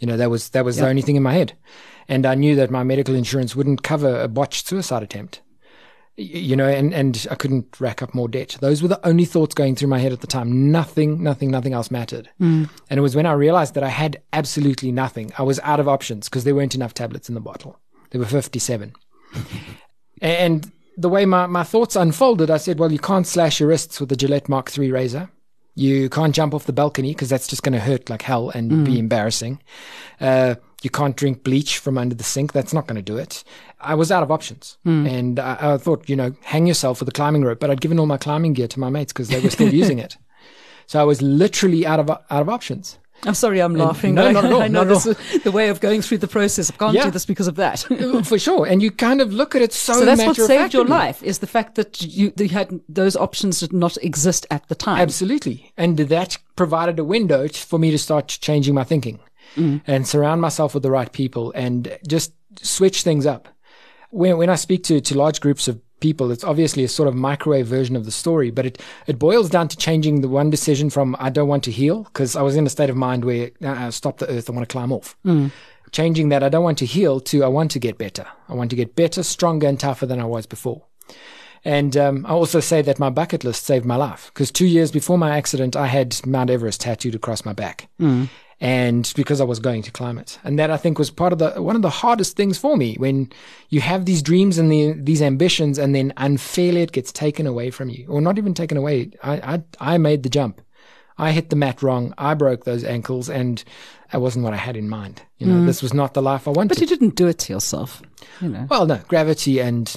You 0.00 0.06
know, 0.06 0.16
that 0.18 0.28
was, 0.28 0.50
that 0.50 0.64
was 0.66 0.76
the 0.76 0.82
only 0.90 1.02
thing 1.02 1.16
in 1.16 1.22
my 1.22 1.32
head. 1.32 1.54
And 2.08 2.26
I 2.26 2.34
knew 2.34 2.54
that 2.56 2.70
my 2.70 2.82
medical 2.82 3.14
insurance 3.14 3.56
wouldn't 3.56 3.82
cover 3.82 4.20
a 4.20 4.28
botched 4.28 4.66
suicide 4.68 5.02
attempt 5.02 5.40
you 6.16 6.54
know, 6.54 6.68
and, 6.68 6.94
and 6.94 7.26
I 7.30 7.34
couldn't 7.34 7.80
rack 7.80 8.00
up 8.02 8.14
more 8.14 8.28
debt. 8.28 8.56
Those 8.60 8.82
were 8.82 8.88
the 8.88 9.04
only 9.06 9.24
thoughts 9.24 9.54
going 9.54 9.74
through 9.74 9.88
my 9.88 9.98
head 9.98 10.12
at 10.12 10.20
the 10.20 10.26
time. 10.28 10.70
Nothing, 10.70 11.22
nothing, 11.22 11.50
nothing 11.50 11.72
else 11.72 11.90
mattered. 11.90 12.30
And 12.38 12.68
it 12.88 13.00
was 13.00 13.16
when 13.16 13.26
I 13.26 13.32
realized 13.32 13.74
that 13.74 13.82
I 13.82 13.88
had 13.88 14.22
absolutely 14.32 14.92
nothing. 14.92 15.32
I 15.38 15.42
was 15.42 15.58
out 15.60 15.80
of 15.80 15.88
options 15.88 16.28
because 16.28 16.44
there 16.44 16.54
weren't 16.54 16.74
enough 16.74 16.94
tablets 16.94 17.28
in 17.28 17.34
the 17.34 17.40
bottle. 17.40 17.78
There 18.10 18.20
were 18.20 18.26
57. 18.26 18.92
and 20.22 20.70
the 20.96 21.08
way 21.08 21.26
my, 21.26 21.46
my 21.46 21.64
thoughts 21.64 21.96
unfolded, 21.96 22.50
I 22.50 22.58
said, 22.58 22.78
well, 22.78 22.92
you 22.92 23.00
can't 23.00 23.26
slash 23.26 23.58
your 23.58 23.68
wrists 23.68 24.00
with 24.00 24.12
a 24.12 24.16
Gillette 24.16 24.48
Mark 24.48 24.76
III 24.76 24.92
razor. 24.92 25.30
You 25.74 26.08
can't 26.08 26.34
jump 26.34 26.54
off 26.54 26.66
the 26.66 26.72
balcony 26.72 27.10
because 27.12 27.28
that's 27.28 27.48
just 27.48 27.64
going 27.64 27.72
to 27.72 27.80
hurt 27.80 28.08
like 28.08 28.22
hell 28.22 28.50
and 28.50 28.84
be 28.86 28.96
embarrassing. 29.00 29.60
Uh, 30.20 30.54
you 30.84 30.90
can't 30.90 31.16
drink 31.16 31.42
bleach 31.44 31.78
from 31.78 31.98
under 31.98 32.14
the 32.14 32.24
sink. 32.24 32.52
That's 32.52 32.72
not 32.72 32.86
going 32.86 32.96
to 32.96 33.02
do 33.02 33.16
it. 33.16 33.42
I 33.80 33.94
was 33.94 34.12
out 34.12 34.22
of 34.22 34.30
options. 34.30 34.78
Hmm. 34.84 35.06
And 35.06 35.38
I, 35.38 35.74
I 35.74 35.76
thought, 35.78 36.08
you 36.08 36.16
know, 36.16 36.34
hang 36.42 36.66
yourself 36.66 37.00
with 37.00 37.08
a 37.08 37.12
climbing 37.12 37.42
rope. 37.44 37.60
But 37.60 37.70
I'd 37.70 37.80
given 37.80 37.98
all 37.98 38.06
my 38.06 38.16
climbing 38.18 38.52
gear 38.52 38.68
to 38.68 38.80
my 38.80 38.90
mates 38.90 39.12
because 39.12 39.28
they 39.28 39.40
were 39.40 39.50
still 39.50 39.72
using 39.82 39.98
it. 39.98 40.16
So 40.86 41.00
I 41.00 41.04
was 41.04 41.22
literally 41.22 41.86
out 41.86 42.00
of 42.00 42.10
out 42.10 42.22
of 42.30 42.48
options. 42.48 42.98
I'm 43.26 43.32
sorry, 43.34 43.60
I'm 43.60 43.74
laughing. 43.74 44.14
no, 44.14 44.30
not 44.32 44.44
at 44.44 44.52
all, 44.52 44.60
I 44.60 44.68
know 44.68 44.84
this 44.84 45.06
is 45.06 45.42
the 45.44 45.52
way 45.52 45.68
of 45.70 45.80
going 45.80 46.02
through 46.02 46.18
the 46.18 46.28
process. 46.28 46.70
I 46.70 46.74
can't 46.76 46.94
Yeah. 46.94 47.04
do 47.04 47.10
this 47.10 47.24
because 47.24 47.46
of 47.48 47.54
that. 47.56 47.86
Uh, 47.94 48.22
for 48.22 48.38
sure. 48.38 48.66
And 48.66 48.82
you 48.82 48.90
kind 48.90 49.20
of 49.22 49.32
look 49.32 49.54
at 49.54 49.62
it 49.62 49.72
so 49.72 49.94
So 49.94 50.04
that's 50.04 50.22
what 50.26 50.36
saved 50.36 50.74
your 50.74 50.84
life 50.84 51.22
is 51.22 51.38
the 51.38 51.46
fact 51.46 51.76
that 51.76 52.02
you, 52.02 52.32
that 52.36 52.44
you 52.44 52.50
had 52.50 52.80
those 52.88 53.16
options 53.16 53.60
did 53.60 53.72
not 53.72 53.96
exist 54.02 54.46
at 54.50 54.68
the 54.68 54.74
time. 54.74 54.98
Absolutely. 55.00 55.72
And 55.78 55.96
that 55.96 56.36
provided 56.56 56.98
a 56.98 57.04
window 57.04 57.48
for 57.48 57.78
me 57.78 57.90
to 57.92 57.98
start 57.98 58.28
changing 58.28 58.74
my 58.74 58.84
thinking 58.84 59.20
and 59.56 60.06
surround 60.06 60.40
myself 60.40 60.74
with 60.74 60.82
the 60.82 60.90
right 60.90 61.12
people 61.12 61.52
and 61.54 61.96
just 62.06 62.32
switch 62.60 63.02
things 63.02 63.26
up. 63.26 63.48
When, 64.10 64.36
when 64.38 64.50
I 64.50 64.56
speak 64.56 64.84
to, 64.84 65.00
to 65.00 65.18
large 65.18 65.40
groups 65.40 65.68
of 65.68 65.80
people, 66.00 66.30
it's 66.30 66.44
obviously 66.44 66.84
a 66.84 66.88
sort 66.88 67.08
of 67.08 67.14
microwave 67.14 67.66
version 67.66 67.96
of 67.96 68.04
the 68.04 68.10
story, 68.10 68.50
but 68.50 68.66
it, 68.66 68.80
it 69.06 69.18
boils 69.18 69.48
down 69.48 69.68
to 69.68 69.76
changing 69.76 70.20
the 70.20 70.28
one 70.28 70.50
decision 70.50 70.90
from 70.90 71.16
I 71.18 71.30
don't 71.30 71.48
want 71.48 71.64
to 71.64 71.70
heal 71.70 72.04
because 72.04 72.36
I 72.36 72.42
was 72.42 72.56
in 72.56 72.66
a 72.66 72.70
state 72.70 72.90
of 72.90 72.96
mind 72.96 73.24
where 73.24 73.50
uh, 73.64 73.90
stop 73.90 74.18
the 74.18 74.28
earth, 74.28 74.50
I 74.50 74.52
want 74.52 74.68
to 74.68 74.72
climb 74.72 74.92
off. 74.92 75.16
Changing 75.92 76.28
that 76.30 76.42
I 76.42 76.48
don't 76.48 76.64
want 76.64 76.78
to 76.78 76.86
heal 76.86 77.20
to 77.20 77.44
I 77.44 77.48
want 77.48 77.70
to 77.72 77.78
get 77.78 77.98
better. 77.98 78.26
I 78.48 78.54
want 78.54 78.70
to 78.70 78.76
get 78.76 78.96
better, 78.96 79.22
stronger, 79.22 79.68
and 79.68 79.78
tougher 79.78 80.06
than 80.06 80.18
I 80.20 80.24
was 80.24 80.44
before. 80.46 80.82
And 81.64 81.96
um, 81.96 82.26
I 82.26 82.30
also 82.30 82.60
say 82.60 82.82
that 82.82 82.98
my 82.98 83.08
bucket 83.10 83.42
list 83.44 83.64
saved 83.64 83.86
my 83.86 83.96
life 83.96 84.30
because 84.34 84.50
two 84.50 84.66
years 84.66 84.90
before 84.90 85.16
my 85.16 85.36
accident, 85.38 85.76
I 85.76 85.86
had 85.86 86.26
Mount 86.26 86.50
Everest 86.50 86.80
tattooed 86.82 87.14
across 87.14 87.44
my 87.44 87.52
back. 87.54 87.88
And 88.64 89.12
because 89.14 89.42
I 89.42 89.44
was 89.44 89.58
going 89.58 89.82
to 89.82 89.90
climb 89.90 90.16
it. 90.16 90.38
And 90.42 90.58
that 90.58 90.70
I 90.70 90.78
think 90.78 90.98
was 90.98 91.10
part 91.10 91.34
of 91.34 91.38
the, 91.38 91.50
one 91.60 91.76
of 91.76 91.82
the 91.82 91.90
hardest 91.90 92.34
things 92.34 92.56
for 92.56 92.78
me 92.78 92.94
when 92.96 93.30
you 93.68 93.82
have 93.82 94.06
these 94.06 94.22
dreams 94.22 94.56
and 94.56 94.72
the, 94.72 94.92
these 94.92 95.20
ambitions 95.20 95.78
and 95.78 95.94
then 95.94 96.14
unfairly 96.16 96.80
it 96.80 96.92
gets 96.92 97.12
taken 97.12 97.46
away 97.46 97.70
from 97.70 97.90
you 97.90 98.06
or 98.08 98.22
not 98.22 98.38
even 98.38 98.54
taken 98.54 98.78
away. 98.78 99.10
I, 99.22 99.54
I, 99.80 99.94
I 99.94 99.98
made 99.98 100.22
the 100.22 100.30
jump. 100.30 100.62
I 101.18 101.32
hit 101.32 101.50
the 101.50 101.56
mat 101.56 101.82
wrong. 101.82 102.14
I 102.16 102.32
broke 102.32 102.64
those 102.64 102.84
ankles 102.84 103.28
and 103.28 103.62
that 104.10 104.20
wasn't 104.20 104.44
what 104.44 104.54
I 104.54 104.58
had 104.58 104.76
in 104.76 104.88
mind. 104.88 105.22
You 105.38 105.46
know, 105.46 105.60
mm. 105.60 105.66
this 105.66 105.82
was 105.82 105.92
not 105.92 106.14
the 106.14 106.22
life 106.22 106.48
I 106.48 106.52
wanted. 106.52 106.70
But 106.70 106.80
you 106.80 106.86
didn't 106.86 107.16
do 107.16 107.28
it 107.28 107.38
to 107.40 107.52
yourself. 107.52 108.02
You 108.40 108.48
know. 108.48 108.66
Well, 108.70 108.86
no, 108.86 109.00
gravity 109.08 109.60
and 109.60 109.94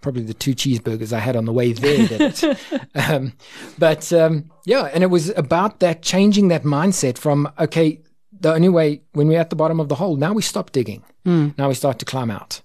probably 0.00 0.22
the 0.22 0.34
two 0.34 0.54
cheeseburgers 0.54 1.12
I 1.12 1.18
had 1.18 1.36
on 1.36 1.44
the 1.44 1.52
way 1.52 1.72
there 1.72 2.06
did 2.06 2.20
it. 2.42 2.58
um, 2.94 3.32
but 3.78 4.12
um, 4.12 4.50
yeah, 4.64 4.84
and 4.92 5.02
it 5.02 5.08
was 5.08 5.30
about 5.36 5.80
that 5.80 6.02
changing 6.02 6.48
that 6.48 6.62
mindset 6.64 7.18
from 7.18 7.50
okay, 7.58 8.00
the 8.38 8.52
only 8.54 8.68
way 8.68 9.02
when 9.12 9.28
we're 9.28 9.40
at 9.40 9.50
the 9.50 9.56
bottom 9.56 9.80
of 9.80 9.88
the 9.88 9.94
hole, 9.96 10.16
now 10.16 10.32
we 10.32 10.42
stop 10.42 10.72
digging. 10.72 11.02
Now 11.24 11.68
we 11.68 11.74
start 11.74 11.98
to 11.98 12.04
climb 12.04 12.30
out. 12.30 12.62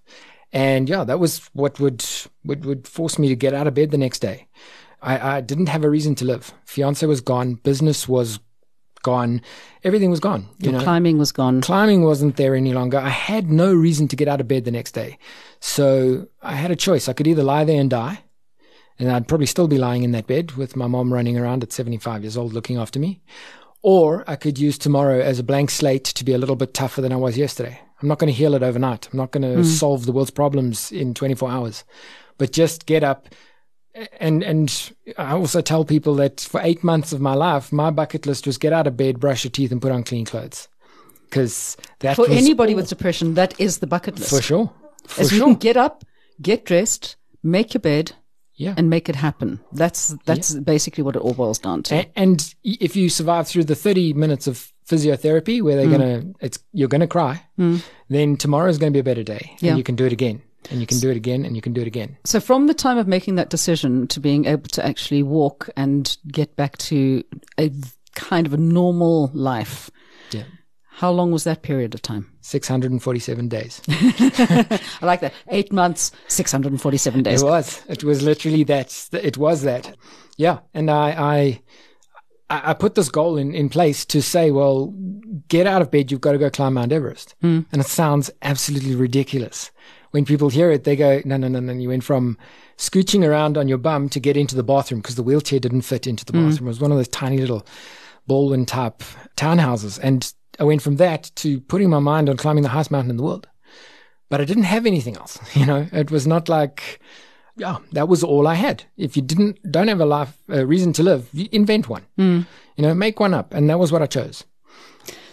And 0.54 0.88
yeah, 0.90 1.04
that 1.06 1.20
was 1.20 1.50
what 1.54 1.80
would 1.80 2.06
would 2.46 2.66
would 2.66 2.88
force 2.88 3.18
me 3.18 3.28
to 3.30 3.36
get 3.36 3.54
out 3.54 3.68
of 3.68 3.74
bed 3.74 3.92
the 3.92 3.98
next 3.98 4.20
day. 4.20 4.48
I, 5.02 5.38
I 5.38 5.42
didn't 5.42 5.70
have 5.70 5.84
a 5.84 5.90
reason 5.90 6.14
to 6.16 6.26
live. 6.26 6.54
Fiance 6.66 7.06
was 7.06 7.22
gone, 7.22 7.56
business 7.56 8.08
was 8.08 8.40
gone, 9.02 9.42
everything 9.84 10.12
was 10.12 10.20
gone. 10.20 10.48
You 10.60 10.70
Your 10.72 10.74
know, 10.80 10.84
climbing 10.84 11.18
was 11.18 11.32
gone. 11.32 11.62
climbing 11.62 12.04
wasn't 12.04 12.36
there 12.36 12.54
any 12.54 12.74
longer. 12.74 13.00
I 13.00 13.10
had 13.10 13.50
no 13.50 13.74
reason 13.74 14.08
to 14.10 14.16
get 14.16 14.28
out 14.28 14.42
of 14.42 14.48
bed 14.48 14.66
the 14.66 14.72
next 14.72 14.92
day. 14.92 15.18
So 15.62 16.28
I 16.42 16.56
had 16.56 16.72
a 16.72 16.76
choice. 16.76 17.08
I 17.08 17.14
could 17.14 17.28
either 17.28 17.44
lie 17.44 17.64
there 17.64 17.80
and 17.80 17.90
die, 17.90 18.24
and 19.00 19.12
I'd 19.12 19.28
probably 19.28 19.46
still 19.46 19.68
be 19.68 19.78
lying 19.78 20.04
in 20.04 20.12
that 20.12 20.28
bed 20.28 20.54
with 20.54 20.76
my 20.76 20.88
mom 20.88 21.14
running 21.14 21.38
around 21.38 21.64
at 21.64 21.72
75 21.72 22.24
years 22.24 22.36
old 22.36 22.52
looking 22.52 22.78
after 22.78 23.00
me, 23.00 23.22
Or 23.84 24.24
I 24.28 24.36
could 24.36 24.60
use 24.60 24.78
tomorrow 24.78 25.22
as 25.22 25.40
a 25.40 25.44
blank 25.44 25.70
slate 25.70 26.04
to 26.04 26.26
be 26.26 26.34
a 26.34 26.38
little 26.38 26.56
bit 26.56 26.74
tougher 26.74 27.02
than 27.02 27.14
I 27.14 27.16
was 27.16 27.38
yesterday. 27.38 27.80
I'm 28.02 28.08
not 28.08 28.18
going 28.18 28.32
to 28.32 28.38
heal 28.38 28.56
it 28.56 28.64
overnight. 28.64 29.08
I'm 29.12 29.18
not 29.18 29.32
going 29.32 29.44
to 29.44 29.62
hmm. 29.62 29.64
solve 29.64 30.06
the 30.06 30.12
world's 30.12 30.32
problems 30.32 30.92
in 30.92 31.14
24 31.14 31.50
hours, 31.50 31.84
but 32.38 32.52
just 32.52 32.86
get 32.88 33.04
up. 33.04 33.30
And 34.20 34.44
and 34.44 34.92
I 35.18 35.34
also 35.34 35.62
tell 35.62 35.84
people 35.84 36.16
that 36.16 36.40
for 36.40 36.62
eight 36.62 36.84
months 36.84 37.12
of 37.12 37.22
my 37.22 37.34
life, 37.34 37.72
my 37.72 37.92
bucket 37.92 38.26
list 38.26 38.48
was 38.48 38.58
get 38.58 38.74
out 38.74 38.88
of 38.88 38.98
bed, 38.98 39.20
brush 39.20 39.44
your 39.44 39.52
teeth, 39.52 39.72
and 39.72 39.82
put 39.82 39.92
on 39.92 40.04
clean 40.04 40.26
clothes. 40.26 40.68
Because 41.30 41.78
that 42.00 42.16
For 42.16 42.30
anybody 42.30 42.74
all- 42.74 42.78
with 42.78 42.90
depression, 42.90 43.36
that 43.36 43.60
is 43.60 43.80
the 43.80 43.88
bucket 43.88 44.18
list. 44.18 44.30
for 44.30 44.42
sure, 44.42 44.72
for 45.08 45.22
As 45.22 45.32
you 45.32 45.38
sure, 45.40 45.48
can 45.48 45.56
get 45.56 45.78
up, 45.78 46.04
get 46.42 46.66
dressed, 46.66 47.16
make 47.44 47.74
your 47.74 47.82
bed, 47.82 48.14
yeah. 48.56 48.74
and 48.78 48.90
make 48.90 49.10
it 49.10 49.16
happen. 49.16 49.60
That's 49.74 50.16
that's 50.26 50.54
basically 50.56 51.04
what 51.04 51.16
it 51.16 51.22
all 51.22 51.34
boils 51.34 51.60
down 51.60 51.84
to. 51.84 51.96
A- 51.96 52.12
and 52.16 52.54
if 52.64 52.96
you 52.96 53.10
survive 53.10 53.48
through 53.48 53.64
the 53.66 53.76
30 53.76 54.14
minutes 54.14 54.48
of 54.48 54.72
physiotherapy 54.88 55.62
where 55.62 55.76
they're 55.78 55.88
Mm. 55.88 55.92
gonna 55.92 56.24
it's 56.42 56.60
you're 56.74 56.90
gonna 56.90 57.08
cry 57.08 57.42
then 58.10 58.36
tomorrow 58.36 58.70
is 58.70 58.78
gonna 58.78 58.92
be 58.92 59.00
a 59.00 59.04
better 59.04 59.24
day 59.24 59.56
Yeah. 59.60 59.70
and 59.70 59.78
you 59.78 59.84
can 59.86 59.96
do 59.96 60.06
it 60.06 60.12
again 60.12 60.42
and 60.70 60.82
you 60.82 60.88
can 60.88 61.00
do 61.00 61.10
it 61.10 61.16
again 61.16 61.46
and 61.46 61.56
you 61.56 61.62
can 61.62 61.72
do 61.72 61.80
it 61.82 61.88
again 61.88 62.18
So 62.26 62.40
from 62.42 62.68
the 62.68 62.74
time 62.74 62.98
of 62.98 63.08
making 63.08 63.36
that 63.36 63.50
decision 63.50 64.08
to 64.08 64.20
being 64.20 64.46
able 64.46 64.68
to 64.70 64.86
actually 64.86 65.24
walk 65.24 65.70
and 65.78 66.18
get 66.28 66.56
back 66.58 66.78
to 66.90 67.24
a 67.58 67.72
kind 68.16 68.46
of 68.48 68.54
a 68.54 68.58
normal 68.58 69.32
life, 69.34 69.90
yeah 70.32 70.44
how 71.02 71.10
long 71.12 71.32
was 71.32 71.46
that 71.46 71.64
period 71.64 71.96
of 71.96 72.02
time? 72.04 72.32
647 72.42 73.48
days 73.48 73.82
I 73.90 74.80
like 75.02 75.22
that. 75.22 75.34
Eight 75.50 75.74
months, 75.74 76.12
647 76.28 77.24
days. 77.24 77.42
it 77.42 77.46
was 77.46 77.82
it 77.90 78.04
was 78.04 78.22
literally 78.22 78.64
that 78.66 79.10
it 79.12 79.36
was 79.36 79.64
that 79.64 79.96
yeah 80.38 80.60
and 80.76 80.92
i 80.92 81.10
i 81.10 81.62
I 82.52 82.74
put 82.74 82.96
this 82.96 83.08
goal 83.08 83.38
in, 83.38 83.56
in 83.56 83.70
place 83.70 84.04
to 84.08 84.22
say, 84.22 84.52
well, 84.52 84.94
get 85.48 85.68
out 85.68 85.82
of 85.82 85.90
bed. 85.90 86.12
You've 86.12 86.20
got 86.20 86.34
to 86.34 86.38
go 86.38 86.50
climb 86.50 86.74
Mount 86.74 86.92
Everest. 86.92 87.34
Hmm. 87.40 87.62
And 87.72 87.80
it 87.80 87.88
sounds 87.88 88.30
absolutely 88.42 88.94
ridiculous. 88.94 89.72
When 90.12 90.26
people 90.26 90.50
hear 90.50 90.70
it, 90.70 90.84
they 90.84 90.98
go, 90.98 91.22
no, 91.24 91.38
no, 91.38 91.48
no, 91.48 91.62
no. 91.62 91.72
You 91.72 91.88
went 91.88 92.04
from 92.04 92.38
scooching 92.78 93.26
around 93.26 93.58
on 93.58 93.70
your 93.70 93.78
bum 93.78 94.10
to 94.10 94.20
get 94.20 94.36
into 94.36 94.58
the 94.58 94.64
bathroom 94.64 95.00
because 95.00 95.16
the 95.16 95.24
wheelchair 95.24 95.62
didn't 95.62 95.84
fit 95.84 96.06
into 96.06 96.26
the 96.26 96.34
hmm. 96.34 96.50
bathroom. 96.50 96.68
It 96.68 96.72
was 96.72 96.82
one 96.82 96.92
of 96.92 96.98
those 96.98 97.08
tiny 97.08 97.38
little 97.38 97.66
Balwin 98.28 98.68
type 98.68 99.02
townhouses. 99.38 99.98
And 100.04 100.34
I 100.62 100.64
went 100.64 100.84
from 100.84 100.98
that 100.98 101.32
to 101.38 101.60
putting 101.60 101.90
my 101.90 101.98
mind 101.98 102.30
on 102.30 102.38
climbing 102.38 102.62
the 102.62 102.70
highest 102.70 102.92
mountain 102.92 103.10
in 103.10 103.18
the 103.18 103.24
world. 103.24 103.48
But 104.30 104.42
I 104.42 104.46
didn't 104.46 104.66
have 104.66 104.86
anything 104.86 105.18
else. 105.18 105.40
You 105.56 105.66
know, 105.66 105.88
it 105.92 106.12
was 106.12 106.28
not 106.28 106.48
like, 106.50 107.02
yeah, 107.58 107.78
that 107.94 108.08
was 108.08 108.24
all 108.24 108.48
I 108.48 108.54
had. 108.54 108.84
If 108.96 109.16
you 109.18 109.24
didn't, 109.24 109.58
don't 109.72 109.88
have 109.88 110.00
a 110.00 110.06
life, 110.06 110.38
a 110.50 110.64
reason 110.64 110.94
to 110.94 111.04
live, 111.04 111.28
you 111.34 111.50
invent 111.52 111.90
one. 111.90 112.06
Mm. 112.20 112.46
You 112.76 112.84
know, 112.84 112.94
make 112.94 113.20
one 113.20 113.34
up. 113.34 113.56
And 113.56 113.72
that 113.72 113.80
was 113.80 113.92
what 113.92 114.04
I 114.04 114.06
chose. 114.06 114.44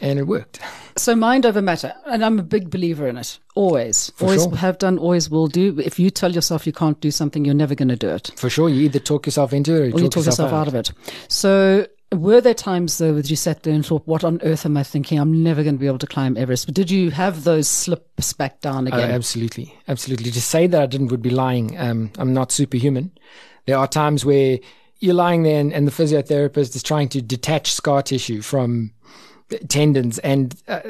And 0.00 0.18
it 0.18 0.26
worked. 0.26 0.60
So 0.98 1.14
mind 1.14 1.46
over 1.46 1.62
matter, 1.62 1.94
and 2.06 2.24
I'm 2.24 2.40
a 2.40 2.42
big 2.42 2.70
believer 2.70 3.06
in 3.06 3.16
it. 3.18 3.38
Always, 3.54 4.10
For 4.16 4.24
always 4.24 4.42
sure. 4.42 4.56
have 4.56 4.78
done, 4.78 4.98
always 4.98 5.30
will 5.30 5.46
do. 5.46 5.78
If 5.78 6.00
you 6.00 6.10
tell 6.10 6.32
yourself 6.32 6.66
you 6.66 6.72
can't 6.72 6.98
do 7.00 7.12
something, 7.12 7.44
you're 7.44 7.54
never 7.54 7.76
going 7.76 7.88
to 7.90 7.94
do 7.94 8.08
it, 8.08 8.32
For 8.34 8.50
sure. 8.50 8.68
You 8.68 8.80
either 8.82 8.98
talk 8.98 9.24
yourself 9.24 9.52
into 9.52 9.76
it 9.76 9.80
or 9.80 9.86
you, 9.86 9.92
or 9.92 10.00
you 10.00 10.08
talk 10.08 10.26
yourself 10.26 10.52
out 10.52 10.66
of 10.66 10.74
it. 10.74 10.90
So, 11.28 11.86
were 12.12 12.40
there 12.40 12.54
times 12.54 12.98
though 12.98 13.14
that 13.14 13.28
you 13.30 13.36
sat 13.36 13.62
there 13.62 13.74
and 13.74 13.84
thought, 13.84 14.02
"What 14.06 14.24
on 14.24 14.40
earth 14.42 14.64
am 14.64 14.76
I 14.76 14.82
thinking? 14.82 15.18
I'm 15.18 15.42
never 15.42 15.62
going 15.62 15.74
to 15.74 15.80
be 15.80 15.86
able 15.86 15.98
to 15.98 16.06
climb 16.06 16.36
Everest." 16.36 16.66
But 16.66 16.74
did 16.74 16.90
you 16.90 17.10
have 17.10 17.44
those 17.44 17.68
slips 17.68 18.32
back 18.32 18.60
down 18.60 18.86
Oh, 18.90 18.96
again? 18.96 19.10
absolutely. 19.10 19.74
Absolutely. 19.88 20.30
To 20.30 20.40
say 20.40 20.66
that 20.66 20.82
I 20.82 20.86
didn't 20.86 21.08
would 21.08 21.22
be 21.22 21.30
lying. 21.30 21.78
Um, 21.78 22.10
I'm 22.18 22.32
not 22.32 22.50
superhuman. 22.52 23.12
There 23.66 23.76
are 23.76 23.86
times 23.86 24.24
where 24.24 24.58
you're 25.00 25.14
lying 25.14 25.42
there 25.42 25.60
and, 25.60 25.72
and 25.72 25.86
the 25.86 25.92
physiotherapist 25.92 26.74
is 26.74 26.82
trying 26.82 27.08
to 27.10 27.22
detach 27.22 27.72
scar 27.72 28.02
tissue 28.02 28.40
from 28.42 28.92
tendons 29.68 30.18
and 30.18 30.60
uh, 30.68 30.80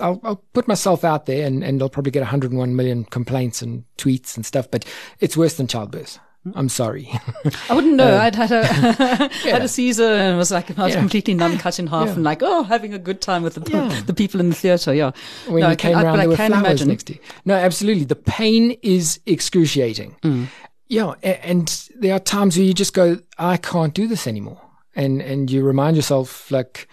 I'll, 0.00 0.20
I'll 0.24 0.42
put 0.54 0.66
myself 0.66 1.04
out 1.04 1.26
there 1.26 1.46
and, 1.46 1.62
and 1.62 1.80
I'll 1.82 1.88
probably 1.90 2.10
get 2.12 2.20
101 2.20 2.74
million 2.74 3.04
complaints 3.04 3.62
and 3.62 3.84
tweets 3.98 4.36
and 4.36 4.44
stuff, 4.46 4.70
but 4.70 4.84
it's 5.20 5.36
worse 5.36 5.54
than 5.54 5.66
childbirth. 5.66 6.18
I'm 6.54 6.68
sorry. 6.68 7.08
I 7.70 7.74
wouldn't 7.74 7.94
know. 7.94 8.16
I'd 8.18 8.34
had 8.34 8.50
a 8.50 8.64
had 9.44 9.62
a 9.62 9.68
Caesar 9.68 10.02
and 10.14 10.36
was 10.36 10.50
like 10.50 10.76
I 10.76 10.84
was 10.84 10.94
Yeah. 10.94 11.00
completely 11.00 11.34
numb, 11.34 11.56
cut 11.58 11.78
in 11.78 11.86
half, 11.86 12.06
Yeah. 12.08 12.14
and 12.14 12.24
like 12.24 12.42
oh, 12.42 12.64
having 12.64 12.92
a 12.94 12.98
good 12.98 13.20
time 13.20 13.42
with 13.42 13.54
the 13.54 13.70
Yeah. 13.70 14.00
the 14.06 14.14
people 14.14 14.40
in 14.40 14.48
the 14.48 14.54
theatre. 14.56 14.92
Yeah, 14.92 15.12
when 15.46 15.60
no, 15.60 15.66
you 15.68 15.72
I 15.72 15.76
can- 15.76 15.90
came 15.92 15.98
I- 15.98 16.02
around, 16.02 16.12
but 16.14 16.16
there 16.16 16.24
I 16.24 16.26
were 16.28 16.36
can 16.36 16.50
flowers 16.50 16.64
imagine. 16.66 16.88
next 16.88 17.04
to 17.04 17.12
you. 17.14 17.20
No, 17.44 17.54
absolutely. 17.54 18.04
The 18.04 18.16
pain 18.16 18.72
is 18.82 19.20
excruciating. 19.26 20.16
Mm. 20.22 20.46
Yeah, 20.88 21.14
and 21.22 21.88
there 22.00 22.14
are 22.14 22.18
times 22.18 22.56
where 22.56 22.66
you 22.66 22.74
just 22.74 22.92
go, 22.92 23.18
I 23.38 23.56
can't 23.56 23.94
do 23.94 24.06
this 24.08 24.26
anymore, 24.26 24.60
and 24.96 25.22
and 25.22 25.50
you 25.50 25.62
remind 25.62 25.96
yourself 25.96 26.50
like, 26.50 26.88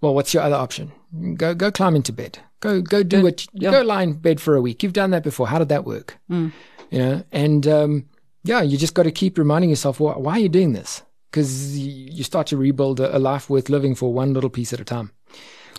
well, 0.00 0.14
what's 0.14 0.32
your 0.32 0.42
other 0.44 0.56
option? 0.56 0.92
Go 1.36 1.54
go 1.54 1.70
climb 1.72 1.96
into 1.96 2.12
bed. 2.12 2.38
Go 2.60 2.80
go 2.80 3.02
do 3.02 3.22
what. 3.24 3.44
yeah. 3.52 3.70
Go 3.72 3.82
lie 3.82 4.02
in 4.04 4.14
bed 4.14 4.40
for 4.40 4.54
a 4.54 4.60
week. 4.62 4.82
You've 4.82 4.92
done 4.94 5.10
that 5.10 5.22
before. 5.24 5.48
How 5.48 5.58
did 5.58 5.68
that 5.68 5.84
work? 5.84 6.16
Mm. 6.30 6.52
You 6.90 6.98
know, 6.98 7.24
and 7.32 7.66
um, 7.66 8.04
yeah, 8.44 8.62
you 8.62 8.76
just 8.78 8.94
got 8.94 9.04
to 9.04 9.10
keep 9.10 9.38
reminding 9.38 9.70
yourself, 9.70 9.98
why, 9.98 10.12
why 10.16 10.32
are 10.32 10.38
you 10.38 10.48
doing 10.48 10.72
this? 10.72 11.02
Because 11.30 11.76
you 11.76 12.22
start 12.22 12.46
to 12.48 12.56
rebuild 12.56 13.00
a, 13.00 13.18
life 13.18 13.50
worth 13.50 13.68
living 13.68 13.94
for 13.96 14.12
one 14.12 14.32
little 14.34 14.50
piece 14.50 14.72
at 14.72 14.78
a 14.80 14.84
time, 14.84 15.10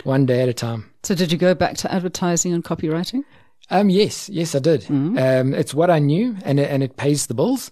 one 0.03 0.25
day 0.25 0.41
at 0.41 0.49
a 0.49 0.53
time. 0.53 0.91
So, 1.03 1.15
did 1.15 1.31
you 1.31 1.37
go 1.37 1.53
back 1.55 1.77
to 1.77 1.93
advertising 1.93 2.51
and 2.51 2.63
copywriting? 2.63 3.23
Um, 3.69 3.89
yes, 3.89 4.27
yes, 4.29 4.53
I 4.53 4.59
did. 4.59 4.85
Um, 5.17 5.53
it's 5.53 5.73
what 5.73 5.89
I 5.89 5.99
knew, 5.99 6.35
and 6.43 6.59
it, 6.59 6.69
and 6.69 6.83
it 6.83 6.97
pays 6.97 7.27
the 7.27 7.33
bills. 7.33 7.71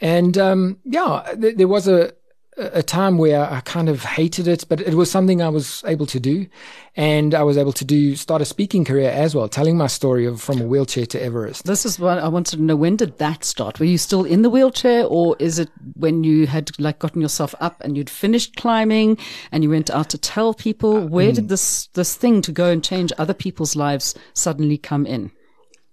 And 0.00 0.36
um, 0.36 0.78
yeah, 0.84 1.34
th- 1.40 1.56
there 1.56 1.68
was 1.68 1.88
a 1.88 2.12
a 2.58 2.82
time 2.82 3.16
where 3.16 3.50
I 3.50 3.60
kind 3.60 3.88
of 3.88 4.04
hated 4.04 4.46
it, 4.46 4.66
but 4.68 4.80
it 4.80 4.94
was 4.94 5.10
something 5.10 5.40
I 5.40 5.48
was 5.48 5.82
able 5.86 6.04
to 6.06 6.20
do, 6.20 6.46
and 6.94 7.34
I 7.34 7.42
was 7.42 7.56
able 7.56 7.72
to 7.72 7.84
do 7.84 8.14
start 8.14 8.42
a 8.42 8.44
speaking 8.44 8.84
career 8.84 9.10
as 9.10 9.34
well, 9.34 9.48
telling 9.48 9.78
my 9.78 9.86
story 9.86 10.26
of 10.26 10.40
from 10.42 10.60
a 10.60 10.66
wheelchair 10.66 11.06
to 11.06 11.22
Everest. 11.22 11.64
This 11.64 11.86
is 11.86 11.98
what 11.98 12.18
I 12.18 12.28
wanted 12.28 12.58
to 12.58 12.62
know. 12.62 12.76
When 12.76 12.96
did 12.96 13.18
that 13.18 13.44
start? 13.44 13.80
Were 13.80 13.86
you 13.86 13.96
still 13.96 14.24
in 14.24 14.42
the 14.42 14.50
wheelchair, 14.50 15.04
or 15.04 15.34
is 15.38 15.58
it 15.58 15.70
when 15.94 16.24
you 16.24 16.46
had 16.46 16.78
like 16.78 16.98
gotten 16.98 17.22
yourself 17.22 17.54
up 17.60 17.80
and 17.80 17.96
you'd 17.96 18.10
finished 18.10 18.56
climbing 18.56 19.16
and 19.50 19.64
you 19.64 19.70
went 19.70 19.88
out 19.88 20.10
to 20.10 20.18
tell 20.18 20.52
people? 20.52 20.96
Uh, 20.96 21.06
where 21.06 21.32
did 21.32 21.46
mm. 21.46 21.48
this 21.48 21.86
this 21.94 22.14
thing 22.14 22.42
to 22.42 22.52
go 22.52 22.70
and 22.70 22.84
change 22.84 23.12
other 23.16 23.34
people's 23.34 23.74
lives 23.74 24.14
suddenly 24.34 24.76
come 24.76 25.06
in? 25.06 25.30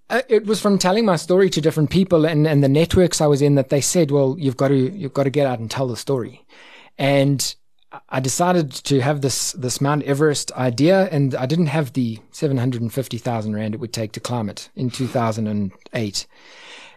Uh, 0.10 0.22
it 0.28 0.46
was 0.46 0.60
from 0.60 0.80
telling 0.80 1.06
my 1.06 1.16
story 1.16 1.50
to 1.52 1.62
different 1.62 1.90
people 1.92 2.26
and, 2.26 2.48
and 2.48 2.64
the 2.64 2.70
networks 2.70 3.22
I 3.22 3.28
was 3.28 3.42
in 3.42 3.56
that 3.56 3.70
they 3.70 3.82
said, 3.82 4.10
well, 4.10 4.36
you've 4.40 4.58
got 4.58 4.70
to, 4.70 4.76
you've 4.76 5.14
got 5.14 5.24
to 5.24 5.30
get 5.30 5.46
out 5.46 5.60
and 5.60 5.70
tell 5.70 5.88
the 5.88 5.98
story. 5.98 6.46
And 6.98 7.56
I 8.10 8.20
decided 8.20 8.72
to 8.72 9.02
have 9.02 9.22
this, 9.22 9.52
this 9.54 9.80
Mount 9.80 10.04
Everest 10.04 10.52
idea 10.54 11.08
and 11.10 11.36
I 11.36 11.46
didn't 11.46 11.68
have 11.68 11.94
the 11.94 12.20
750,000 12.32 13.56
Rand 13.56 13.76
it 13.76 13.80
would 13.80 13.94
take 13.94 14.12
to 14.14 14.20
climb 14.20 14.50
it 14.50 14.70
in 14.76 14.90
2008. 14.90 16.28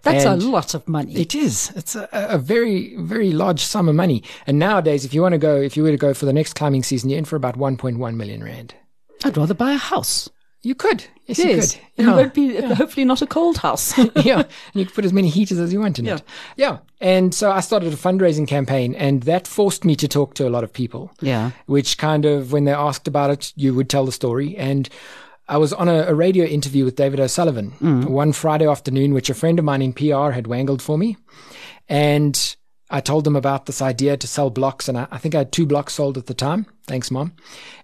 That's 0.03 0.25
And 0.25 0.43
a 0.43 0.47
lot 0.47 0.75
of 0.75 0.89
money. 0.89 1.15
It 1.15 1.35
is. 1.35 1.71
It's 1.77 1.95
a, 1.95 2.09
a 2.13 2.39
very, 2.39 2.97
very 2.97 3.31
large 3.31 3.61
sum 3.61 3.89
of 3.89 3.95
money. 3.95 4.25
And 4.47 4.59
nowadays, 4.59 5.05
if 5.05 5.15
you 5.15 5.23
want 5.23 5.33
to 5.35 5.39
go, 5.39 5.57
if 5.57 5.77
you 5.77 5.85
were 5.85 5.93
to 5.93 5.97
go 5.97 6.13
for 6.13 6.27
the 6.27 6.33
next 6.33 6.55
climbing 6.55 6.83
season, 6.83 7.09
you're 7.09 7.19
in 7.19 7.25
for 7.25 7.37
about 7.37 7.57
1.1 7.57 8.17
million 8.17 8.43
Rand. 8.43 8.75
I'd 9.25 9.37
rather 9.37 9.55
buy 9.55 9.73
a 9.73 9.77
house. 9.77 10.29
You 10.63 10.75
could. 10.77 11.05
Yes, 11.27 11.39
Yes, 11.39 11.75
you 11.75 11.81
could. 11.81 11.83
and 11.99 12.09
it 12.09 12.13
won't 12.13 12.35
be 12.35 12.61
hopefully 12.75 13.05
not 13.05 13.21
a 13.21 13.27
cold 13.27 13.59
house. 13.59 13.99
yeah, 14.17 14.39
and 14.39 14.47
you 14.75 14.85
could 14.85 14.95
put 14.95 15.05
as 15.05 15.13
many 15.13 15.29
heaters 15.29 15.59
as 15.59 15.73
you 15.73 15.81
want 15.81 15.99
in 15.99 16.07
it. 16.07 16.23
Yeah, 16.57 16.79
and 17.01 17.35
so 17.35 17.51
I 17.51 17.61
started 17.61 17.93
a 17.93 17.97
fundraising 17.97 18.47
campaign, 18.47 18.95
and 18.95 19.23
that 19.25 19.49
forced 19.49 19.85
me 19.85 19.97
to 19.97 20.07
talk 20.07 20.35
to 20.35 20.47
a 20.47 20.51
lot 20.51 20.63
of 20.63 20.73
people. 20.73 21.11
yeah. 21.21 21.51
Which 21.67 21.99
kind 21.99 22.25
of, 22.25 22.53
when 22.53 22.65
they 22.65 22.73
asked 22.73 23.09
about 23.09 23.31
it, 23.31 23.53
you 23.57 23.75
would 23.75 23.91
tell 23.91 24.05
the 24.05 24.13
story. 24.13 24.57
And 24.57 24.89
I 25.49 25.57
was 25.59 25.73
on 25.73 25.89
a, 25.89 26.05
a 26.05 26.15
radio 26.15 26.45
interview 26.45 26.85
with 26.85 26.95
David 26.97 27.19
O'Sullivan 27.19 27.73
mm. 27.81 28.05
one 28.05 28.33
Friday 28.33 28.69
afternoon, 28.69 29.15
which 29.15 29.31
a 29.31 29.35
friend 29.35 29.59
of 29.59 29.65
mine 29.65 29.83
in 29.83 29.93
PR 29.93 30.31
had 30.31 30.47
wangled 30.47 30.81
for 30.81 30.97
me, 30.97 31.17
and 31.89 32.57
I 32.93 33.01
told 33.01 33.25
them 33.25 33.35
about 33.37 33.67
this 33.67 33.83
idea 33.83 34.17
to 34.17 34.27
sell 34.29 34.51
blocks, 34.51 34.89
and 34.89 34.99
I, 34.99 35.07
I 35.11 35.19
think 35.19 35.35
I 35.35 35.39
had 35.39 35.51
two 35.51 35.67
blocks 35.67 35.95
sold 35.95 36.17
at 36.19 36.27
the 36.27 36.35
time. 36.35 36.67
Thanks, 36.87 37.11
mom. 37.11 37.33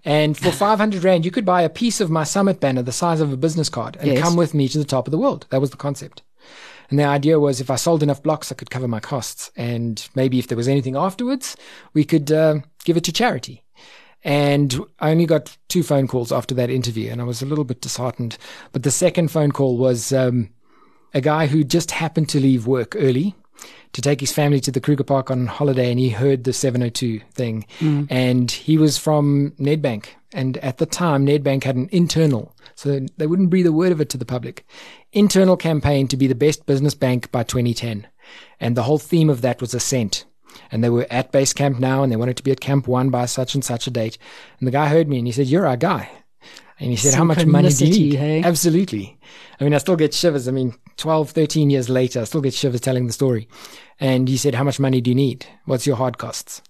And 0.05 0.37
for 0.37 0.51
500 0.65 1.03
Rand, 1.03 1.25
you 1.25 1.31
could 1.31 1.45
buy 1.45 1.63
a 1.63 1.69
piece 1.69 1.99
of 1.99 2.09
my 2.11 2.23
summit 2.23 2.59
banner 2.59 2.83
the 2.83 2.91
size 2.91 3.19
of 3.19 3.33
a 3.33 3.37
business 3.37 3.69
card 3.69 3.97
and 3.97 4.07
Yes. 4.07 4.21
come 4.21 4.35
with 4.35 4.53
me 4.53 4.67
to 4.69 4.77
the 4.77 4.85
top 4.85 5.07
of 5.07 5.11
the 5.11 5.17
world. 5.17 5.47
That 5.49 5.61
was 5.61 5.71
the 5.71 5.77
concept. 5.77 6.21
And 6.89 6.97
the 6.97 7.03
idea 7.05 7.39
was 7.39 7.59
if 7.59 7.69
I 7.69 7.75
sold 7.75 8.01
enough 8.03 8.23
blocks, 8.23 8.51
I 8.51 8.55
could 8.55 8.69
cover 8.71 8.87
my 8.87 8.99
costs. 8.99 9.51
And 9.57 10.07
maybe 10.15 10.39
if 10.39 10.47
there 10.47 10.57
was 10.57 10.67
anything 10.67 10.95
afterwards, 10.95 11.55
we 11.93 12.03
could 12.03 12.31
uh, 12.31 12.59
give 12.83 12.95
it 12.97 13.03
to 13.05 13.11
charity. 13.11 13.63
And 14.23 14.79
I 14.99 15.11
only 15.11 15.25
got 15.25 15.55
two 15.69 15.81
phone 15.83 16.07
calls 16.07 16.31
after 16.31 16.53
that 16.55 16.69
interview, 16.69 17.09
and 17.11 17.21
I 17.21 17.23
was 17.23 17.41
a 17.41 17.45
little 17.45 17.63
bit 17.63 17.81
disheartened. 17.81 18.37
But 18.73 18.83
the 18.83 18.91
second 18.91 19.31
phone 19.31 19.51
call 19.51 19.77
was 19.77 20.11
um, 20.11 20.49
a 21.13 21.21
guy 21.21 21.47
who 21.47 21.63
just 21.63 21.91
happened 21.91 22.27
to 22.29 22.39
leave 22.39 22.67
work 22.67 22.95
early 22.97 23.35
to 23.93 24.01
take 24.01 24.19
his 24.19 24.31
family 24.31 24.59
to 24.61 24.71
the 24.71 24.79
Kruger 24.79 25.03
Park 25.03 25.31
on 25.31 25.47
holiday, 25.47 25.89
and 25.89 25.99
he 25.99 26.09
heard 26.09 26.43
the 26.43 26.53
702 26.53 27.21
thing. 27.33 27.65
Mm. 27.79 28.07
And 28.09 28.51
he 28.51 28.77
was 28.77 28.97
from 28.97 29.51
Nedbank. 29.59 30.05
And 30.31 30.57
at 30.57 30.77
the 30.77 30.85
time, 30.85 31.25
Nedbank 31.25 31.63
had 31.63 31.75
an 31.75 31.89
internal, 31.91 32.55
so 32.75 32.99
they 33.17 33.25
wouldn't 33.25 33.49
breathe 33.49 33.65
a 33.65 33.71
word 33.71 33.91
of 33.91 33.99
it 33.99 34.09
to 34.09 34.17
the 34.17 34.25
public, 34.25 34.63
internal 35.11 35.57
campaign 35.57 36.07
to 36.07 36.17
be 36.17 36.27
the 36.27 36.35
best 36.35 36.67
business 36.67 36.93
bank 36.93 37.31
by 37.31 37.41
2010. 37.41 38.05
And 38.59 38.77
the 38.77 38.83
whole 38.83 38.99
theme 38.99 39.29
of 39.29 39.41
that 39.41 39.59
was 39.59 39.73
ascent. 39.73 40.25
and 40.71 40.83
they 40.83 40.89
were 40.89 41.07
at 41.09 41.31
base 41.31 41.53
camp 41.53 41.79
now, 41.79 42.03
and 42.03 42.11
they 42.11 42.15
wanted 42.15 42.37
to 42.37 42.43
be 42.43 42.51
at 42.51 42.59
camp 42.59 42.87
one 42.87 43.09
by 43.09 43.25
such 43.25 43.55
and 43.55 43.63
such 43.63 43.87
a 43.87 43.91
date. 43.91 44.17
And 44.59 44.67
the 44.67 44.71
guy 44.71 44.87
heard 44.87 45.07
me, 45.07 45.17
and 45.17 45.27
he 45.27 45.31
said, 45.31 45.47
"You're 45.47 45.67
our 45.67 45.77
guy." 45.77 46.09
And 46.79 46.91
he 46.91 46.95
said, 46.95 47.13
How 47.13 47.23
much 47.23 47.45
money 47.45 47.69
do 47.69 47.85
you 47.85 47.91
need? 47.91 48.13
Hey? 48.15 48.41
Absolutely. 48.43 49.19
I 49.59 49.63
mean, 49.63 49.73
I 49.73 49.77
still 49.79 49.97
get 49.97 50.13
shivers. 50.13 50.47
I 50.47 50.51
mean, 50.51 50.75
12, 50.97 51.31
13 51.31 51.69
years 51.69 51.89
later, 51.89 52.21
I 52.21 52.23
still 52.23 52.41
get 52.41 52.53
shivers 52.53 52.81
telling 52.81 53.07
the 53.07 53.13
story. 53.13 53.47
And 53.99 54.27
he 54.29 54.37
said, 54.37 54.55
How 54.55 54.63
much 54.63 54.79
money 54.79 55.01
do 55.01 55.11
you 55.11 55.15
need? 55.15 55.45
What's 55.65 55.85
your 55.85 55.97
hard 55.97 56.17
costs? 56.17 56.61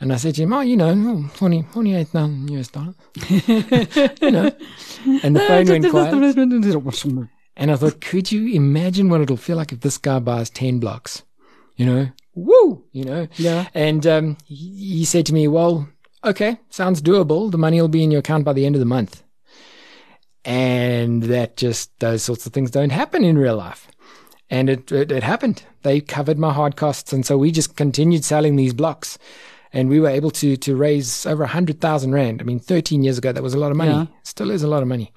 And 0.00 0.12
I 0.12 0.16
said 0.16 0.34
to 0.34 0.42
him, 0.42 0.52
Oh, 0.52 0.60
you 0.60 0.76
know, 0.76 1.28
20, 1.36 1.62
28,000 1.72 2.50
US 2.50 2.68
dollars. 2.68 2.94
you 4.20 4.30
know. 4.30 4.52
And 5.22 5.36
the 5.36 5.40
phone 5.48 5.66
went 5.66 5.90
quiet. 5.90 7.28
And 7.58 7.70
I 7.70 7.76
thought, 7.76 8.02
could 8.02 8.30
you 8.30 8.52
imagine 8.52 9.08
what 9.08 9.22
it'll 9.22 9.38
feel 9.38 9.56
like 9.56 9.72
if 9.72 9.80
this 9.80 9.96
guy 9.96 10.18
buys 10.18 10.50
10 10.50 10.78
blocks? 10.78 11.22
You 11.76 11.86
know, 11.86 12.08
woo, 12.34 12.84
you 12.92 13.02
know? 13.02 13.28
Yeah. 13.36 13.68
And 13.72 14.06
um, 14.06 14.36
he, 14.44 14.98
he 14.98 15.04
said 15.06 15.24
to 15.26 15.32
me, 15.32 15.48
Well, 15.48 15.88
okay, 16.22 16.58
sounds 16.68 17.00
doable. 17.00 17.50
The 17.50 17.56
money 17.56 17.80
will 17.80 17.88
be 17.88 18.04
in 18.04 18.10
your 18.10 18.20
account 18.20 18.44
by 18.44 18.52
the 18.52 18.66
end 18.66 18.74
of 18.74 18.80
the 18.80 18.84
month. 18.84 19.22
And 20.46 21.24
that 21.24 21.56
just, 21.56 21.90
those 21.98 22.22
sorts 22.22 22.46
of 22.46 22.52
things 22.52 22.70
don't 22.70 22.90
happen 22.90 23.24
in 23.24 23.36
real 23.36 23.56
life. 23.56 23.88
And 24.48 24.70
it, 24.70 24.92
it, 24.92 25.10
it 25.10 25.22
happened. 25.24 25.64
They 25.82 26.00
covered 26.00 26.38
my 26.38 26.52
hard 26.52 26.76
costs. 26.76 27.12
And 27.12 27.26
so 27.26 27.36
we 27.36 27.50
just 27.50 27.76
continued 27.76 28.24
selling 28.24 28.54
these 28.56 28.72
blocks. 28.72 29.18
And 29.72 29.88
we 29.88 29.98
were 29.98 30.08
able 30.08 30.30
to, 30.30 30.56
to 30.56 30.76
raise 30.76 31.26
over 31.26 31.42
a 31.42 31.48
hundred 31.48 31.80
thousand 31.80 32.12
rand. 32.12 32.40
I 32.40 32.44
mean, 32.44 32.60
13 32.60 33.02
years 33.02 33.18
ago, 33.18 33.32
that 33.32 33.42
was 33.42 33.54
a 33.54 33.58
lot 33.58 33.72
of 33.72 33.76
money. 33.76 33.90
Yeah. 33.90 34.06
Still 34.22 34.50
is 34.52 34.62
a 34.62 34.68
lot 34.68 34.82
of 34.82 34.88
money. 34.88 35.12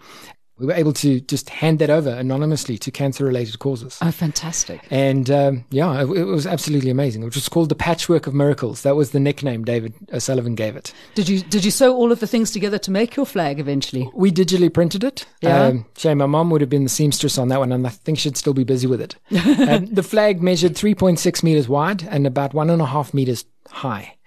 We 0.59 0.65
were 0.65 0.73
able 0.73 0.93
to 0.93 1.21
just 1.21 1.49
hand 1.49 1.79
that 1.79 1.89
over 1.89 2.09
anonymously 2.09 2.77
to 2.79 2.91
cancer 2.91 3.23
related 3.25 3.59
causes. 3.59 3.97
Oh, 4.01 4.11
fantastic. 4.11 4.85
And 4.89 5.29
um, 5.31 5.65
yeah, 5.71 6.01
it, 6.01 6.09
it, 6.09 6.25
was 6.25 6.45
absolutely 6.45 6.89
amazing. 6.89 7.23
It 7.23 7.33
was 7.33 7.47
called 7.47 7.69
the 7.69 7.75
Patchwork 7.75 8.27
of 8.27 8.33
Miracles. 8.33 8.81
That 8.81 8.95
was 8.95 9.11
the 9.11 9.19
nickname 9.19 9.63
David 9.63 9.93
O'Sullivan 10.11 10.55
gave 10.55 10.75
it. 10.75 10.93
Did 11.15 11.29
you 11.29 11.41
did 11.41 11.63
you 11.63 11.71
sew 11.71 11.95
all 11.95 12.11
of 12.11 12.19
the 12.19 12.27
things 12.27 12.51
together 12.51 12.77
to 12.79 12.91
make 12.91 13.15
your 13.15 13.25
flag 13.25 13.59
eventually? 13.59 14.09
We 14.13 14.31
digitally 14.31 14.73
printed 14.73 15.03
it. 15.03 15.25
Yeah. 15.41 15.63
Um, 15.63 15.85
shame 15.97 16.17
my 16.17 16.25
mom 16.25 16.49
would 16.49 16.61
have 16.61 16.69
been 16.69 16.83
the 16.83 16.89
seamstress 16.89 17.37
on 17.37 17.47
that 17.47 17.59
one, 17.59 17.71
and 17.71 17.87
I 17.87 17.89
think 17.89 18.19
she'd 18.19 18.37
still 18.37 18.53
be 18.53 18.65
busy 18.65 18.87
with 18.87 19.01
it. 19.01 19.15
um, 19.69 19.85
the 19.85 20.03
flag 20.03 20.41
measured 20.41 20.73
3.6 20.73 21.43
meters 21.43 21.69
wide 21.69 22.03
and 22.03 22.27
about 22.27 22.53
one 22.53 22.69
and 22.69 22.81
a 22.81 22.85
half 22.85 23.13
meters 23.13 23.45
high. 23.69 24.17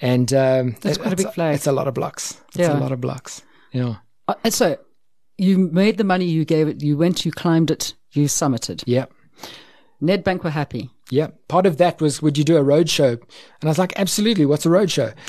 And 0.00 0.32
um, 0.32 0.76
That's 0.80 0.98
quite 0.98 1.12
a 1.12 1.16
big 1.16 1.32
flag. 1.32 1.54
It's 1.54 1.66
a 1.66 1.72
lot 1.72 1.88
of 1.88 1.94
blocks. 1.94 2.40
It's 2.48 2.58
Yeah. 2.58 2.78
a 2.78 2.80
lot 2.80 2.92
of 2.92 3.00
blocks. 3.00 3.42
Yeah. 3.72 3.96
Uh, 4.28 4.50
so 4.50 4.78
you 5.38 5.58
made 5.58 5.98
the 5.98 6.04
money, 6.04 6.26
you 6.26 6.44
gave 6.44 6.68
it, 6.68 6.82
you 6.82 6.96
went, 6.96 7.24
you 7.24 7.32
climbed 7.32 7.70
it, 7.70 7.94
you 8.12 8.26
summited. 8.26 8.82
Yeah. 8.86 9.06
Nedbank 10.02 10.44
were 10.44 10.50
happy. 10.50 10.90
Yeah. 11.10 11.28
Part 11.48 11.66
of 11.66 11.78
that 11.78 12.00
was, 12.00 12.20
would 12.22 12.36
you 12.36 12.44
do 12.44 12.56
a 12.56 12.62
road 12.62 12.88
show? 12.90 13.10
And 13.10 13.64
I 13.64 13.68
was 13.68 13.78
like, 13.78 13.98
absolutely. 13.98 14.46
What's 14.46 14.66
a 14.66 14.70
road 14.70 14.90
show? 14.90 15.12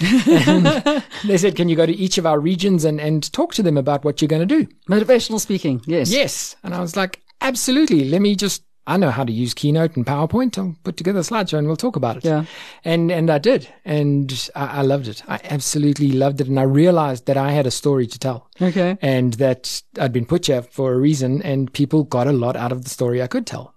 they 1.26 1.38
said, 1.38 1.56
can 1.56 1.70
you 1.70 1.76
go 1.76 1.86
to 1.86 1.96
each 1.96 2.18
of 2.18 2.26
our 2.26 2.40
regions 2.40 2.86
and, 2.86 3.00
and 3.00 3.32
talk 3.32 3.54
to 3.56 3.64
them 3.64 3.78
about 3.78 4.04
what 4.04 4.22
you're 4.22 4.28
going 4.30 4.48
to 4.48 4.64
do? 4.64 4.68
Motivational 4.90 5.40
speaking, 5.40 5.82
yes. 5.86 6.12
Yes. 6.12 6.56
And 6.64 6.74
I 6.74 6.82
was 6.82 6.96
like, 6.96 7.22
absolutely. 7.42 8.06
Let 8.06 8.22
me 8.22 8.36
just, 8.36 8.64
I 8.88 8.98
know 8.98 9.10
how 9.10 9.24
to 9.24 9.32
use 9.32 9.54
Keynote 9.54 9.96
and 9.96 10.06
PowerPoint. 10.06 10.58
I'll 10.58 10.76
put 10.84 10.96
together 10.96 11.20
a 11.20 11.24
slideshow 11.24 11.58
and 11.58 11.68
we'll 11.68 11.76
talk 11.76 11.96
about 11.96 12.18
it. 12.18 12.26
Yeah. 12.26 12.46
And, 12.84 13.12
and 13.12 13.30
I 13.32 13.40
did. 13.40 13.68
And 13.84 14.50
I, 14.56 14.66
I 14.80 14.82
loved 14.84 15.08
it. 15.08 15.24
I 15.28 15.40
absolutely 15.46 16.12
loved 16.12 16.40
it. 16.42 16.48
And 16.48 16.60
I 16.60 16.64
realized 16.64 17.26
that 17.26 17.36
I 17.38 17.52
had 17.52 17.66
a 17.66 17.72
story 17.72 18.06
to 18.06 18.20
tell 18.20 18.48
Okay. 18.62 18.98
and 19.02 19.34
that 19.36 19.82
I'd 20.00 20.14
been 20.14 20.26
put 20.28 20.46
here 20.46 20.62
for 20.62 20.94
a 20.94 20.98
reason 20.98 21.42
and 21.42 21.74
people 21.74 22.04
got 22.04 22.28
a 22.28 22.32
lot 22.32 22.56
out 22.56 22.72
of 22.72 22.84
the 22.84 22.90
story 22.90 23.22
I 23.24 23.28
could 23.28 23.48
tell. 23.48 23.74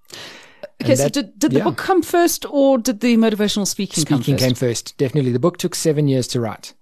Okay, 0.80 0.94
so 0.94 1.08
did, 1.08 1.36
did 1.38 1.50
the 1.52 1.58
yeah. 1.58 1.64
book 1.64 1.76
come 1.76 2.02
first 2.02 2.44
or 2.48 2.78
did 2.78 3.00
the 3.00 3.16
motivational 3.16 3.66
speaking, 3.66 4.04
come 4.04 4.18
Speaking 4.22 4.36
first? 4.36 4.44
came 4.44 4.54
first, 4.54 4.96
definitely. 4.96 5.32
The 5.32 5.40
book 5.40 5.56
took 5.56 5.74
seven 5.74 6.06
years 6.06 6.28
to 6.28 6.40
write. 6.40 6.74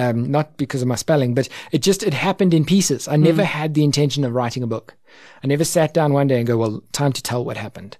Um, 0.00 0.30
not 0.30 0.56
because 0.56 0.80
of 0.80 0.88
my 0.88 0.94
spelling, 0.94 1.34
but 1.34 1.50
it 1.72 1.82
just 1.82 2.02
it 2.02 2.14
happened 2.14 2.54
in 2.54 2.64
pieces. 2.64 3.06
I 3.06 3.16
never 3.16 3.44
had 3.44 3.74
the 3.74 3.84
intention 3.84 4.24
of 4.24 4.32
writing 4.32 4.62
a 4.62 4.66
book. 4.66 4.94
I 5.44 5.46
never 5.46 5.62
sat 5.62 5.92
down 5.92 6.14
one 6.14 6.26
day 6.26 6.38
and 6.38 6.46
go, 6.46 6.56
"Well, 6.56 6.82
time 6.92 7.12
to 7.12 7.22
tell 7.22 7.44
what 7.44 7.58
happened." 7.58 7.98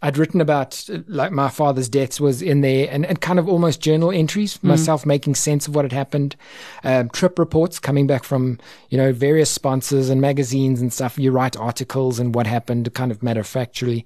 I'd 0.00 0.16
written 0.16 0.40
about 0.40 0.88
like 1.06 1.32
my 1.32 1.50
father's 1.50 1.90
deaths 1.90 2.18
was 2.18 2.40
in 2.40 2.62
there, 2.62 2.88
and, 2.90 3.04
and 3.04 3.20
kind 3.20 3.38
of 3.38 3.46
almost 3.46 3.82
journal 3.82 4.10
entries, 4.10 4.62
myself 4.62 5.04
making 5.04 5.34
sense 5.34 5.68
of 5.68 5.74
what 5.74 5.84
had 5.84 5.92
happened, 5.92 6.34
um, 6.82 7.10
trip 7.10 7.38
reports 7.38 7.78
coming 7.78 8.06
back 8.06 8.24
from 8.24 8.58
you 8.88 8.96
know 8.96 9.12
various 9.12 9.50
sponsors 9.50 10.08
and 10.08 10.22
magazines 10.22 10.80
and 10.80 10.94
stuff. 10.94 11.18
You 11.18 11.30
write 11.30 11.58
articles 11.58 12.18
and 12.18 12.34
what 12.34 12.46
happened, 12.46 12.92
kind 12.94 13.10
of 13.10 13.22
matter 13.22 13.40
of 13.40 13.46
factually, 13.46 14.04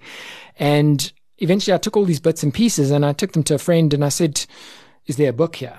and 0.59 1.13
eventually 1.39 1.75
I 1.75 1.79
took 1.79 1.97
all 1.97 2.05
these 2.05 2.21
bits 2.21 2.43
and 2.43 2.53
pieces 2.53 2.91
and 2.91 3.07
I 3.07 3.13
took 3.13 3.33
them 3.33 3.45
to 3.45 3.55
a 3.55 3.59
friend 3.59 3.95
and 3.95 4.05
I 4.05 4.09
said, 4.09 4.45
"Is 5.07 5.19
there 5.19 5.31
a 5.31 5.33
book 5.33 5.55
here?" 5.57 5.79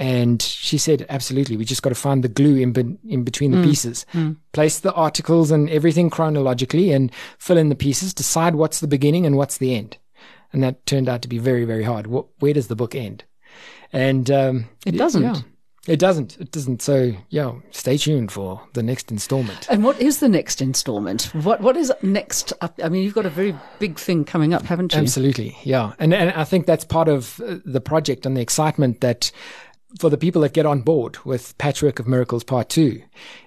And 0.00 0.40
she 0.40 0.78
said, 0.78 1.04
"Absolutely. 1.10 1.56
We 1.58 1.64
just 1.66 1.82
got 1.82 1.90
to 1.90 1.94
find 1.94 2.24
the 2.24 2.28
glue 2.28 2.56
in 2.56 2.72
be- 2.72 2.96
in 3.06 3.22
between 3.22 3.50
the 3.50 3.62
pieces, 3.62 4.06
place 4.52 4.80
the 4.80 4.94
articles 4.94 5.50
and 5.50 5.68
everything 5.68 6.08
chronologically, 6.08 6.90
and 6.90 7.12
fill 7.38 7.58
in 7.58 7.68
the 7.68 7.74
pieces. 7.74 8.14
Decide 8.14 8.54
what's 8.54 8.80
the 8.80 8.88
beginning 8.88 9.26
and 9.26 9.36
what's 9.36 9.58
the 9.58 9.74
end." 9.74 9.98
And 10.54 10.62
that 10.62 10.86
turned 10.86 11.08
out 11.08 11.20
to 11.22 11.28
be 11.28 11.38
very, 11.38 11.64
very 11.66 11.84
hard. 11.84 12.06
Wh- 12.06 12.42
where 12.42 12.54
does 12.54 12.68
the 12.68 12.74
book 12.76 12.94
end? 12.94 13.24
And 13.92 14.30
um, 14.30 14.64
It 14.86 14.96
doesn't. 14.96 15.22
yeah. 15.22 15.36
It 15.86 15.98
doesn't. 15.98 16.36
It 16.38 16.50
doesn't. 16.52 16.82
So 16.82 17.12
yeah, 17.30 17.52
stay 17.70 17.96
tuned 17.96 18.30
for 18.32 18.60
the 18.74 18.82
next 18.82 19.10
installment. 19.10 19.66
And 19.70 19.82
what 19.82 20.00
is 20.00 20.20
the 20.20 20.28
next 20.28 20.60
installment? 20.62 21.24
What 21.34 21.60
What 21.62 21.76
is 21.76 21.90
next 22.02 22.52
up? 22.60 22.78
I 22.82 22.88
mean, 22.90 23.02
you've 23.02 23.14
got 23.14 23.26
a 23.26 23.30
very 23.30 23.54
big 23.78 23.98
thing 23.98 24.24
coming 24.24 24.52
up, 24.54 24.62
haven't 24.66 24.92
you? 24.94 25.00
Absolutely, 25.00 25.56
yeah, 25.64 25.92
and 25.98 26.12
and 26.14 26.30
I 26.32 26.44
think 26.44 26.66
that's 26.66 26.84
part 26.84 27.08
of 27.08 27.40
uh, 27.40 27.56
the 27.64 27.80
project 27.80 28.26
and 28.26 28.36
the 28.36 28.42
excitement 28.42 29.00
that 29.00 29.32
for 29.98 30.10
the 30.10 30.16
people 30.18 30.42
that 30.42 30.52
get 30.52 30.66
on 30.66 30.80
board 30.82 31.18
with 31.24 31.56
Patchwork 31.58 31.98
of 31.98 32.06
Miracles 32.06 32.44
Part 32.44 32.68
Two, 32.68 33.02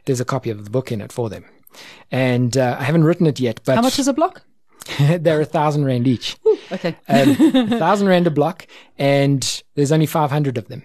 there's 0.06 0.20
a 0.20 0.26
copy 0.26 0.50
of 0.50 0.64
the 0.64 0.70
book 0.70 0.92
in 0.92 1.02
it 1.02 1.12
for 1.12 1.30
them, 1.30 1.46
and 2.12 2.58
uh, 2.58 2.78
I 2.80 2.84
haven't 2.84 3.04
written 3.04 3.28
it 3.28 3.40
yet, 3.40 3.62
but 3.66 3.76
How 3.76 3.82
much 3.82 4.00
is 4.00 4.08
a 4.08 4.14
block? 4.14 4.42
they're 5.00 5.42
a 5.42 5.46
thousand 5.46 5.86
rand 5.86 6.08
each, 6.08 6.36
Ooh, 6.46 6.58
okay. 6.72 6.96
um, 7.08 7.30
a 7.30 7.80
thousand 7.80 8.08
rand 8.08 8.28
a 8.28 8.32
block, 8.32 8.68
and 8.98 9.64
there's 9.76 9.92
only 9.92 10.06
five 10.06 10.30
hundred 10.32 10.58
of 10.58 10.68
them. 10.68 10.84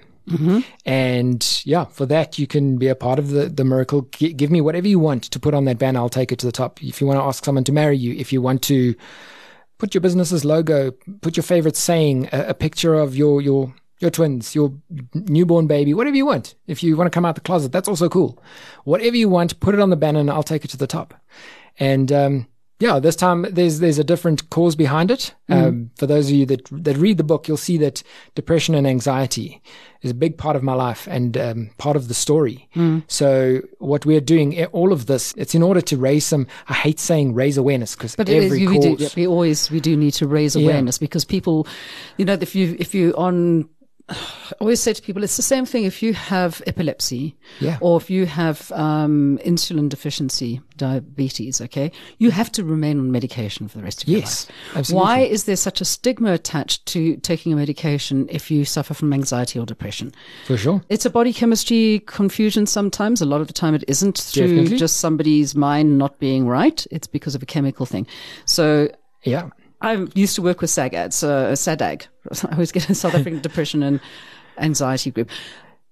And 0.85 1.63
yeah, 1.65 1.85
for 1.87 2.05
that, 2.07 2.39
you 2.39 2.47
can 2.47 2.77
be 2.77 2.89
a 2.89 2.95
part 2.95 3.19
of 3.19 3.31
the, 3.31 3.49
the 3.49 3.65
miracle. 3.65 4.03
G- 4.13 4.35
give 4.35 4.51
me 4.51 4.61
whatever 4.61 4.87
you 4.87 4.99
want 4.99 5.25
to 5.25 5.41
put 5.41 5.55
on 5.55 5.65
that 5.65 5.79
banner. 5.79 6.01
I'll 6.01 6.11
take 6.11 6.33
it 6.33 6.39
to 6.41 6.47
the 6.47 6.53
top. 6.53 6.83
If 6.83 7.01
you 7.01 7.07
want 7.07 7.19
to 7.19 7.25
ask 7.25 7.45
someone 7.47 7.65
to 7.65 7.73
marry 7.73 7.97
you, 7.97 8.13
if 8.15 8.31
you 8.31 8.43
want 8.43 8.61
to 8.65 8.95
put 9.79 9.95
your 9.95 10.03
business's 10.03 10.45
logo, 10.45 10.93
put 11.23 11.37
your 11.39 11.45
favorite 11.45 11.77
saying, 11.77 12.29
a, 12.31 12.49
a 12.49 12.55
picture 12.55 12.95
of 12.95 13.17
your, 13.17 13.41
your, 13.41 13.73
your 14.01 14.11
twins, 14.11 14.55
your 14.55 14.73
newborn 15.15 15.67
baby, 15.67 15.93
whatever 15.95 16.17
you 16.17 16.27
want. 16.27 16.55
If 16.67 16.83
you 16.83 16.97
want 16.97 17.07
to 17.11 17.17
come 17.17 17.25
out 17.25 17.35
the 17.35 17.41
closet, 17.41 17.73
that's 17.73 17.89
also 17.89 18.09
cool. 18.09 18.43
Whatever 18.85 19.17
you 19.17 19.29
want, 19.29 19.59
put 19.61 19.75
it 19.75 19.81
on 19.81 19.91
the 19.91 19.97
banner 19.97 20.21
and 20.21 20.31
I'll 20.31 20.43
take 20.43 20.65
it 20.65 20.69
to 20.71 20.77
the 20.77 20.87
top. 20.87 21.15
And, 21.79 22.11
um, 22.13 22.47
yeah, 22.81 23.01
this 23.01 23.17
time 23.17 23.43
there's 23.51 23.81
there's 23.81 23.99
a 23.99 24.05
different 24.05 24.51
cause 24.51 24.77
behind 24.77 25.11
it. 25.11 25.35
Um, 25.49 25.91
for 25.97 26.07
those 26.07 26.29
of 26.31 26.37
you 26.37 26.47
that 26.47 26.61
that 26.85 26.97
read 26.97 27.17
the 27.17 27.25
book, 27.25 27.49
you'll 27.49 27.57
see 27.57 27.77
that 27.79 28.05
depression 28.37 28.77
and 28.77 28.87
anxiety 28.87 29.61
is 30.03 30.13
a 30.13 30.15
big 30.15 30.39
part 30.39 30.55
of 30.55 30.63
my 30.63 30.75
life 30.75 31.09
and 31.11 31.37
um, 31.37 31.71
part 31.79 31.97
of 31.97 32.07
the 32.07 32.15
story. 32.15 32.69
So 33.09 33.63
what 33.81 34.07
we're 34.07 34.21
doing, 34.21 34.57
eh, 34.57 34.67
all 34.71 34.93
of 34.93 35.07
this, 35.07 35.35
it's 35.37 35.57
in 35.57 35.63
order 35.65 35.81
to 35.81 35.97
raise 35.97 36.25
some. 36.25 36.47
I 36.69 36.75
hate 36.75 37.01
saying 37.01 37.35
raise 37.35 37.57
awareness 37.57 37.97
because 37.97 38.15
it 38.15 38.29
is, 38.29 38.45
every 38.45 38.59
we, 38.69 38.79
do, 38.79 38.89
we 39.17 39.27
always 39.27 39.71
we 39.73 39.81
do 39.81 39.97
need 39.97 40.13
to 40.13 40.29
raise 40.29 40.55
Yeah. 40.55 40.63
awareness 40.63 40.99
because 40.99 41.25
people, 41.25 41.67
you 42.17 42.25
know, 42.27 42.35
if 42.41 42.55
you 42.55 42.77
if 42.79 42.95
you 42.95 43.13
on, 43.17 43.69
I 44.11 44.17
always 44.61 44.81
say 44.81 44.95
to 44.95 45.03
people, 45.03 45.23
it's 45.23 45.37
the 45.37 45.43
same 45.43 45.67
thing 45.67 45.85
if 45.85 46.03
you 46.03 46.15
have 46.15 46.63
epilepsy, 46.67 47.37
Yeah. 47.61 47.77
or 47.83 47.99
if 47.99 48.09
you 48.09 48.25
have 48.25 48.73
um, 48.73 49.39
insulin 49.45 49.89
deficiency, 49.91 50.63
diabetes. 50.79 51.61
Okay, 51.61 51.93
you 52.19 52.31
have 52.31 52.51
to 52.53 52.65
remain 52.65 52.99
on 52.99 53.13
medication 53.13 53.69
for 53.69 53.77
the 53.79 53.85
rest 53.85 54.03
of 54.03 54.09
your 54.09 54.21
Yes, 54.21 54.47
life. 54.49 54.77
absolutely. 54.79 55.05
Why 55.05 55.19
is 55.21 55.45
there 55.45 55.57
such 55.57 55.81
a 55.81 55.85
stigma 55.85 56.33
attached 56.33 56.87
to 56.87 57.17
taking 57.19 57.53
a 57.53 57.57
medication 57.57 58.27
if 58.31 58.51
you 58.51 58.65
suffer 58.65 58.95
from 58.95 59.13
anxiety 59.13 59.59
or 59.59 59.67
depression? 59.67 60.13
For 60.47 60.57
sure. 60.57 60.83
It's 60.89 61.05
a 61.05 61.11
body 61.11 61.33
chemistry 61.35 62.03
confusion 62.07 62.65
sometimes. 62.67 63.21
A 63.21 63.27
lot 63.27 63.41
of 63.43 63.47
the 63.47 63.53
time 63.53 63.75
it 63.75 63.85
isn't 63.89 64.17
through 64.19 64.49
Definitely. 64.57 64.79
just 64.79 64.97
somebody's 64.99 65.55
mind 65.55 65.99
not 65.99 66.19
being 66.19 66.47
right. 66.49 66.87
It's 66.91 67.07
because 67.07 67.35
of 67.35 67.43
a 67.43 67.47
chemical 67.47 67.85
thing. 67.85 68.07
So 68.47 68.89
Yeah. 69.25 69.51
I 69.81 70.07
used 70.15 70.35
to 70.37 70.43
work 70.43 70.61
with 70.61 70.71
SAGAD, 70.71 71.13
so 71.13 71.31
uh, 71.31 71.53
SADAG. 71.53 72.07
I 72.45 72.53
always 72.53 72.73
get 72.73 72.91
a 72.91 72.95
South 72.95 73.15
African 73.15 73.41
Depression 73.43 73.83
and 73.83 74.01
Anxiety 74.59 75.11
Group. 75.11 75.31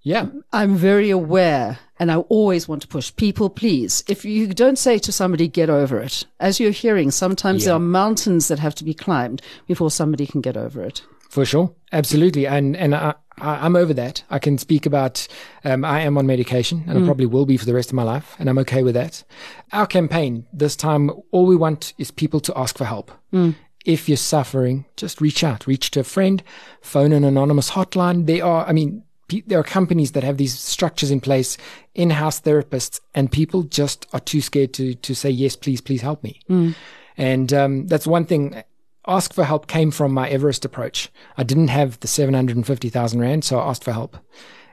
Yeah. 0.03 0.27
I'm 0.53 0.77
very 0.77 1.11
aware 1.11 1.79
and 1.99 2.13
I 2.13 2.19
always 2.19 2.69
want 2.69 2.83
to 2.83 2.89
push 2.89 3.15
people, 3.17 3.51
please. 3.51 4.05
If 4.09 4.25
you 4.25 4.47
don't 4.49 4.79
say 4.79 4.99
to 4.99 5.13
somebody, 5.13 5.49
get 5.49 5.71
over 5.71 6.01
it, 6.01 6.25
as 6.41 6.61
you're 6.61 6.71
hearing, 6.71 7.11
sometimes 7.11 7.65
there 7.65 7.75
are 7.75 7.81
mountains 7.81 8.49
that 8.49 8.59
have 8.59 8.75
to 8.77 8.85
be 8.85 8.95
climbed 8.95 9.43
before 9.67 9.91
somebody 9.91 10.27
can 10.27 10.41
get 10.41 10.57
over 10.57 10.83
it. 10.83 11.03
For 11.29 11.45
sure, 11.45 11.75
absolutely, 11.93 12.47
and 12.47 12.77
and 12.77 12.95
I, 12.95 13.15
I, 13.39 13.67
I'm 13.67 13.75
over 13.75 13.93
that. 13.95 14.23
I 14.31 14.39
can 14.39 14.59
speak 14.59 14.87
about. 14.87 15.27
Um, 15.65 15.85
I 15.85 16.01
am 16.03 16.17
on 16.17 16.27
medication, 16.27 16.85
and 16.87 16.99
I 16.99 17.01
mm. 17.01 17.05
probably 17.05 17.27
will 17.27 17.47
be 17.47 17.57
for 17.57 17.67
the 17.67 17.75
rest 17.75 17.91
of 17.91 17.95
my 17.95 18.05
life, 18.05 18.37
and 18.39 18.49
I'm 18.49 18.59
okay 18.59 18.85
with 18.85 18.95
that. 18.95 19.25
Our 19.73 19.87
campaign 19.87 20.47
this 20.53 20.77
time, 20.77 21.11
all 21.33 21.47
we 21.47 21.57
want 21.57 21.95
is 21.99 22.11
people 22.13 22.41
to 22.41 22.57
ask 22.57 22.79
for 22.79 22.85
help. 22.85 23.11
Mm. 23.33 23.57
If 23.87 24.09
you're 24.09 24.17
suffering, 24.17 24.85
just 24.97 25.21
reach 25.21 25.43
out, 25.45 25.67
reach 25.67 25.93
to 25.93 26.01
a 26.01 26.05
friend, 26.05 26.43
phone 26.83 27.13
an 27.13 27.25
anonymous 27.25 27.71
hotline. 27.71 28.27
There 28.27 28.45
are, 28.45 28.67
I 28.67 28.73
mean, 28.73 29.05
there 29.47 29.59
are 29.59 29.65
companies 29.65 30.13
that 30.13 30.25
have 30.25 30.37
these 30.37 30.59
structures 30.59 31.11
in 31.11 31.21
place, 31.21 31.57
in-house 31.95 32.41
therapists, 32.41 33.01
and 33.15 33.31
people 33.31 33.63
just 33.63 34.07
are 34.13 34.21
too 34.21 34.41
scared 34.41 34.75
to 34.75 34.95
to 34.95 35.15
say 35.15 35.31
yes, 35.31 35.57
please, 35.57 35.81
please 35.81 36.03
help 36.03 36.23
me. 36.23 36.41
Mm. 36.51 36.75
And 37.17 37.53
um, 37.53 37.87
that's 37.87 38.07
one 38.07 38.27
thing. 38.27 38.63
Ask 39.09 39.33
for 39.33 39.45
help 39.45 39.69
came 39.69 39.93
from 39.93 40.13
my 40.13 40.29
Everest 40.29 40.65
approach. 40.65 41.11
I 41.37 41.45
didn't 41.45 41.69
have 41.69 41.99
the 42.01 42.09
seven 42.09 42.35
hundred 42.35 42.57
and 42.57 42.67
fifty 42.67 42.89
thousand 42.89 43.21
rand, 43.21 43.45
so 43.45 43.59
I 43.59 43.69
asked 43.71 43.85
for 43.85 43.93
help. 43.93 44.17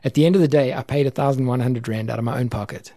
At 0.03 0.15
the 0.15 0.25
end 0.25 0.35
of 0.35 0.41
the 0.41 0.47
day, 0.47 0.73
I 0.73 0.81
paid 0.81 1.11
thousand 1.13 1.45
one 1.45 1.59
hundred 1.59 1.87
rand 1.87 2.09
out 2.09 2.19
of 2.19 2.25
my 2.25 2.39
own 2.39 2.49
pocket, 2.49 2.93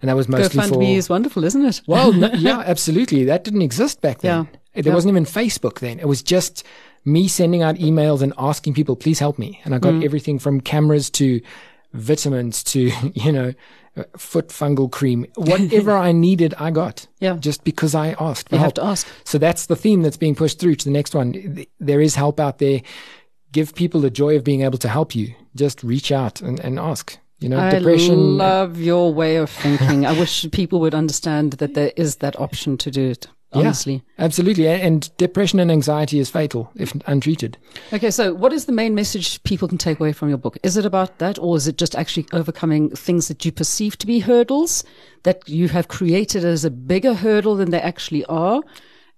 and 0.00 0.08
that 0.08 0.16
was 0.16 0.28
mostly 0.28 0.60
GoFundMe 0.60 0.94
for. 0.94 0.98
is 0.98 1.08
wonderful, 1.10 1.44
isn't 1.44 1.64
it? 1.64 1.82
well, 1.86 2.12
no, 2.12 2.28
yeah, 2.34 2.60
absolutely. 2.60 3.24
That 3.24 3.44
didn't 3.44 3.62
exist 3.62 4.00
back 4.00 4.20
then. 4.20 4.48
Yeah. 4.52 4.59
There 4.74 4.84
yeah. 4.86 4.94
wasn't 4.94 5.10
even 5.10 5.24
Facebook 5.24 5.80
then. 5.80 5.98
It 5.98 6.06
was 6.06 6.22
just 6.22 6.64
me 7.04 7.28
sending 7.28 7.62
out 7.62 7.76
emails 7.76 8.22
and 8.22 8.32
asking 8.38 8.74
people, 8.74 8.96
please 8.96 9.18
help 9.18 9.38
me. 9.38 9.60
And 9.64 9.74
I 9.74 9.78
got 9.78 9.94
mm. 9.94 10.04
everything 10.04 10.38
from 10.38 10.60
cameras 10.60 11.10
to 11.10 11.40
vitamins 11.92 12.62
to, 12.64 12.90
you 13.14 13.32
know, 13.32 13.52
foot 14.16 14.48
fungal 14.48 14.90
cream. 14.90 15.26
Whatever 15.36 15.96
I 15.96 16.12
needed, 16.12 16.54
I 16.58 16.70
got. 16.70 17.06
Yeah. 17.18 17.36
Just 17.36 17.64
because 17.64 17.94
I 17.94 18.14
asked. 18.20 18.52
you 18.52 18.58
help. 18.58 18.66
have 18.66 18.74
to 18.74 18.84
ask. 18.84 19.06
So 19.24 19.38
that's 19.38 19.66
the 19.66 19.76
theme 19.76 20.02
that's 20.02 20.16
being 20.16 20.34
pushed 20.34 20.60
through 20.60 20.76
to 20.76 20.84
the 20.84 20.92
next 20.92 21.14
one. 21.14 21.66
There 21.80 22.00
is 22.00 22.14
help 22.14 22.38
out 22.38 22.58
there. 22.58 22.82
Give 23.52 23.74
people 23.74 24.00
the 24.00 24.10
joy 24.10 24.36
of 24.36 24.44
being 24.44 24.62
able 24.62 24.78
to 24.78 24.88
help 24.88 25.16
you. 25.16 25.34
Just 25.56 25.82
reach 25.82 26.12
out 26.12 26.40
and, 26.40 26.60
and 26.60 26.78
ask. 26.78 27.18
You 27.40 27.48
know, 27.48 27.58
I 27.58 27.70
depression. 27.70 28.14
I 28.14 28.16
love 28.16 28.78
your 28.78 29.12
way 29.12 29.36
of 29.36 29.50
thinking. 29.50 30.06
I 30.06 30.12
wish 30.12 30.46
people 30.52 30.78
would 30.80 30.94
understand 30.94 31.54
that 31.54 31.74
there 31.74 31.90
is 31.96 32.16
that 32.16 32.38
option 32.38 32.76
to 32.78 32.90
do 32.90 33.10
it 33.10 33.26
honestly. 33.52 34.02
Yeah, 34.18 34.24
absolutely. 34.24 34.68
And 34.68 35.14
depression 35.16 35.58
and 35.58 35.70
anxiety 35.70 36.18
is 36.18 36.30
fatal 36.30 36.70
if 36.76 36.94
untreated. 37.06 37.58
Okay, 37.92 38.10
so 38.10 38.34
what 38.34 38.52
is 38.52 38.66
the 38.66 38.72
main 38.72 38.94
message 38.94 39.42
people 39.42 39.68
can 39.68 39.78
take 39.78 40.00
away 40.00 40.12
from 40.12 40.28
your 40.28 40.38
book? 40.38 40.58
Is 40.62 40.76
it 40.76 40.86
about 40.86 41.18
that, 41.18 41.38
or 41.38 41.56
is 41.56 41.66
it 41.66 41.76
just 41.76 41.94
actually 41.96 42.26
overcoming 42.32 42.90
things 42.90 43.28
that 43.28 43.44
you 43.44 43.52
perceive 43.52 43.96
to 43.98 44.06
be 44.06 44.20
hurdles 44.20 44.84
that 45.22 45.48
you 45.48 45.68
have 45.68 45.88
created 45.88 46.44
as 46.44 46.64
a 46.64 46.70
bigger 46.70 47.14
hurdle 47.14 47.56
than 47.56 47.70
they 47.70 47.80
actually 47.80 48.24
are? 48.26 48.62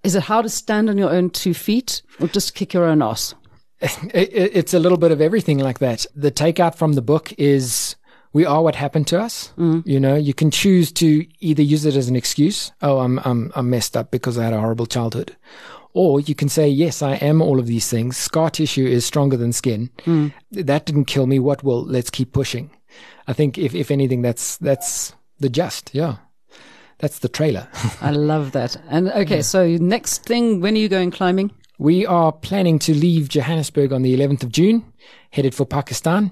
Is 0.03 0.15
it 0.15 0.25
how 0.25 0.43
to 0.43 0.49
stand 0.49 0.91
on 0.91 0.99
your 0.99 1.11
own 1.11 1.31
two 1.31 1.55
feet 1.55 2.03
or 2.21 2.27
just 2.27 2.55
kick 2.55 2.75
your 2.75 2.85
own 2.85 3.03
ass? 3.03 3.35
It's 4.15 4.75
a 4.75 4.79
little 4.79 4.99
bit 4.99 5.11
of 5.11 5.21
everything 5.21 5.59
like 5.59 5.81
that. 5.81 6.07
The 6.15 6.31
takeout 6.31 6.77
from 6.77 6.93
the 6.93 7.03
book 7.03 7.33
is 7.37 7.97
we 8.33 8.47
are 8.47 8.63
what 8.63 8.75
happened 8.75 9.07
to 9.09 9.21
us. 9.21 9.53
Mm. 9.59 9.87
You 9.87 10.01
know, 10.01 10.15
you 10.15 10.35
can 10.35 10.51
choose 10.51 10.91
to 10.93 11.27
either 11.41 11.63
use 11.63 11.85
it 11.85 11.97
as 11.97 12.09
an 12.09 12.17
excuse. 12.17 12.73
Oh, 12.81 13.01
I'm, 13.01 13.19
I'm, 13.25 13.53
I'm 13.55 13.71
messed 13.71 13.97
up 13.97 14.11
because 14.11 14.39
I 14.39 14.45
had 14.45 14.53
a 14.53 14.61
horrible 14.61 14.87
childhood. 14.87 15.37
Or 15.95 16.21
you 16.21 16.35
can 16.35 16.49
say, 16.49 16.69
yes, 16.69 17.03
I 17.03 17.17
am 17.17 17.43
all 17.43 17.59
of 17.59 17.67
these 17.67 17.89
things. 17.89 18.17
Scar 18.17 18.49
tissue 18.49 18.87
is 18.87 19.05
stronger 19.05 19.37
than 19.37 19.53
skin. 19.53 19.91
Mm. 20.05 20.33
That 20.51 20.87
didn't 20.87 21.05
kill 21.05 21.27
me. 21.27 21.39
What 21.39 21.63
will? 21.63 21.85
Let's 21.85 22.09
keep 22.09 22.33
pushing. 22.33 22.71
I 23.29 23.35
think 23.35 23.59
if, 23.59 23.75
if 23.75 23.91
anything, 23.91 24.23
that's, 24.23 24.57
that's 24.57 25.15
the 25.39 25.51
just. 25.51 25.91
Yeah. 25.95 26.17
That's 26.99 27.19
the 27.19 27.29
trailer. 27.29 27.69
I 28.01 28.13
love 28.13 28.53
that. 28.53 28.77
And 28.89 29.11
okay, 29.11 29.37
yeah. 29.37 29.43
so 29.43 29.67
next 29.67 30.25
thing, 30.25 30.61
when 30.61 30.75
are 30.75 30.79
you 30.79 30.89
going 30.89 31.11
climbing? 31.11 31.51
We 31.79 32.07
are 32.07 32.33
planning 32.33 32.79
to 32.81 32.95
leave 32.95 33.29
Johannesburg 33.29 33.93
on 33.93 34.03
the 34.03 34.17
11th 34.17 34.45
of 34.45 34.53
June, 34.53 34.85
headed 35.31 35.55
for 35.55 35.67
Pakistan, 35.67 36.31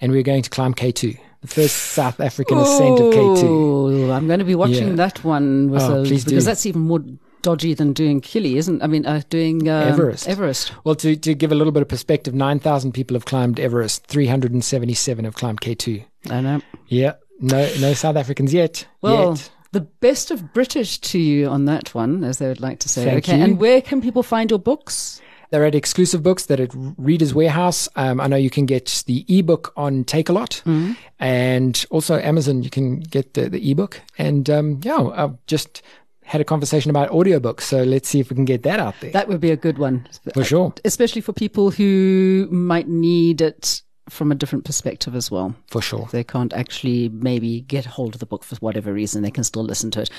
and 0.00 0.12
we're 0.12 0.22
going 0.22 0.42
to 0.42 0.50
climb 0.50 0.74
K2 0.74 1.18
the 1.40 1.48
first 1.48 1.76
South 1.76 2.20
African 2.20 2.58
ascent 2.58 3.00
of 3.00 3.14
K2. 3.14 4.14
I'm 4.14 4.26
going 4.26 4.38
to 4.40 4.44
be 4.44 4.54
watching 4.54 4.88
yeah. 4.88 4.94
that 4.94 5.24
one 5.24 5.70
oh, 5.74 6.00
a, 6.00 6.02
because 6.02 6.24
do. 6.24 6.40
that's 6.40 6.66
even 6.66 6.82
more 6.82 7.02
dodgy 7.42 7.74
than 7.74 7.92
doing 7.92 8.20
Kili, 8.20 8.56
isn't? 8.56 8.82
I 8.82 8.86
mean, 8.86 9.06
uh, 9.06 9.22
doing 9.30 9.68
um, 9.68 9.88
Everest. 9.88 10.28
Everest. 10.28 10.72
Well, 10.84 10.94
to 10.96 11.16
to 11.16 11.34
give 11.34 11.52
a 11.52 11.54
little 11.54 11.72
bit 11.72 11.82
of 11.82 11.88
perspective, 11.88 12.34
nine 12.34 12.58
thousand 12.58 12.92
people 12.92 13.14
have 13.14 13.24
climbed 13.24 13.58
Everest. 13.58 14.06
Three 14.06 14.26
hundred 14.26 14.52
and 14.52 14.64
seventy-seven 14.64 15.24
have 15.24 15.34
climbed 15.34 15.60
K2. 15.60 16.04
I 16.30 16.40
know. 16.40 16.60
Yeah, 16.88 17.14
no, 17.40 17.70
no 17.80 17.94
South 17.94 18.16
Africans 18.16 18.52
yet. 18.52 18.86
Well. 19.00 19.30
Yet. 19.30 19.50
The 19.72 19.82
best 19.82 20.32
of 20.32 20.52
British 20.52 20.98
to 20.98 21.18
you 21.20 21.46
on 21.46 21.66
that 21.66 21.94
one, 21.94 22.24
as 22.24 22.38
they 22.38 22.48
would 22.48 22.60
like 22.60 22.80
to 22.80 22.88
say. 22.88 23.04
Thank 23.04 23.28
okay, 23.28 23.38
you. 23.38 23.44
and 23.44 23.60
where 23.60 23.80
can 23.80 24.00
people 24.00 24.24
find 24.24 24.50
your 24.50 24.58
books? 24.58 25.20
They're 25.50 25.66
at 25.66 25.74
exclusive 25.74 26.22
books. 26.22 26.46
They're 26.46 26.62
at 26.62 26.70
Reader's 26.96 27.34
Warehouse. 27.34 27.88
Um, 27.96 28.20
I 28.20 28.26
know 28.26 28.36
you 28.36 28.50
can 28.50 28.66
get 28.66 29.02
the 29.06 29.24
ebook 29.28 29.72
on 29.76 30.04
Takealot, 30.04 30.62
mm-hmm. 30.62 30.92
and 31.18 31.84
also 31.90 32.18
Amazon. 32.18 32.62
You 32.62 32.70
can 32.70 33.00
get 33.00 33.34
the, 33.34 33.48
the 33.48 33.70
ebook. 33.70 34.00
And 34.16 34.48
um, 34.48 34.80
yeah, 34.82 35.10
I've 35.14 35.44
just 35.46 35.82
had 36.24 36.40
a 36.40 36.44
conversation 36.44 36.90
about 36.90 37.10
audiobooks. 37.10 37.62
So 37.62 37.82
let's 37.82 38.08
see 38.08 38.20
if 38.20 38.30
we 38.30 38.36
can 38.36 38.44
get 38.44 38.62
that 38.62 38.78
out 38.78 38.94
there. 39.00 39.10
That 39.10 39.26
would 39.26 39.40
be 39.40 39.50
a 39.50 39.56
good 39.56 39.78
one. 39.78 40.06
For 40.32 40.44
sure. 40.44 40.72
Especially 40.84 41.20
for 41.20 41.32
people 41.32 41.72
who 41.72 42.46
might 42.52 42.86
need 42.86 43.40
it 43.40 43.82
from 44.10 44.32
a 44.32 44.34
different 44.34 44.64
perspective 44.64 45.14
as 45.14 45.30
well. 45.30 45.54
For 45.68 45.80
sure. 45.80 46.08
They 46.10 46.24
can't 46.24 46.52
actually 46.52 47.08
maybe 47.08 47.62
get 47.62 47.86
hold 47.86 48.14
of 48.14 48.20
the 48.20 48.26
book 48.26 48.44
for 48.44 48.56
whatever 48.56 48.92
reason. 48.92 49.22
They 49.22 49.30
can 49.30 49.44
still 49.44 49.64
listen 49.64 49.90
to 49.92 50.02
it. 50.02 50.10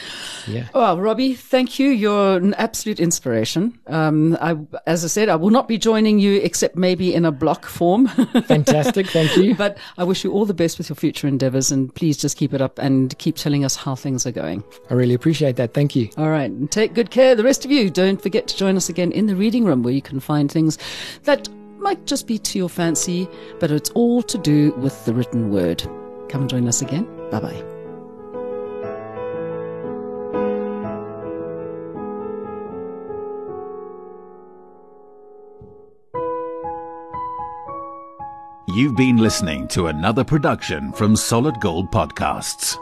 Yeah. 0.47 0.67
Oh, 0.73 0.97
Robby, 0.97 1.34
thank 1.36 1.80
you. 1.80 1.89
You're 1.89 2.38
an 2.38 2.54
absolute 2.56 2.99
inspiration. 2.99 3.77
Um, 3.88 4.38
I, 4.41 4.58
as 4.88 5.04
I 5.04 5.08
said, 5.08 5.30
I 5.30 5.36
will 5.36 5.49
not 5.49 5.67
be 5.67 5.77
joining 5.77 6.19
you 6.19 6.39
except 6.41 6.75
maybe 6.75 7.13
in 7.13 7.25
a 7.25 7.32
block 7.32 7.65
form. 7.65 8.08
Fantastic. 8.45 9.08
Thank 9.08 9.36
you. 9.38 9.56
but 9.56 9.77
I 9.97 10.04
wish 10.04 10.23
you 10.23 10.32
all 10.32 10.45
the 10.45 10.54
best 10.54 10.77
with 10.77 10.89
your 10.89 10.95
future 10.95 11.27
endeavors 11.27 11.71
and 11.71 11.93
please 11.93 12.17
just 12.17 12.38
keep 12.38 12.54
it 12.54 12.62
up 12.62 12.80
and 12.80 13.17
keep 13.17 13.36
telling 13.36 13.65
us 13.65 13.75
how 13.75 13.95
things 13.95 14.25
are 14.25 14.32
going. 14.32 14.63
I 14.89 14.93
really 14.93 15.13
appreciate 15.13 15.56
that. 15.58 15.73
Thank 15.73 15.95
you. 15.95 16.10
All 16.17 16.30
right. 16.30 16.51
Take 16.71 16.93
good 16.93 17.12
care. 17.12 17.36
The 17.36 17.43
rest 17.43 17.65
of 17.65 17.71
you, 17.71 17.89
don't 17.89 18.21
forget 18.21 18.47
to 18.47 18.58
join 18.58 18.77
us 18.77 18.89
again 18.89 19.12
in 19.12 19.27
the 19.27 19.36
reading 19.36 19.65
room 19.65 19.84
where 19.84 19.93
you 19.93 20.01
can 20.01 20.19
find 20.19 20.51
things 20.51 20.77
that 21.23 21.47
might 21.82 22.06
just 22.06 22.28
be 22.28 22.38
to 22.38 22.58
your 22.58 22.70
fancy, 22.70 23.28
but 23.60 23.72
it's 23.72 23.89
all 23.91 24.22
to 24.24 24.38
do 24.38 24.72
with 24.74 25.06
the 25.06 25.13
written 25.13 25.50
word. 25.50 25.82
Come 26.30 26.41
and 26.41 26.50
join 26.50 26.67
us 26.67 26.82
again. 26.82 27.06
Bye 27.30 27.39
bye. 27.39 27.63
You've 38.74 38.96
been 38.96 39.17
listening 39.17 39.67
to 39.70 39.88
another 39.88 40.24
production 40.24 40.94
from 40.94 41.17
Solid 41.17 41.60
Gold 41.60 41.91
Podcasts. 41.91 42.78